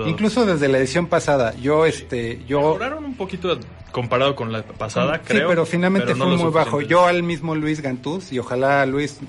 incluso 0.07 0.45
desde 0.45 0.67
la 0.67 0.79
edición 0.79 1.05
pasada. 1.05 1.53
Yo 1.55 1.85
este, 1.85 2.43
yo 2.47 2.59
Mejoraron 2.61 3.05
un 3.05 3.15
poquito 3.15 3.59
comparado 3.91 4.35
con 4.35 4.51
la 4.51 4.63
pasada, 4.63 5.17
Sí, 5.17 5.21
creo. 5.27 5.49
pero 5.49 5.65
finalmente 5.67 6.13
pero 6.13 6.17
no 6.17 6.35
fue 6.35 6.45
muy 6.45 6.53
bajo. 6.53 6.81
Yo 6.81 7.05
al 7.05 7.21
mismo 7.21 7.53
Luis 7.53 7.81
Gantús, 7.81 8.31
y 8.33 8.39
ojalá 8.39 8.85
Luis 8.87 9.19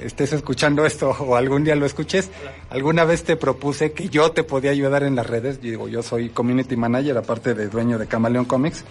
estés 0.00 0.32
escuchando 0.32 0.86
esto 0.86 1.10
o 1.18 1.34
algún 1.34 1.64
día 1.64 1.74
lo 1.74 1.84
escuches, 1.84 2.30
alguna 2.70 3.04
vez 3.04 3.24
te 3.24 3.34
propuse 3.36 3.90
que 3.92 4.08
yo 4.08 4.30
te 4.30 4.44
podía 4.44 4.70
ayudar 4.70 5.02
en 5.02 5.16
las 5.16 5.26
redes. 5.26 5.56
Yo 5.60 5.70
digo, 5.70 5.88
yo 5.88 6.04
soy 6.04 6.28
community 6.28 6.76
manager, 6.76 7.18
aparte 7.18 7.54
de 7.54 7.68
dueño 7.68 7.98
de 7.98 8.06
Camaleón 8.06 8.44
Comics. 8.44 8.84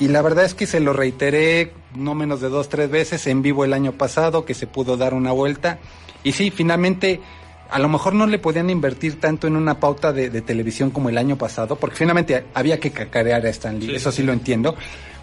Y 0.00 0.08
la 0.08 0.22
verdad 0.22 0.44
es 0.44 0.54
que 0.54 0.66
se 0.66 0.80
lo 0.80 0.92
reiteré 0.92 1.72
no 1.94 2.14
menos 2.14 2.40
de 2.40 2.48
dos, 2.48 2.68
tres 2.68 2.90
veces 2.90 3.26
en 3.26 3.42
vivo 3.42 3.64
el 3.64 3.72
año 3.72 3.92
pasado, 3.92 4.44
que 4.44 4.54
se 4.54 4.66
pudo 4.66 4.96
dar 4.96 5.14
una 5.14 5.32
vuelta. 5.32 5.78
Y 6.24 6.32
sí, 6.32 6.50
finalmente, 6.50 7.20
a 7.70 7.78
lo 7.78 7.88
mejor 7.88 8.14
no 8.14 8.26
le 8.26 8.38
podían 8.38 8.70
invertir 8.70 9.20
tanto 9.20 9.46
en 9.46 9.56
una 9.56 9.78
pauta 9.78 10.12
de, 10.12 10.30
de 10.30 10.40
televisión 10.42 10.90
como 10.90 11.08
el 11.08 11.18
año 11.18 11.36
pasado, 11.36 11.76
porque 11.76 11.96
finalmente 11.96 12.44
había 12.54 12.80
que 12.80 12.90
cacarear 12.90 13.44
a 13.46 13.50
Stan 13.50 13.78
Lee, 13.78 13.86
Sí, 13.88 13.94
eso 13.94 14.10
sí, 14.12 14.22
lo 14.22 14.32
entiendo. 14.32 14.74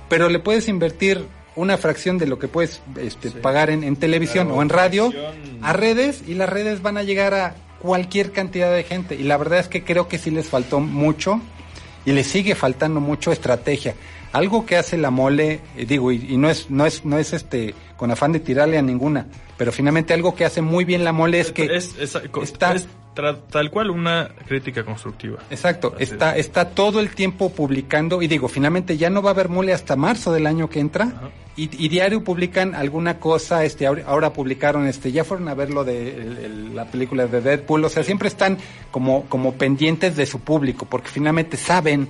Pero 0.08 0.30
le 0.30 0.40
puedes 0.40 0.68
invertir 0.68 1.26
una 1.56 1.78
fracción 1.78 2.18
de 2.18 2.28
lo 2.28 2.40
que 2.40 2.48
puedes 2.48 2.82
este, 3.02 3.32
pagar 3.32 3.70
en, 3.70 3.84
en 3.84 3.96
televisión 3.98 4.46
Claro, 4.48 4.60
o 4.60 4.62
en 4.62 4.70
radio 4.70 5.10
televisión. 5.12 5.60
a 5.66 5.74
redes 5.74 6.24
y 6.28 6.36
las 6.36 6.48
redes 6.50 6.82
van 6.82 6.98
a 6.98 7.04
llegar 7.04 7.34
a 7.34 7.56
cualquier 7.80 8.32
cantidad 8.32 8.74
de 8.74 8.84
gente. 8.84 9.16
Y 9.16 9.24
la 9.24 9.36
verdad 9.38 9.60
es 9.60 9.68
que 9.68 9.84
creo 9.84 10.08
que 10.08 10.18
sí 10.18 10.32
les 10.32 10.48
faltó 10.48 10.80
mucho 10.80 11.42
y 12.06 12.12
les 12.12 12.28
sigue 12.28 12.56
faltando 12.56 13.00
mucho 13.00 13.32
estrategia. 13.32 13.96
Algo 14.32 14.66
que 14.66 14.78
hace 14.78 14.96
la 14.98 15.10
mole, 15.10 15.60
eh, 15.76 15.86
digo, 15.88 16.12
y, 16.12 16.24
y 16.30 16.38
no 16.38 16.50
es, 16.50 16.70
no 16.70 16.86
es, 16.86 17.04
no 17.04 17.18
es 17.18 17.34
este, 17.34 17.74
con 17.98 18.12
afán 18.12 18.32
de 18.32 18.40
tirarle 18.40 18.78
a 18.78 18.82
ninguna, 18.84 19.26
pero 19.58 19.72
finalmente 19.72 20.14
algo 20.14 20.36
que 20.36 20.46
hace 20.46 20.62
muy 20.62 20.86
bien 20.86 21.04
la 21.04 21.12
mole 21.14 21.40
es 21.40 21.52
que 21.52 21.66
es, 21.76 21.96
es- 22.00 22.16
está- 22.44 22.76
es 22.76 22.88
tal 23.50 23.70
cual 23.72 23.90
una 23.92 24.30
crítica 24.48 24.84
constructiva. 24.84 25.40
Exacto, 25.50 25.94
Así 25.96 26.04
está, 26.06 26.34
es. 26.38 26.46
está 26.48 26.70
todo 26.70 27.00
el 27.00 27.10
tiempo 27.16 27.52
publicando 27.52 28.22
y 28.22 28.28
digo, 28.28 28.48
finalmente 28.48 28.98
ya 28.98 29.10
no 29.10 29.22
va 29.22 29.32
a 29.32 29.34
haber 29.34 29.50
mole 29.50 29.74
hasta 29.74 29.96
marzo 29.96 30.32
del 30.32 30.48
año 30.48 30.70
que 30.70 30.80
entra 30.80 31.06
Ajá. 31.06 31.30
y, 31.56 31.70
y 31.84 31.90
diario 31.90 32.24
publican 32.24 32.76
alguna 32.76 33.20
cosa, 33.20 33.64
este, 33.66 33.86
ahora, 33.88 34.34
publicaron, 34.34 34.88
este, 34.88 35.12
ya 35.12 35.24
fueron 35.24 35.48
a 35.50 35.54
ver 35.54 35.70
lo 35.72 35.84
de 35.84 36.16
el- 36.16 36.38
el- 36.38 36.76
la 36.76 36.86
película 36.86 37.28
de 37.28 37.42
Deadpool, 37.42 37.84
o 37.86 37.90
sea, 37.90 38.04
siempre 38.04 38.28
están 38.28 38.58
como, 38.92 39.26
como 39.26 39.54
pendientes 39.56 40.16
de 40.16 40.26
su 40.26 40.40
público, 40.40 40.86
porque 40.90 41.10
finalmente 41.10 41.58
saben 41.58 42.08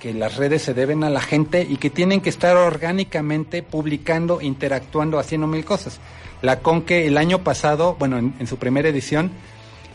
que 0.00 0.12
las 0.12 0.36
redes 0.36 0.62
se 0.62 0.74
deben 0.74 1.04
a 1.04 1.10
la 1.10 1.20
gente 1.20 1.64
y 1.68 1.76
que 1.76 1.88
tienen 1.88 2.20
que 2.20 2.28
estar 2.28 2.56
orgánicamente 2.56 3.62
publicando, 3.62 4.40
interactuando, 4.40 5.18
haciendo 5.20 5.46
mil 5.46 5.64
cosas. 5.64 6.00
La 6.42 6.58
Conque 6.58 7.06
el 7.06 7.16
año 7.16 7.44
pasado, 7.44 7.94
bueno, 8.00 8.18
en, 8.18 8.34
en 8.40 8.48
su 8.48 8.56
primera 8.56 8.88
edición, 8.88 9.30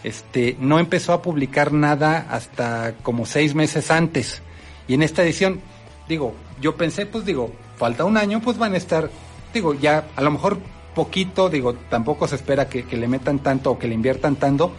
este, 0.03 0.55
no 0.59 0.79
empezó 0.79 1.13
a 1.13 1.21
publicar 1.21 1.71
nada 1.73 2.27
hasta 2.29 2.93
como 3.03 3.25
seis 3.25 3.55
meses 3.55 3.91
antes. 3.91 4.41
Y 4.87 4.93
en 4.93 5.03
esta 5.03 5.23
edición, 5.23 5.59
digo, 6.07 6.33
yo 6.61 6.75
pensé, 6.75 7.05
pues 7.05 7.25
digo, 7.25 7.51
falta 7.77 8.05
un 8.05 8.17
año, 8.17 8.41
pues 8.41 8.57
van 8.57 8.73
a 8.73 8.77
estar, 8.77 9.09
digo, 9.53 9.73
ya 9.73 10.05
a 10.15 10.21
lo 10.21 10.31
mejor 10.31 10.57
poquito, 10.95 11.49
digo, 11.49 11.73
tampoco 11.89 12.27
se 12.27 12.35
espera 12.35 12.67
que, 12.69 12.83
que 12.83 12.97
le 12.97 13.07
metan 13.07 13.39
tanto 13.39 13.71
o 13.71 13.79
que 13.79 13.87
le 13.87 13.93
inviertan 13.93 14.35
tanto, 14.37 14.71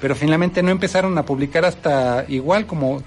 pero 0.00 0.14
finalmente 0.14 0.62
no 0.62 0.70
empezaron 0.70 1.16
a 1.18 1.24
publicar 1.24 1.64
hasta 1.64 2.24
igual 2.28 2.66
como 2.66 3.02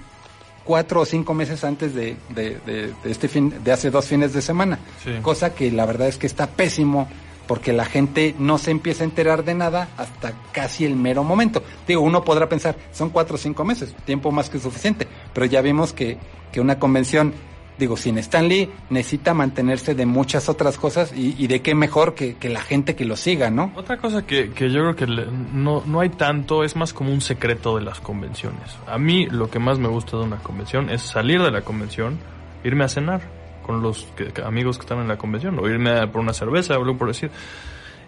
cuatro 0.64 1.00
o 1.00 1.04
cinco 1.06 1.32
meses 1.34 1.64
antes 1.64 1.94
de, 1.94 2.16
de, 2.30 2.58
de- 2.66 2.92
de 3.02 3.10
este 3.10 3.28
fin, 3.28 3.54
de 3.64 3.72
hace 3.72 3.90
dos 3.90 4.06
fines 4.06 4.32
de 4.32 4.42
semana. 4.42 4.78
Sí. 5.02 5.10
Cosa 5.22 5.54
que 5.54 5.70
la 5.72 5.86
verdad 5.86 6.08
es 6.08 6.18
que 6.18 6.26
está 6.26 6.46
pésimo 6.48 7.08
porque 7.50 7.72
la 7.72 7.84
gente 7.84 8.36
no 8.38 8.58
se 8.58 8.70
empieza 8.70 9.02
a 9.02 9.06
enterar 9.06 9.42
de 9.42 9.56
nada 9.56 9.88
hasta 9.96 10.34
casi 10.52 10.84
el 10.84 10.94
mero 10.94 11.24
momento. 11.24 11.64
Digo, 11.84 12.00
uno 12.00 12.22
podrá 12.22 12.48
pensar, 12.48 12.76
son 12.92 13.10
cuatro 13.10 13.34
o 13.34 13.38
cinco 13.38 13.64
meses, 13.64 13.92
tiempo 14.04 14.30
más 14.30 14.48
que 14.48 14.60
suficiente, 14.60 15.08
pero 15.34 15.46
ya 15.46 15.60
vimos 15.60 15.92
que, 15.92 16.16
que 16.52 16.60
una 16.60 16.78
convención, 16.78 17.34
digo, 17.76 17.96
sin 17.96 18.18
Stan 18.18 18.46
Lee, 18.46 18.70
necesita 18.88 19.34
mantenerse 19.34 19.96
de 19.96 20.06
muchas 20.06 20.48
otras 20.48 20.78
cosas 20.78 21.12
y, 21.12 21.34
y 21.42 21.48
de 21.48 21.60
qué 21.60 21.74
mejor 21.74 22.14
que, 22.14 22.36
que 22.36 22.50
la 22.50 22.60
gente 22.60 22.94
que 22.94 23.04
lo 23.04 23.16
siga, 23.16 23.50
¿no? 23.50 23.72
Otra 23.74 23.96
cosa 23.96 24.24
que, 24.24 24.50
que 24.52 24.70
yo 24.70 24.82
creo 24.82 24.94
que 24.94 25.06
le- 25.08 25.26
no, 25.52 25.82
no 25.86 25.98
hay 25.98 26.10
tanto, 26.10 26.62
es 26.62 26.76
más 26.76 26.92
como 26.92 27.12
un 27.12 27.20
secreto 27.20 27.76
de 27.76 27.82
las 27.82 27.98
convenciones. 27.98 28.76
A 28.86 28.96
mí 28.96 29.26
lo 29.26 29.50
que 29.50 29.58
más 29.58 29.80
me 29.80 29.88
gusta 29.88 30.16
de 30.16 30.22
una 30.22 30.36
convención 30.36 30.88
es 30.88 31.02
salir 31.02 31.42
de 31.42 31.50
la 31.50 31.62
convención, 31.62 32.16
irme 32.62 32.84
a 32.84 32.88
cenar 32.88 33.39
con 33.70 33.82
los 33.82 34.08
amigos 34.44 34.78
que 34.78 34.82
están 34.82 34.98
en 34.98 35.06
la 35.06 35.16
convención, 35.16 35.56
o 35.60 35.68
irme 35.68 36.04
por 36.08 36.20
una 36.20 36.32
cerveza, 36.32 36.76
o 36.76 36.82
algo 36.82 36.98
por 36.98 37.06
decir. 37.06 37.30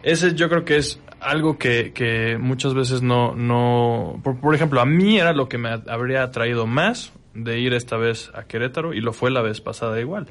Ese 0.02 0.34
yo 0.34 0.48
creo 0.48 0.64
que 0.64 0.76
es 0.76 1.00
algo 1.20 1.56
que, 1.56 1.92
que 1.92 2.36
muchas 2.36 2.74
veces 2.74 3.00
no, 3.02 3.36
no, 3.36 4.20
por, 4.24 4.40
por 4.40 4.56
ejemplo, 4.56 4.80
a 4.80 4.84
mí 4.84 5.20
era 5.20 5.32
lo 5.32 5.48
que 5.48 5.58
me 5.58 5.70
habría 5.86 6.24
atraído 6.24 6.66
más 6.66 7.12
de 7.34 7.60
ir 7.60 7.74
esta 7.74 7.96
vez 7.96 8.32
a 8.34 8.42
Querétaro 8.42 8.92
y 8.92 9.00
lo 9.00 9.12
fue 9.12 9.30
la 9.30 9.40
vez 9.40 9.60
pasada 9.60 10.00
igual. 10.00 10.26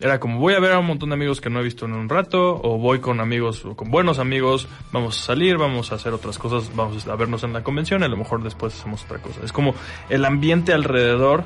Era 0.00 0.18
como 0.18 0.40
voy 0.40 0.54
a 0.54 0.60
ver 0.60 0.72
a 0.72 0.80
un 0.80 0.86
montón 0.86 1.10
de 1.10 1.14
amigos 1.14 1.40
que 1.40 1.48
no 1.48 1.60
he 1.60 1.62
visto 1.62 1.86
en 1.86 1.92
un 1.92 2.08
rato, 2.08 2.60
o 2.60 2.76
voy 2.78 2.98
con 2.98 3.20
amigos, 3.20 3.64
o 3.64 3.76
con 3.76 3.92
buenos 3.92 4.18
amigos, 4.18 4.66
vamos 4.90 5.16
a 5.22 5.26
salir, 5.26 5.58
vamos 5.58 5.92
a 5.92 5.94
hacer 5.94 6.12
otras 6.12 6.38
cosas, 6.38 6.74
vamos 6.74 7.06
a 7.06 7.14
vernos 7.14 7.44
en 7.44 7.52
la 7.52 7.62
convención, 7.62 8.02
y 8.02 8.04
a 8.04 8.08
lo 8.08 8.16
mejor 8.16 8.42
después 8.42 8.74
hacemos 8.74 9.04
otra 9.04 9.18
cosa. 9.18 9.40
Es 9.44 9.52
como 9.52 9.76
el 10.10 10.24
ambiente 10.24 10.72
alrededor, 10.72 11.44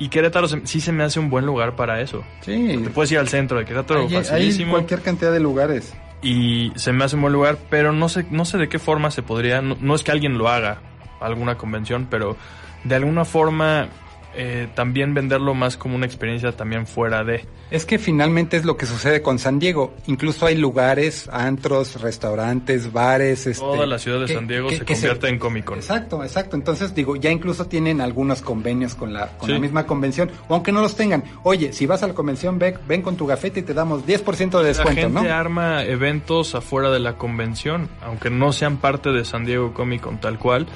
y 0.00 0.08
Querétaro 0.08 0.48
se- 0.48 0.66
sí 0.66 0.80
se 0.80 0.90
me 0.90 1.04
hace 1.04 1.20
un 1.20 1.30
buen 1.30 1.46
lugar 1.46 1.76
para 1.76 2.00
eso. 2.00 2.24
Sí, 2.40 2.80
Te 2.82 2.90
puedes 2.90 3.12
ir 3.12 3.18
al 3.18 3.28
centro 3.28 3.58
de 3.58 3.64
Querétaro, 3.64 4.00
hay, 4.00 4.06
hay 4.16 4.24
facilísimo, 4.24 4.72
cualquier 4.72 5.02
cantidad 5.02 5.30
de 5.32 5.38
lugares. 5.40 5.94
y 6.22 6.72
se 6.74 6.92
me 6.92 7.04
hace 7.04 7.14
un 7.16 7.22
buen 7.22 7.32
lugar, 7.32 7.56
pero 7.70 7.92
no 7.92 8.08
sé, 8.08 8.26
no 8.30 8.44
sé 8.44 8.58
de 8.58 8.68
qué 8.68 8.78
forma 8.80 9.10
se 9.12 9.22
podría, 9.22 9.62
no, 9.62 9.76
no 9.80 9.94
es 9.94 10.02
que 10.02 10.10
alguien 10.10 10.36
lo 10.38 10.48
haga, 10.48 10.78
alguna 11.20 11.56
convención, 11.56 12.08
pero 12.10 12.36
de 12.84 12.94
alguna 12.96 13.24
forma 13.24 13.88
eh, 14.34 14.68
también 14.74 15.12
venderlo 15.14 15.54
más 15.54 15.76
como 15.76 15.96
una 15.96 16.06
experiencia 16.06 16.52
también 16.52 16.86
fuera 16.86 17.24
de... 17.24 17.44
Es 17.70 17.84
que 17.86 17.98
finalmente 17.98 18.56
es 18.56 18.64
lo 18.64 18.76
que 18.76 18.86
sucede 18.86 19.22
con 19.22 19.38
San 19.38 19.58
Diego. 19.60 19.94
Incluso 20.06 20.46
hay 20.46 20.56
lugares, 20.56 21.28
antros, 21.32 22.00
restaurantes, 22.00 22.92
bares. 22.92 23.46
Este, 23.46 23.60
Toda 23.64 23.86
la 23.86 23.98
ciudad 23.98 24.20
de 24.20 24.26
que- 24.26 24.34
San 24.34 24.46
Diego 24.48 24.68
que- 24.68 24.78
se 24.78 24.84
que 24.84 24.94
convierte 24.94 25.28
en 25.28 25.38
Comic 25.38 25.64
Con. 25.64 25.78
Exacto, 25.78 26.22
exacto. 26.24 26.56
Entonces 26.56 26.94
digo, 26.94 27.16
ya 27.16 27.30
incluso 27.30 27.66
tienen 27.66 28.00
algunos 28.00 28.42
convenios 28.42 28.94
con 28.94 29.12
la, 29.12 29.28
con 29.38 29.46
Sí. 29.48 29.52
la 29.54 29.58
misma 29.60 29.86
convención, 29.86 30.30
o 30.48 30.54
aunque 30.54 30.72
no 30.72 30.80
los 30.80 30.96
tengan. 30.96 31.22
Oye, 31.44 31.72
si 31.72 31.86
vas 31.86 32.02
a 32.02 32.08
la 32.08 32.14
convención, 32.14 32.58
ve, 32.58 32.76
ven 32.88 33.02
con 33.02 33.16
tu 33.16 33.26
gafete 33.26 33.60
y 33.60 33.62
te 33.62 33.74
damos 33.74 34.04
10% 34.06 34.58
de 34.58 34.62
La 34.64 34.68
descuento, 34.68 35.00
gente 35.02 35.22
¿no? 35.28 35.32
arma 35.34 35.84
eventos 35.84 36.54
afuera 36.56 36.90
de 36.90 36.98
la 37.00 37.16
convención, 37.18 37.88
aunque 38.02 38.30
no 38.30 38.52
sean 38.52 38.78
parte 38.78 39.10
de 39.10 39.24
San 39.24 39.44
Diego 39.44 39.72
Comic 39.74 40.00
Con 40.02 40.18
tal 40.20 40.38
cual. 40.38 40.66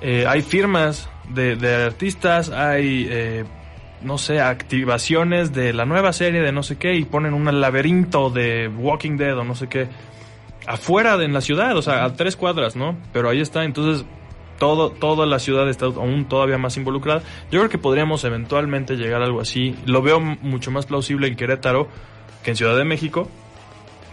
Eh, 0.00 0.24
hay 0.26 0.42
firmas 0.42 1.08
de, 1.28 1.56
de 1.56 1.84
artistas, 1.84 2.50
hay, 2.50 3.06
eh, 3.10 3.44
no 4.02 4.18
sé, 4.18 4.40
activaciones 4.40 5.52
de 5.52 5.72
la 5.72 5.84
nueva 5.84 6.12
serie 6.12 6.40
de 6.40 6.52
no 6.52 6.62
sé 6.62 6.76
qué 6.76 6.94
y 6.94 7.04
ponen 7.04 7.34
un 7.34 7.60
laberinto 7.60 8.30
de 8.30 8.68
Walking 8.68 9.16
Dead 9.16 9.36
o 9.36 9.44
no 9.44 9.54
sé 9.54 9.68
qué 9.68 9.88
afuera 10.66 11.16
de 11.16 11.24
en 11.24 11.32
la 11.32 11.40
ciudad, 11.40 11.76
o 11.76 11.82
sea, 11.82 12.04
a 12.04 12.14
tres 12.14 12.36
cuadras, 12.36 12.76
¿no? 12.76 12.96
Pero 13.12 13.30
ahí 13.30 13.40
está, 13.40 13.64
entonces 13.64 14.04
todo, 14.58 14.90
toda 14.90 15.24
la 15.24 15.38
ciudad 15.38 15.68
está 15.68 15.86
aún 15.86 16.26
todavía 16.26 16.58
más 16.58 16.76
involucrada. 16.76 17.22
Yo 17.50 17.60
creo 17.60 17.70
que 17.70 17.78
podríamos 17.78 18.24
eventualmente 18.24 18.96
llegar 18.96 19.22
a 19.22 19.24
algo 19.24 19.40
así. 19.40 19.76
Lo 19.86 20.02
veo 20.02 20.20
mucho 20.20 20.70
más 20.70 20.86
plausible 20.86 21.28
en 21.28 21.36
Querétaro 21.36 21.88
que 22.42 22.50
en 22.50 22.56
Ciudad 22.56 22.76
de 22.76 22.84
México. 22.84 23.28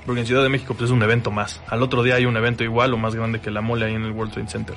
Porque 0.06 0.22
en 0.22 0.28
Ciudad 0.28 0.44
de 0.44 0.50
México 0.50 0.76
pues, 0.76 0.90
es 0.90 0.92
un 0.92 1.02
evento 1.02 1.32
más. 1.32 1.62
Al 1.68 1.82
otro 1.82 2.04
día 2.04 2.16
hay 2.16 2.26
un 2.26 2.38
evento 2.38 2.64
igual 2.64 2.94
o 2.94 2.98
más 2.98 3.16
grande 3.16 3.42
que 3.42 3.50
la 3.50 3.62
mole 3.62 3.88
ahí 3.88 3.96
en 3.96 4.04
el 4.04 4.12
World 4.12 4.34
Trade 4.34 4.50
Center. 4.50 4.76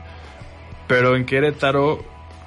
Pero 0.89 1.14
en 1.16 1.24
Querétaro 1.26 2.03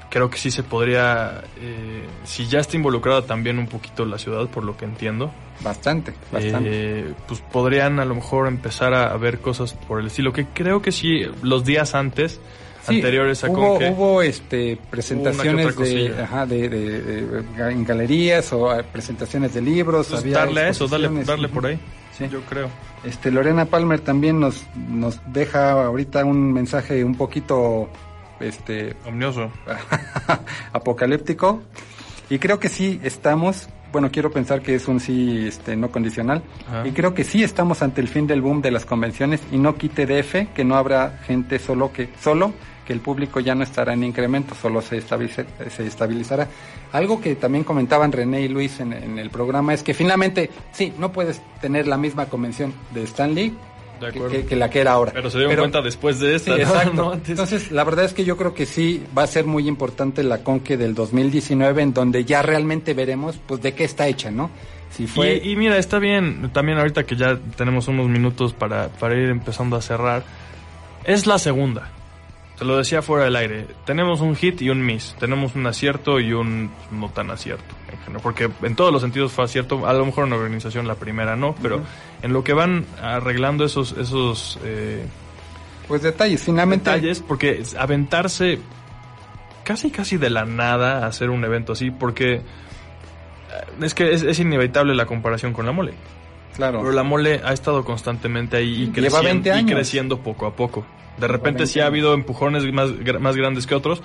creo 0.10 0.30
que 0.30 0.38
sí 0.38 0.52
se 0.52 0.64
podría, 0.64 1.42
eh, 1.62 2.04
si 2.26 2.48
ya 2.48 2.60
está 2.60 2.76
involucrada 2.76 3.22
también 3.22 3.58
un 3.60 3.68
poquito 3.68 4.04
la 4.06 4.18
ciudad, 4.18 4.48
por 4.50 4.64
lo 4.66 4.76
que 4.76 4.84
entiendo. 4.86 5.32
Bastante, 5.62 6.14
bastante. 6.32 6.70
Eh, 6.72 7.14
pues 7.28 7.40
podrían 7.40 8.00
a 8.00 8.06
lo 8.06 8.16
mejor 8.16 8.48
empezar 8.48 8.94
a, 8.94 9.12
a 9.14 9.18
ver 9.18 9.40
cosas 9.40 9.74
por 9.74 10.00
el 10.02 10.08
estilo, 10.08 10.34
que 10.34 10.48
creo 10.48 10.82
que 10.82 10.92
sí, 10.92 11.22
los 11.44 11.64
días 11.64 11.96
antes 11.96 12.42
Sí, 12.88 12.96
anteriores 12.96 13.44
a 13.44 13.50
hubo, 13.52 13.70
Conque. 13.78 13.90
hubo 13.92 14.22
este 14.24 14.76
presentaciones 14.90 15.76
que 15.76 15.84
de, 15.84 16.24
ajá, 16.24 16.48
de, 16.48 16.68
de- 16.68 17.02
de- 17.04 17.72
en 17.72 17.86
galerías 17.86 18.52
o 18.54 18.74
eh, 18.76 18.84
presentaciones 18.92 19.54
de 19.54 19.62
libros 19.62 20.08
Pues 20.08 20.22
había 20.22 20.38
darle 20.40 20.62
a 20.62 20.70
eso, 20.70 20.88
darle, 20.88 21.48
por 21.48 21.68
ahí. 21.68 21.80
Sí. 22.18 22.28
Yo 22.28 22.42
creo. 22.42 22.70
Este 23.04 23.30
Lorena 23.30 23.66
Palmer 23.66 24.00
también 24.00 24.40
nos 24.40 24.64
nos 24.90 25.20
deja 25.32 25.74
ahorita 25.86 26.26
un 26.26 26.52
mensaje 26.54 27.04
un 27.04 27.14
poquito 27.14 27.88
este 28.44 28.96
Omnioso. 29.06 29.52
apocalíptico 30.74 31.62
y 32.30 32.40
creo 32.40 32.60
que 32.60 32.70
sí 32.70 33.00
estamos 33.04 33.68
bueno 33.92 34.10
quiero 34.12 34.32
pensar 34.32 34.62
que 34.62 34.76
es 34.76 34.88
un 34.88 35.00
sí 35.00 35.46
este 35.48 35.76
no 35.76 35.92
condicional 35.92 36.42
Ajá. 36.68 36.88
y 36.88 36.92
creo 36.92 37.14
que 37.14 37.24
sí 37.24 37.44
estamos 37.44 37.82
ante 37.82 38.02
el 38.02 38.08
fin 38.08 38.26
del 38.28 38.42
boom 38.42 38.62
de 38.62 38.72
las 38.72 38.86
convenciones 38.86 39.42
y 39.52 39.58
no 39.58 39.76
quite 39.76 40.06
de 40.06 40.20
F 40.20 40.48
que 40.56 40.64
no 40.64 40.76
habrá 40.76 41.20
gente 41.26 41.60
solo 41.60 41.92
que 41.92 42.10
solo 42.22 42.54
que 42.88 42.94
el 42.94 43.00
público 43.02 43.40
ya 43.42 43.54
no 43.54 43.64
estará 43.64 43.94
en 43.94 44.04
incremento 44.04 44.56
solo 44.56 44.82
se 44.82 44.98
estabilice- 44.98 45.46
se 45.70 45.86
estabilizará 45.86 46.48
algo 46.94 47.20
que 47.22 47.36
también 47.36 47.64
comentaban 47.66 48.12
René 48.12 48.42
y 48.42 48.48
Luis 48.48 48.80
en, 48.80 48.94
en 48.94 49.20
el 49.20 49.30
programa 49.30 49.74
es 49.74 49.84
que 49.84 49.94
finalmente 49.94 50.50
sí 50.72 50.94
no 50.98 51.12
puedes 51.12 51.42
tener 51.60 51.86
la 51.88 51.98
misma 51.98 52.26
convención 52.28 52.74
de 52.94 53.04
Stanley 53.04 53.54
De 54.02 54.12
que, 54.12 54.18
acuerdo. 54.20 54.36
que- 54.36 54.46
que 54.46 54.56
la 54.56 54.70
que 54.70 54.80
era 54.82 54.92
ahora 54.94 55.12
Pero 55.14 55.30
se 55.30 55.38
dieron 55.38 55.56
cuenta 55.58 55.82
después 55.82 56.20
de 56.20 56.36
esta. 56.36 56.56
exacto. 56.58 56.94
No 56.94 57.12
antes. 57.12 57.30
Entonces, 57.30 57.72
la 57.72 57.84
verdad 57.84 58.04
es 58.06 58.14
que 58.14 58.24
yo 58.26 58.36
creo 58.36 58.54
que 58.54 58.66
sí 58.66 59.04
va 59.18 59.24
a 59.24 59.28
ser 59.28 59.46
muy 59.46 59.68
importante 59.68 60.24
la 60.24 60.44
Conque 60.44 60.76
del 60.78 60.94
2019, 60.96 61.82
en 61.82 61.94
donde 61.94 62.26
ya 62.26 62.42
realmente 62.42 62.94
veremos, 62.94 63.38
pues, 63.48 63.62
de 63.62 63.74
qué 63.74 63.84
está 63.86 64.08
hecha, 64.08 64.32
¿no? 64.32 64.50
Si 64.90 65.08
fue... 65.08 65.40
Y, 65.44 65.52
y 65.52 65.56
mira, 65.56 65.78
está 65.78 66.00
bien, 66.00 66.50
también 66.52 66.78
ahorita 66.78 67.06
que 67.06 67.16
ya 67.16 67.40
tenemos 67.56 67.88
unos 67.88 68.10
minutos 68.10 68.54
para, 68.54 68.90
para 68.90 69.16
ir 69.16 69.30
empezando 69.30 69.78
a 69.78 69.82
cerrar, 69.82 70.24
es 71.06 71.28
la 71.28 71.40
segunda. 71.40 71.90
Se 72.58 72.66
lo 72.66 72.78
decía 72.78 73.02
fuera 73.02 73.24
del 73.26 73.36
aire. 73.38 73.66
Tenemos 73.86 74.22
un 74.22 74.36
hit 74.36 74.62
y 74.62 74.70
un 74.70 74.86
miss. 74.86 75.16
Tenemos 75.20 75.56
un 75.56 75.66
acierto 75.66 76.20
y 76.20 76.34
un 76.34 76.70
no 76.92 77.10
tan 77.10 77.32
acierto. 77.32 77.74
General, 78.02 78.22
Porque 78.22 78.50
en 78.62 78.76
todos 78.76 78.92
los 78.92 79.02
sentidos 79.02 79.32
fue 79.32 79.46
acierto. 79.46 79.88
A 79.88 79.94
lo 79.94 80.06
mejor 80.06 80.26
en 80.26 80.32
la 80.32 80.36
organización 80.38 80.88
la 80.88 80.96
primera 80.96 81.36
no, 81.36 81.56
pero 81.62 81.82
en 82.22 82.34
lo 82.34 82.44
que 82.44 82.54
van 82.54 82.86
arreglando 83.02 83.66
esos, 83.66 83.94
esos 83.94 84.60
eh, 84.64 85.06
pues 85.88 86.02
detalles, 86.02 86.42
finalmente... 86.44 86.90
detalles, 86.90 87.20
porque 87.20 87.64
aventarse 87.78 88.60
casi 89.64 89.92
casi 89.92 90.18
de 90.18 90.30
la 90.30 90.46
nada 90.46 91.04
a 91.04 91.08
hacer 91.08 91.30
un 91.30 91.44
evento 91.44 91.74
así, 91.74 91.92
porque 91.92 92.34
eh, 92.36 92.42
es 93.82 93.94
que 93.94 94.14
es, 94.14 94.24
es 94.24 94.40
inevitable 94.40 94.96
la 94.96 95.06
comparación 95.06 95.54
con 95.54 95.66
la 95.66 95.72
mole. 95.72 95.94
Claro. 96.56 96.80
Pero 96.80 96.92
la 96.92 97.04
mole 97.04 97.42
ha 97.44 97.54
estado 97.54 97.84
constantemente 97.86 98.58
ahí 98.58 98.84
y 98.84 98.88
creciendo, 98.88 99.52
20 99.52 99.60
y 99.60 99.66
creciendo 99.66 100.20
poco 100.20 100.46
a 100.46 100.56
poco. 100.56 100.86
De 101.18 101.28
repente 101.28 101.60
20 101.60 101.68
sí 101.68 101.80
ha 101.80 101.86
habido 101.86 102.14
empujones 102.14 102.64
más, 102.74 102.90
más 103.20 103.36
grandes 103.36 103.68
que 103.68 103.76
otros, 103.76 104.02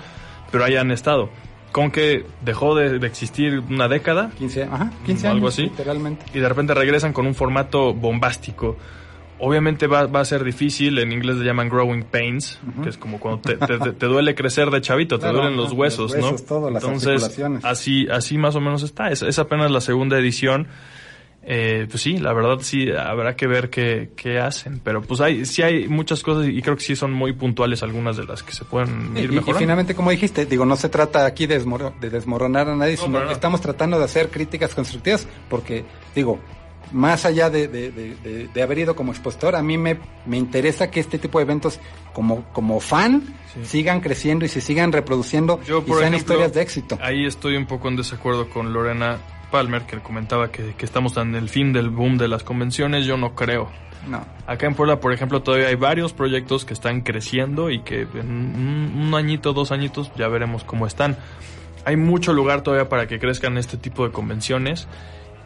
pero 0.51 0.63
ahí 0.63 0.75
han 0.75 0.91
estado. 0.91 1.29
Con 1.71 1.91
que 1.91 2.25
dejó 2.43 2.75
de, 2.75 2.97
de 2.99 3.05
existir 3.07 3.59
una 3.69 3.87
década 3.87 4.31
15, 4.37 4.63
ajá, 4.63 4.91
15 5.05 5.27
Algo 5.27 5.37
años, 5.47 5.53
así. 5.53 5.63
literalmente. 5.63 6.25
y 6.33 6.39
de 6.39 6.49
repente 6.49 6.73
regresan 6.73 7.13
con 7.13 7.27
un 7.27 7.35
formato 7.35 7.93
bombástico. 7.93 8.77
Obviamente 9.39 9.85
va, 9.85 10.07
va 10.07 10.21
a 10.21 10.25
ser 10.25 10.43
difícil, 10.43 10.97
en 10.97 11.11
inglés 11.11 11.35
le 11.37 11.45
llaman 11.45 11.69
growing 11.69 12.03
pains, 12.05 12.59
que 12.81 12.89
es 12.89 12.97
como 12.97 13.19
cuando 13.19 13.41
te, 13.41 13.55
te- 13.55 14.05
duele 14.07 14.33
crecer 14.33 14.71
de 14.71 14.81
chavito, 14.81 15.19
Claro, 15.19 15.35
te 15.35 15.41
duelen 15.41 15.57
los 15.57 15.73
huesos, 15.73 16.11
los 16.13 16.19
¿no? 16.19 16.31
huesos, 16.31 16.47
todo, 16.47 16.71
las 16.71 16.83
Entonces, 16.83 17.39
así, 17.63 18.07
así 18.09 18.37
más 18.39 18.55
o 18.55 18.59
menos 18.61 18.81
está. 18.81 19.09
Es, 19.11 19.21
es 19.21 19.37
apenas 19.37 19.69
la 19.69 19.81
segunda 19.81 20.17
edición. 20.17 20.67
Eh, 21.49 21.87
pues 21.89 22.01
sí, 22.03 22.17
la 22.17 22.33
verdad 22.33 22.57
sí, 22.59 22.91
habrá 22.91 23.37
que 23.37 23.47
ver 23.47 23.69
qué, 23.69 24.09
qué 24.17 24.37
hacen. 24.37 24.81
Pero 24.83 25.01
pues 25.01 25.21
hay, 25.21 25.45
sí 25.45 25.61
hay 25.61 25.87
muchas 25.87 26.21
cosas 26.21 26.49
y 26.49 26.61
creo 26.61 26.75
que 26.75 26.83
sí 26.83 26.93
son 26.97 27.13
muy 27.13 27.31
puntuales 27.31 27.81
algunas 27.83 28.17
de 28.17 28.25
las 28.25 28.43
que 28.43 28.51
se 28.51 28.65
pueden 28.65 29.13
Y, 29.15 29.21
ir 29.21 29.31
y- 29.31 29.37
y 29.37 29.53
finalmente, 29.53 29.95
como 29.95 30.11
dijiste, 30.11 30.45
digo, 30.45 30.65
no 30.65 30.75
se 30.75 30.89
trata 30.89 31.25
aquí 31.25 31.47
de, 31.47 31.61
desmoro- 31.63 31.97
de 32.01 32.09
desmoronar 32.09 32.67
a 32.67 32.75
nadie, 32.75 32.97
No, 32.97 33.03
sino 33.03 33.31
estamos 33.31 33.61
tratando 33.61 33.97
de 33.97 34.03
hacer 34.03 34.29
críticas 34.29 34.75
constructivas, 34.75 35.25
porque, 35.49 35.85
digo, 36.13 36.37
más 36.91 37.23
allá 37.25 37.49
de, 37.49 37.69
de- 37.69 37.91
de- 37.91 38.15
de- 38.15 38.47
de 38.49 38.61
haber 38.61 38.79
ido 38.79 38.93
como 38.97 39.13
expositor, 39.13 39.55
a 39.55 39.61
mí 39.63 39.77
me, 39.77 39.97
me 40.25 40.35
interesa 40.37 40.91
que 40.91 40.99
este 40.99 41.17
tipo 41.17 41.39
de 41.39 41.43
eventos, 41.43 41.79
como, 42.13 42.43
como 42.51 42.81
fan, 42.81 43.23
Sí. 43.53 43.61
sigan 43.65 44.01
creciendo 44.01 44.43
y 44.43 44.49
se 44.49 44.59
sigan 44.59 44.91
reproduciendo 44.91 45.61
Yo, 45.63 45.79
y 45.79 45.85
sean 45.85 45.97
ejemplo, 45.99 46.17
historias 46.17 46.53
de 46.53 46.61
éxito. 46.61 46.99
Ahí 47.01 47.25
estoy 47.25 47.55
un 47.55 47.65
poco 47.67 47.87
en 47.87 47.95
desacuerdo 47.95 48.49
con 48.49 48.73
Lorena 48.73 49.17
Palmer, 49.51 49.83
que 49.83 49.99
comentaba 49.99 50.51
que, 50.51 50.73
que 50.75 50.85
estamos 50.85 51.15
en 51.17 51.35
el 51.35 51.49
fin 51.49 51.73
del 51.73 51.89
boom 51.89 52.17
de 52.17 52.27
las 52.27 52.43
convenciones. 52.43 53.05
Yo 53.05 53.17
no 53.17 53.35
creo. 53.35 53.69
No. 54.07 54.25
Acá 54.45 54.67
en 54.67 54.75
Puebla, 54.75 54.99
por 54.99 55.13
ejemplo, 55.13 55.41
todavía 55.41 55.67
hay 55.67 55.75
varios 55.75 56.13
proyectos 56.13 56.65
que 56.65 56.73
están 56.73 57.01
creciendo 57.01 57.69
y 57.69 57.81
que 57.81 58.01
en 58.01 58.29
un, 58.29 59.07
un 59.07 59.15
añito, 59.15 59.53
dos 59.53 59.71
añitos, 59.71 60.11
ya 60.15 60.27
veremos 60.27 60.63
cómo 60.63 60.87
están. 60.87 61.17
Hay 61.85 61.97
mucho 61.97 62.33
lugar 62.33 62.61
todavía 62.61 62.89
para 62.89 63.07
que 63.07 63.19
crezcan 63.19 63.57
este 63.57 63.77
tipo 63.77 64.05
de 64.05 64.11
convenciones 64.11 64.87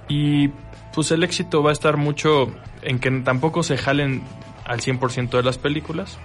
y 0.07 0.49
pues 0.93 1.11
el 1.11 1.23
éxito 1.23 1.63
va 1.63 1.69
a 1.69 1.73
estar 1.73 1.97
mucho 1.97 2.51
en 2.81 2.99
que 2.99 3.09
tampoco 3.21 3.63
se 3.63 3.77
jalen 3.77 4.23
al 4.65 4.79
100% 4.79 5.29
de 5.29 5.43
las 5.43 5.57
películas. 5.57 6.17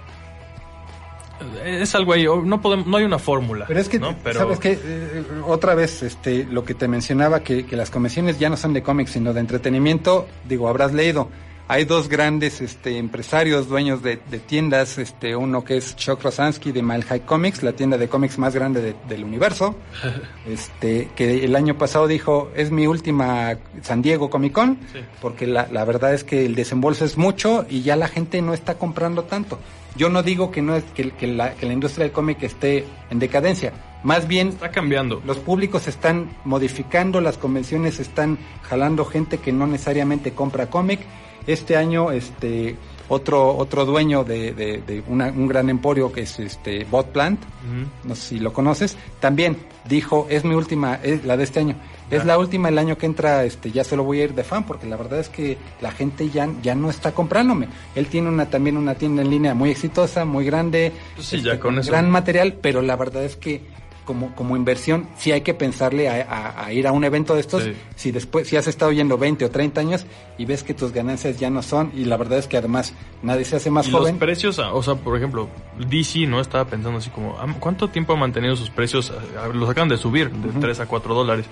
Es 1.65 1.93
algo 1.95 2.13
ahí, 2.13 2.25
no 2.43 2.61
podemos, 2.61 2.87
no 2.87 2.97
hay 2.97 3.03
una 3.03 3.19
fórmula. 3.19 3.65
Pero 3.67 3.79
es 3.79 3.89
que, 3.89 3.99
¿no? 3.99 4.15
Pero- 4.23 4.39
¿sabes 4.39 4.59
qué? 4.59 4.79
Eh, 4.81 5.23
otra 5.45 5.75
vez, 5.75 6.03
este, 6.03 6.45
lo 6.45 6.63
que 6.63 6.73
te 6.73 6.87
mencionaba, 6.87 7.41
que, 7.41 7.65
que 7.65 7.75
las 7.75 7.89
convenciones 7.89 8.39
ya 8.39 8.49
no 8.49 8.57
son 8.57 8.73
de 8.73 8.81
cómics, 8.83 9.11
sino 9.11 9.33
de 9.33 9.39
entretenimiento, 9.41 10.27
digo, 10.47 10.67
habrás 10.67 10.93
leído. 10.93 11.29
Hay 11.69 11.83
dos 11.83 12.07
grandes 12.07 12.61
este, 12.61 12.97
empresarios, 12.97 13.67
dueños 13.67 14.01
de, 14.01 14.19
de 14.31 14.39
tiendas, 14.39 14.97
este, 14.97 15.35
uno 15.35 15.65
que 15.65 15.75
es 15.75 15.97
Chuck 15.97 16.23
Rosansky 16.23 16.71
de 16.71 16.81
Mile 16.81 17.03
High 17.03 17.25
Comics, 17.25 17.61
la 17.61 17.73
tienda 17.73 17.97
de 17.97 18.07
cómics 18.07 18.37
más 18.37 18.55
grande 18.55 18.81
de- 18.81 18.95
del 19.09 19.25
universo, 19.25 19.75
este, 20.47 21.09
que 21.15 21.43
el 21.43 21.55
año 21.57 21.77
pasado 21.77 22.07
dijo, 22.07 22.51
es 22.55 22.71
mi 22.71 22.87
última 22.87 23.57
San 23.81 24.01
Diego 24.01 24.29
Comic 24.29 24.53
Con, 24.53 24.77
Sí. 24.93 24.99
porque 25.21 25.45
la, 25.45 25.67
la 25.69 25.83
verdad 25.83 26.13
es 26.13 26.23
que 26.23 26.45
el 26.45 26.55
desembolso 26.55 27.03
es 27.03 27.17
mucho 27.17 27.65
y 27.69 27.81
ya 27.81 27.97
la 27.97 28.07
gente 28.07 28.41
no 28.41 28.53
está 28.53 28.75
comprando 28.75 29.23
tanto. 29.23 29.59
Yo 29.97 30.09
no 30.09 30.21
digo 30.23 30.51
que 30.51 30.61
no 30.61 30.75
es 30.75 30.83
que, 30.95 31.11
que 31.11 31.27
la, 31.27 31.55
que 31.55 31.65
la 31.65 31.73
industria 31.73 32.05
del 32.05 32.13
cómic 32.13 32.43
esté 32.43 32.85
en 33.09 33.19
decadencia, 33.19 33.73
más 34.03 34.27
bien 34.27 34.49
Está 34.49 34.71
cambiando. 34.71 35.21
los 35.25 35.37
públicos 35.37 35.87
están 35.87 36.29
modificando, 36.45 37.19
las 37.19 37.37
convenciones 37.37 37.99
están 37.99 38.37
jalando 38.61 39.05
gente 39.05 39.39
que 39.39 39.51
no 39.51 39.65
necesariamente 39.65 40.33
compra 40.33 40.69
cómic. 40.69 40.99
Este 41.47 41.77
año, 41.77 42.11
este 42.11 42.75
otro 43.09 43.55
otro 43.55 43.85
dueño 43.85 44.23
de, 44.23 44.53
de- 44.53 44.81
de 44.85 45.03
una- 45.07 45.27
un 45.27 45.47
gran 45.47 45.69
emporio 45.69 46.11
que 46.11 46.21
es 46.21 46.39
este 46.39 46.83
Bot 46.85 47.07
Plant, 47.11 47.39
Ujú. 47.41 48.07
no 48.09 48.15
sé 48.15 48.21
si 48.21 48.39
lo 48.39 48.51
conoces, 48.53 48.97
también 49.19 49.57
dijo, 49.87 50.27
es 50.29 50.43
mi 50.43 50.53
última, 50.55 50.95
es 51.01 51.23
la 51.25 51.37
de 51.37 51.43
este 51.45 51.59
año, 51.61 51.75
es 52.11 52.25
la 52.25 52.37
última 52.37 52.69
el 52.69 52.77
año 52.77 52.97
que 52.97 53.05
entra, 53.05 53.43
este, 53.45 53.71
ya 53.71 53.83
solo 53.83 54.03
voy 54.03 54.21
a 54.21 54.25
ir 54.25 54.33
de 54.33 54.43
fan, 54.43 54.65
porque 54.65 54.85
la 54.87 54.95
verdad 54.97 55.19
es 55.19 55.29
que 55.29 55.57
la 55.81 55.91
gente 55.91 56.29
ya, 56.29 56.49
ya 56.61 56.73
no 56.75 56.89
está 56.89 57.11
comprándome. 57.13 57.67
Él 57.95 58.07
tiene 58.07 58.29
una 58.29 58.49
también 58.49 58.77
una 58.77 58.95
tienda 58.95 59.21
en 59.21 59.29
línea 59.29 59.53
muy 59.53 59.71
exitosa, 59.71 60.23
muy 60.25 60.45
grande, 60.45 60.91
Pues 61.15 61.27
sí, 61.27 61.37
este, 61.37 61.49
ya 61.49 61.59
con 61.59 61.79
eso. 61.79 61.91
gran 61.91 62.09
material, 62.09 62.57
pero 62.61 62.81
la 62.81 62.95
verdad 62.95 63.23
es 63.23 63.35
que 63.37 63.61
como, 64.07 64.33
como 64.33 64.55
inversión 64.57 65.07
sí 65.17 65.31
hay 65.31 65.41
que 65.41 65.53
pensarle 65.53 66.09
a, 66.09 66.25
a- 66.27 66.65
a 66.65 66.73
ir 66.73 66.87
a 66.87 66.91
un 66.91 67.03
evento 67.03 67.35
de 67.35 67.41
estos, 67.41 67.61
Sí. 67.63 67.73
si 67.95 68.11
después, 68.11 68.47
si 68.47 68.55
has 68.57 68.65
estado 68.67 68.91
yendo 68.91 69.19
20 69.19 69.45
o 69.45 69.51
30 69.51 69.81
años 69.81 70.07
y 70.39 70.45
ves 70.45 70.63
que 70.63 70.73
tus 70.73 70.91
ganancias 70.91 71.37
ya 71.39 71.51
no 71.51 71.61
son, 71.61 71.91
y 71.95 72.05
la 72.05 72.17
verdad 72.17 72.39
es 72.39 72.47
que 72.47 72.57
además 72.57 72.93
nadie 73.21 73.45
se 73.45 73.57
hace 73.57 73.69
más 73.69 73.87
y 73.87 73.91
joven. 73.91 74.13
los 74.15 74.19
precios, 74.19 74.57
o 74.57 74.81
sea, 74.81 74.95
por 74.95 75.15
ejemplo, 75.15 75.47
DC, 75.87 76.25
¿no? 76.25 76.39
Estaba 76.41 76.65
pensando 76.65 76.97
así 76.97 77.11
como, 77.11 77.35
¿cuánto 77.59 77.89
tiempo 77.89 78.13
ha 78.13 78.15
mantenido 78.15 78.55
sus 78.55 78.71
precios? 78.71 79.13
Los 79.53 79.69
acaban 79.69 79.89
de 79.89 79.97
subir 79.97 80.31
de 80.31 80.59
3 80.59 80.79
a 80.79 80.85
4 80.87 81.13
dólares. 81.13 81.45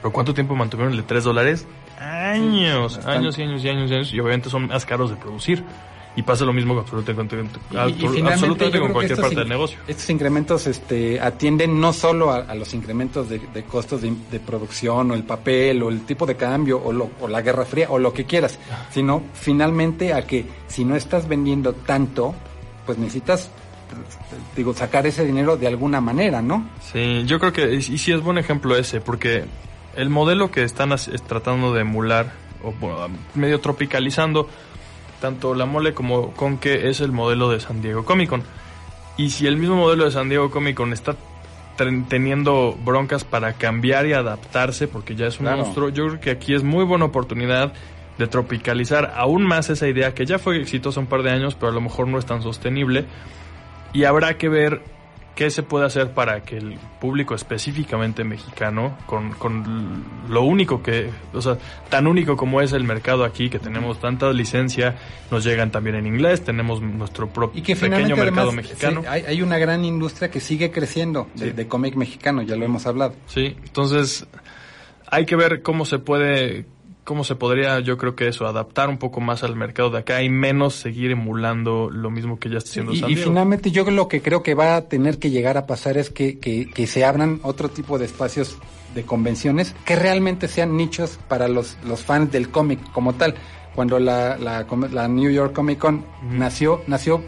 ¿Pero 0.00 0.12
cuánto 0.12 0.32
tiempo 0.32 0.54
mantuvieron 0.56 0.92
el 0.92 0.98
de 1.00 1.04
3 1.04 1.24
dólares? 1.24 1.66
Años, 2.00 2.98
años 3.04 3.36
y 3.38 3.42
años 3.42 3.64
y 3.64 3.68
años 3.68 3.90
y 3.90 3.94
años. 3.94 4.14
Y 4.14 4.20
obviamente 4.20 4.48
son 4.48 4.68
más 4.68 4.86
caros 4.86 5.10
de 5.10 5.16
producir. 5.16 5.64
Y 6.18 6.22
pasa 6.22 6.44
lo 6.44 6.52
mismo 6.52 6.74
con 6.74 6.82
absolutamente, 6.82 7.36
Y- 7.70 7.76
y 7.76 8.06
con 8.80 8.92
cualquier 8.92 9.18
parte 9.20 9.34
in- 9.34 9.38
del 9.38 9.48
negocio. 9.48 9.78
Estos 9.86 10.10
incrementos 10.10 10.66
este, 10.66 11.20
atienden 11.20 11.80
no 11.80 11.92
solo 11.92 12.32
a, 12.32 12.38
a 12.38 12.54
los 12.56 12.74
incrementos 12.74 13.28
de, 13.28 13.38
de 13.38 13.62
costos 13.62 14.02
de, 14.02 14.12
de 14.30 14.40
producción 14.40 15.12
o 15.12 15.14
el 15.14 15.22
papel 15.22 15.80
o 15.82 15.90
el 15.90 16.00
tipo 16.06 16.26
de 16.26 16.34
cambio 16.34 16.80
o, 16.82 16.92
lo- 16.92 17.10
o 17.20 17.28
la 17.28 17.40
guerra 17.40 17.64
fría 17.64 17.86
o 17.90 18.00
lo 18.00 18.12
que 18.12 18.24
quieras, 18.24 18.58
sino 18.90 19.22
finalmente 19.32 20.12
a 20.12 20.26
que 20.26 20.44
si 20.66 20.84
no 20.84 20.96
estás 20.96 21.28
vendiendo 21.28 21.72
tanto, 21.72 22.34
pues 22.84 22.98
necesitas, 22.98 23.48
digo, 24.56 24.74
sacar 24.74 25.06
ese 25.06 25.24
dinero 25.24 25.56
de 25.56 25.68
alguna 25.68 26.00
manera, 26.00 26.42
¿no? 26.42 26.68
Sí, 26.92 27.22
yo 27.26 27.38
creo 27.38 27.52
que, 27.52 27.74
y 27.74 27.80
sí 27.82 28.10
es 28.10 28.20
buen 28.22 28.38
ejemplo 28.38 28.76
ese, 28.76 29.00
porque 29.00 29.44
el 29.94 30.10
modelo 30.10 30.50
que 30.50 30.64
están 30.64 30.90
tratando 31.28 31.72
de 31.72 31.82
emular, 31.82 32.32
o 32.64 32.72
bueno, 32.72 33.08
medio 33.36 33.60
tropicalizando, 33.60 34.48
tanto 35.20 35.54
la 35.54 35.66
mole 35.66 35.94
como 35.94 36.32
Conque 36.32 36.88
es 36.88 37.00
el 37.00 37.12
modelo 37.12 37.50
de 37.50 37.60
San 37.60 37.82
Diego 37.82 38.04
Comic 38.04 38.30
Con. 38.30 38.42
Y 39.16 39.30
si 39.30 39.46
el 39.46 39.56
mismo 39.56 39.76
modelo 39.76 40.04
de 40.04 40.10
San 40.10 40.28
Diego 40.28 40.50
Comic 40.50 40.76
Con 40.76 40.92
está 40.92 41.16
teniendo 42.08 42.76
broncas 42.84 43.24
para 43.24 43.52
cambiar 43.52 44.06
y 44.06 44.12
adaptarse, 44.12 44.88
porque 44.88 45.14
ya 45.14 45.26
es 45.26 45.38
un 45.38 45.46
monstruo, 45.46 45.90
yo 45.90 46.08
creo 46.08 46.20
que 46.20 46.30
aquí 46.30 46.54
es 46.54 46.62
muy 46.62 46.84
buena 46.84 47.04
oportunidad 47.04 47.72
de 48.18 48.26
tropicalizar 48.26 49.12
aún 49.16 49.44
más 49.44 49.70
esa 49.70 49.86
idea 49.86 50.12
que 50.12 50.26
ya 50.26 50.40
fue 50.40 50.60
exitosa 50.60 50.98
un 50.98 51.06
par 51.06 51.22
de 51.22 51.30
años, 51.30 51.54
pero 51.54 51.70
a 51.70 51.74
lo 51.74 51.80
mejor 51.80 52.08
no 52.08 52.18
es 52.18 52.26
tan 52.26 52.42
sostenible. 52.42 53.04
Y 53.92 54.04
habrá 54.04 54.36
que 54.36 54.48
ver 54.48 54.82
qué 55.38 55.50
se 55.50 55.62
puede 55.62 55.86
hacer 55.86 56.14
para 56.14 56.42
que 56.42 56.56
el 56.56 56.76
público 57.00 57.32
específicamente 57.36 58.24
mexicano, 58.24 58.98
con, 59.06 59.30
con 59.34 60.02
lo 60.28 60.42
único 60.42 60.82
que, 60.82 61.10
o 61.32 61.40
sea, 61.40 61.56
tan 61.88 62.08
único 62.08 62.36
como 62.36 62.60
es 62.60 62.72
el 62.72 62.82
mercado 62.82 63.22
aquí, 63.22 63.48
que 63.48 63.60
tenemos 63.60 64.00
tanta 64.00 64.32
licencia, 64.32 64.96
nos 65.30 65.44
llegan 65.44 65.70
también 65.70 65.94
en 65.94 66.08
inglés, 66.08 66.42
tenemos 66.42 66.82
nuestro 66.82 67.28
propio 67.28 67.62
pequeño 67.62 68.16
mercado 68.16 68.50
mexicano. 68.50 69.04
hay, 69.08 69.40
una 69.40 69.58
gran 69.58 69.84
industria 69.84 70.28
que 70.28 70.40
sigue 70.40 70.72
creciendo 70.72 71.28
de, 71.36 71.52
de 71.52 71.68
cómic 71.68 71.94
mexicano, 71.94 72.42
ya 72.42 72.56
lo 72.56 72.64
hemos 72.64 72.88
hablado. 72.88 73.14
Sí, 73.28 73.54
entonces 73.64 74.26
hay 75.06 75.24
que 75.24 75.36
ver 75.36 75.62
cómo 75.62 75.84
se 75.84 76.00
puede 76.00 76.66
cómo 77.08 77.24
se 77.24 77.36
podría, 77.36 77.80
yo 77.80 77.96
creo 77.96 78.14
que 78.14 78.28
eso, 78.28 78.46
adaptar 78.46 78.90
un 78.90 78.98
poco 78.98 79.22
más 79.22 79.42
al 79.42 79.56
mercado 79.56 79.88
de 79.88 80.00
acá 80.00 80.22
y 80.22 80.28
menos 80.28 80.74
seguir 80.74 81.10
emulando 81.10 81.88
lo 81.90 82.10
mismo 82.10 82.38
que 82.38 82.50
ya 82.50 82.58
está 82.58 82.68
haciendo 82.68 82.92
y, 82.92 83.02
Y 83.10 83.16
finalmente 83.16 83.70
yo 83.70 83.90
lo 83.90 84.08
que 84.08 84.20
creo 84.20 84.42
que 84.42 84.52
va 84.52 84.76
a 84.76 84.82
tener 84.90 85.18
que 85.18 85.30
llegar 85.30 85.56
a 85.56 85.66
pasar 85.66 85.96
es 85.96 86.10
que, 86.10 86.38
que, 86.38 86.86
se 86.86 87.06
abran 87.06 87.40
otro 87.44 87.70
tipo 87.70 87.98
de 87.98 88.04
espacios 88.04 88.58
de 88.94 89.04
convenciones 89.04 89.74
que 89.86 89.96
realmente 89.96 90.48
sean 90.48 90.76
nichos 90.76 91.18
para 91.28 91.48
los, 91.48 91.78
los 91.86 92.04
fans 92.04 92.30
del 92.30 92.50
cómic 92.50 92.78
como 92.92 93.14
tal. 93.14 93.36
Cuando 93.74 93.98
la, 93.98 94.36
la, 94.36 95.08
New 95.08 95.30
York 95.30 95.54
Comic 95.54 95.78
Con 95.78 96.04
nació, 96.30 96.82
nació 96.86 97.22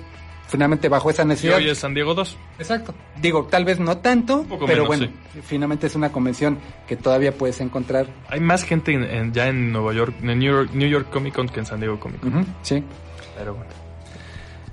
finalmente 0.50 0.88
bajo 0.88 1.10
esa 1.10 1.24
necesidad. 1.24 1.58
Y 1.58 1.64
hoy 1.64 1.70
es 1.70 1.78
San 1.78 1.94
Diego 1.94 2.14
2. 2.14 2.36
Exacto. 2.58 2.94
Digo, 3.20 3.46
tal 3.46 3.64
vez 3.64 3.78
no 3.80 3.98
tanto, 3.98 4.44
pero 4.66 4.86
bueno, 4.86 5.08
finalmente 5.42 5.86
es 5.86 5.94
una 5.94 6.10
convención 6.12 6.58
que 6.86 6.96
todavía 6.96 7.32
puedes 7.32 7.60
encontrar. 7.60 8.08
Hay 8.28 8.40
más 8.40 8.64
gente 8.64 8.98
ya 9.32 9.48
en 9.48 9.72
Nueva 9.72 9.92
York, 9.94 10.14
en 10.22 10.38
New 10.38 10.88
York, 10.88 11.08
Comic 11.10 11.34
Con 11.34 11.48
que 11.48 11.60
en 11.60 11.66
San 11.66 11.80
Diego 11.80 11.98
Comic 11.98 12.20
Con. 12.20 12.46
sí. 12.62 12.82
Pero 13.36 13.54
bueno. 13.54 13.70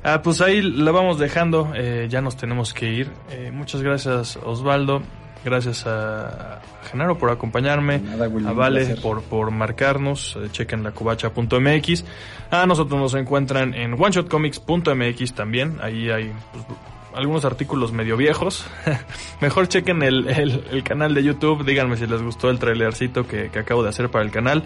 Ah, 0.04 0.22
pues 0.22 0.42
ahí 0.42 0.62
la 0.62 0.92
vamos 0.92 1.20
dejando, 1.20 1.72
eh, 1.76 2.08
ya 2.10 2.22
nos 2.22 2.38
tenemos 2.38 2.74
que 2.74 2.90
ir. 2.90 3.12
Eh, 3.30 3.52
muchas 3.54 3.82
gracias 3.82 4.38
Osvaldo, 4.38 5.02
gracias 5.44 5.86
a 5.86 6.62
Genaro 6.90 7.18
por 7.18 7.32
acompañarme, 7.32 8.02
a 8.46 8.52
Vale 8.54 8.96
por, 8.96 9.24
por 9.24 9.52
marcarnos, 9.52 10.38
eh, 10.38 10.50
chequen 10.52 10.84
la 10.84 10.92
cubacha.mx. 10.92 12.06
A 12.52 12.66
nosotros 12.66 13.00
nos 13.00 13.14
encuentran 13.16 13.74
en 13.74 13.94
oneshotcomics.mx 13.94 15.34
también, 15.34 15.78
ahí 15.82 16.10
hay 16.10 16.32
pues, 16.52 16.66
algunos 17.14 17.46
artículos 17.46 17.92
medio 17.92 18.18
viejos. 18.18 18.66
Mejor 19.42 19.68
chequen 19.68 20.04
el, 20.04 20.28
el, 20.28 20.84
canal 20.84 21.14
de 21.14 21.24
YouTube, 21.24 21.66
díganme 21.66 21.98
si 21.98 22.08
les 22.08 22.22
gustó 22.22 22.50
el 22.50 22.60
trailercito 22.60 23.28
que, 23.28 23.50
que 23.50 23.60
acabo 23.60 23.84
de 23.84 23.90
hacer 23.90 24.10
para 24.10 24.24
el 24.24 24.32
canal. 24.32 24.64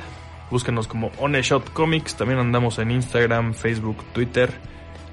Búsquenos 0.49 0.87
como 0.87 1.11
Oneshot 1.17 1.71
Comics, 1.71 2.15
también 2.15 2.39
andamos 2.39 2.77
en 2.79 2.91
Instagram, 2.91 3.53
Facebook, 3.53 4.03
Twitter 4.13 4.51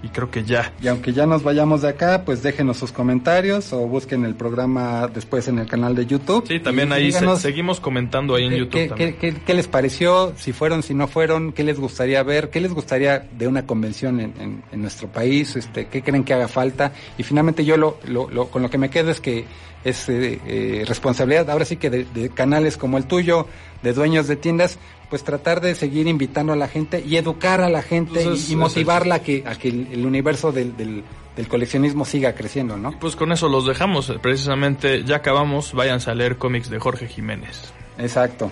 y 0.03 0.09
creo 0.09 0.31
que 0.31 0.45
ya. 0.45 0.73
Y 0.81 0.89
aunque 0.89 1.13
ya 1.13 1.27
nos 1.27 1.43
vayamos 1.43 1.83
de 1.83 1.89
acá, 1.89 2.23
pues 2.25 2.43
déjenos 2.43 2.77
sus 2.77 2.93
comentarios 2.93 3.73
o 3.73 3.81
busquen 3.87 4.25
el 4.25 4.35
programa 4.35 5.09
después 5.09 5.49
en 5.49 5.59
el 5.59 5.67
canal 5.67 5.95
de 5.95 6.07
YouTube. 6.07 6.47
Sí, 6.47 6.61
también 6.61 6.93
ahí 6.93 7.11
seguimos 7.39 7.81
comentando 7.81 8.35
ahí 8.35 8.45
en 8.45 8.55
YouTube. 8.55 8.95
Qué, 8.95 9.55
les 9.55 9.67
pareció? 9.67 10.33
Si 10.37 10.53
fueron, 10.53 10.83
si 10.83 10.95
no 10.95 11.09
fueron, 11.09 11.53
¿qué 11.53 11.65
les 11.65 11.79
gustaría 11.79 12.23
ver? 12.23 12.51
¿Qué 12.51 12.61
les 12.61 12.73
gustaría 12.73 13.21
de 13.21 13.49
una 13.49 13.67
convención 13.67 14.21
en, 14.21 14.63
en, 14.71 14.81
nuestro 14.81 15.09
país? 15.09 15.57
Este, 15.57 15.87
¿Qué 15.87 16.03
creen 16.03 16.25
que 16.25 16.35
haga 16.35 16.49
falta? 16.49 16.93
Y 17.17 17.23
finalmente 17.23 17.65
yo 17.65 17.77
lo, 17.77 17.99
lo, 18.07 18.49
con 18.49 18.63
lo 18.63 18.71
que 18.71 18.79
me 18.79 18.91
quedo 18.91 19.11
es 19.11 19.21
que 19.21 19.47
es 19.85 20.09
eh, 20.09 20.41
eh, 20.47 20.85
responsabilidad 20.87 21.49
ahora 21.51 21.65
sí 21.65 21.77
que 21.77 21.89
de 21.91 22.31
canales 22.31 22.77
como 22.77 22.99
el 22.99 23.05
tuyo, 23.05 23.47
de 23.83 23.93
dueños 23.93 24.27
de 24.27 24.37
tiendas, 24.37 24.79
pues 25.11 25.25
tratar 25.25 25.61
de 25.61 25.75
seguir 25.75 26.07
invitando 26.07 26.53
a 26.53 26.57
la 26.57 26.69
gente 26.69 27.03
y 27.07 27.17
educar 27.17 27.61
a 27.61 27.71
la 27.71 27.83
gente 27.83 28.25
y, 28.49 28.57
motivarla 28.57 29.17
a 29.17 29.23
que, 29.23 29.45
a 29.47 29.55
que 29.55 29.69
el, 29.69 30.05
universo 30.05 30.53
del, 30.53 30.77
del, 30.77 31.05
coleccionismo 31.49 32.05
siga 32.05 32.35
creciendo, 32.35 32.77
¿no? 32.77 32.99
Pues 32.99 33.15
con 33.15 33.33
eso 33.33 33.49
los 33.49 33.67
dejamos, 33.67 34.13
precisamente 34.21 35.05
ya 35.05 35.17
acabamos, 35.17 35.73
váyanse 35.73 36.11
a 36.11 36.15
leer 36.15 36.37
cómics 36.37 36.69
de 36.69 36.79
Jorge 36.79 37.07
Jiménez. 37.07 37.73
Exacto. 37.97 38.51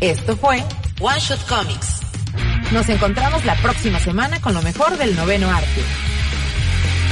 Esto 0.00 0.36
fue 0.36 0.58
One 1.00 1.20
Shot 1.20 1.46
Comics. 1.46 2.00
Nos 2.72 2.88
encontramos 2.88 3.44
la 3.44 3.54
próxima 3.56 4.00
semana 4.00 4.40
con 4.40 4.52
lo 4.52 4.62
mejor 4.62 4.98
del 4.98 5.14
noveno 5.14 5.48
arte. 5.48 5.82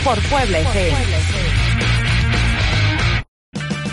Por 0.02 0.18
Puebla 0.28 0.58
FM. 0.58 1.69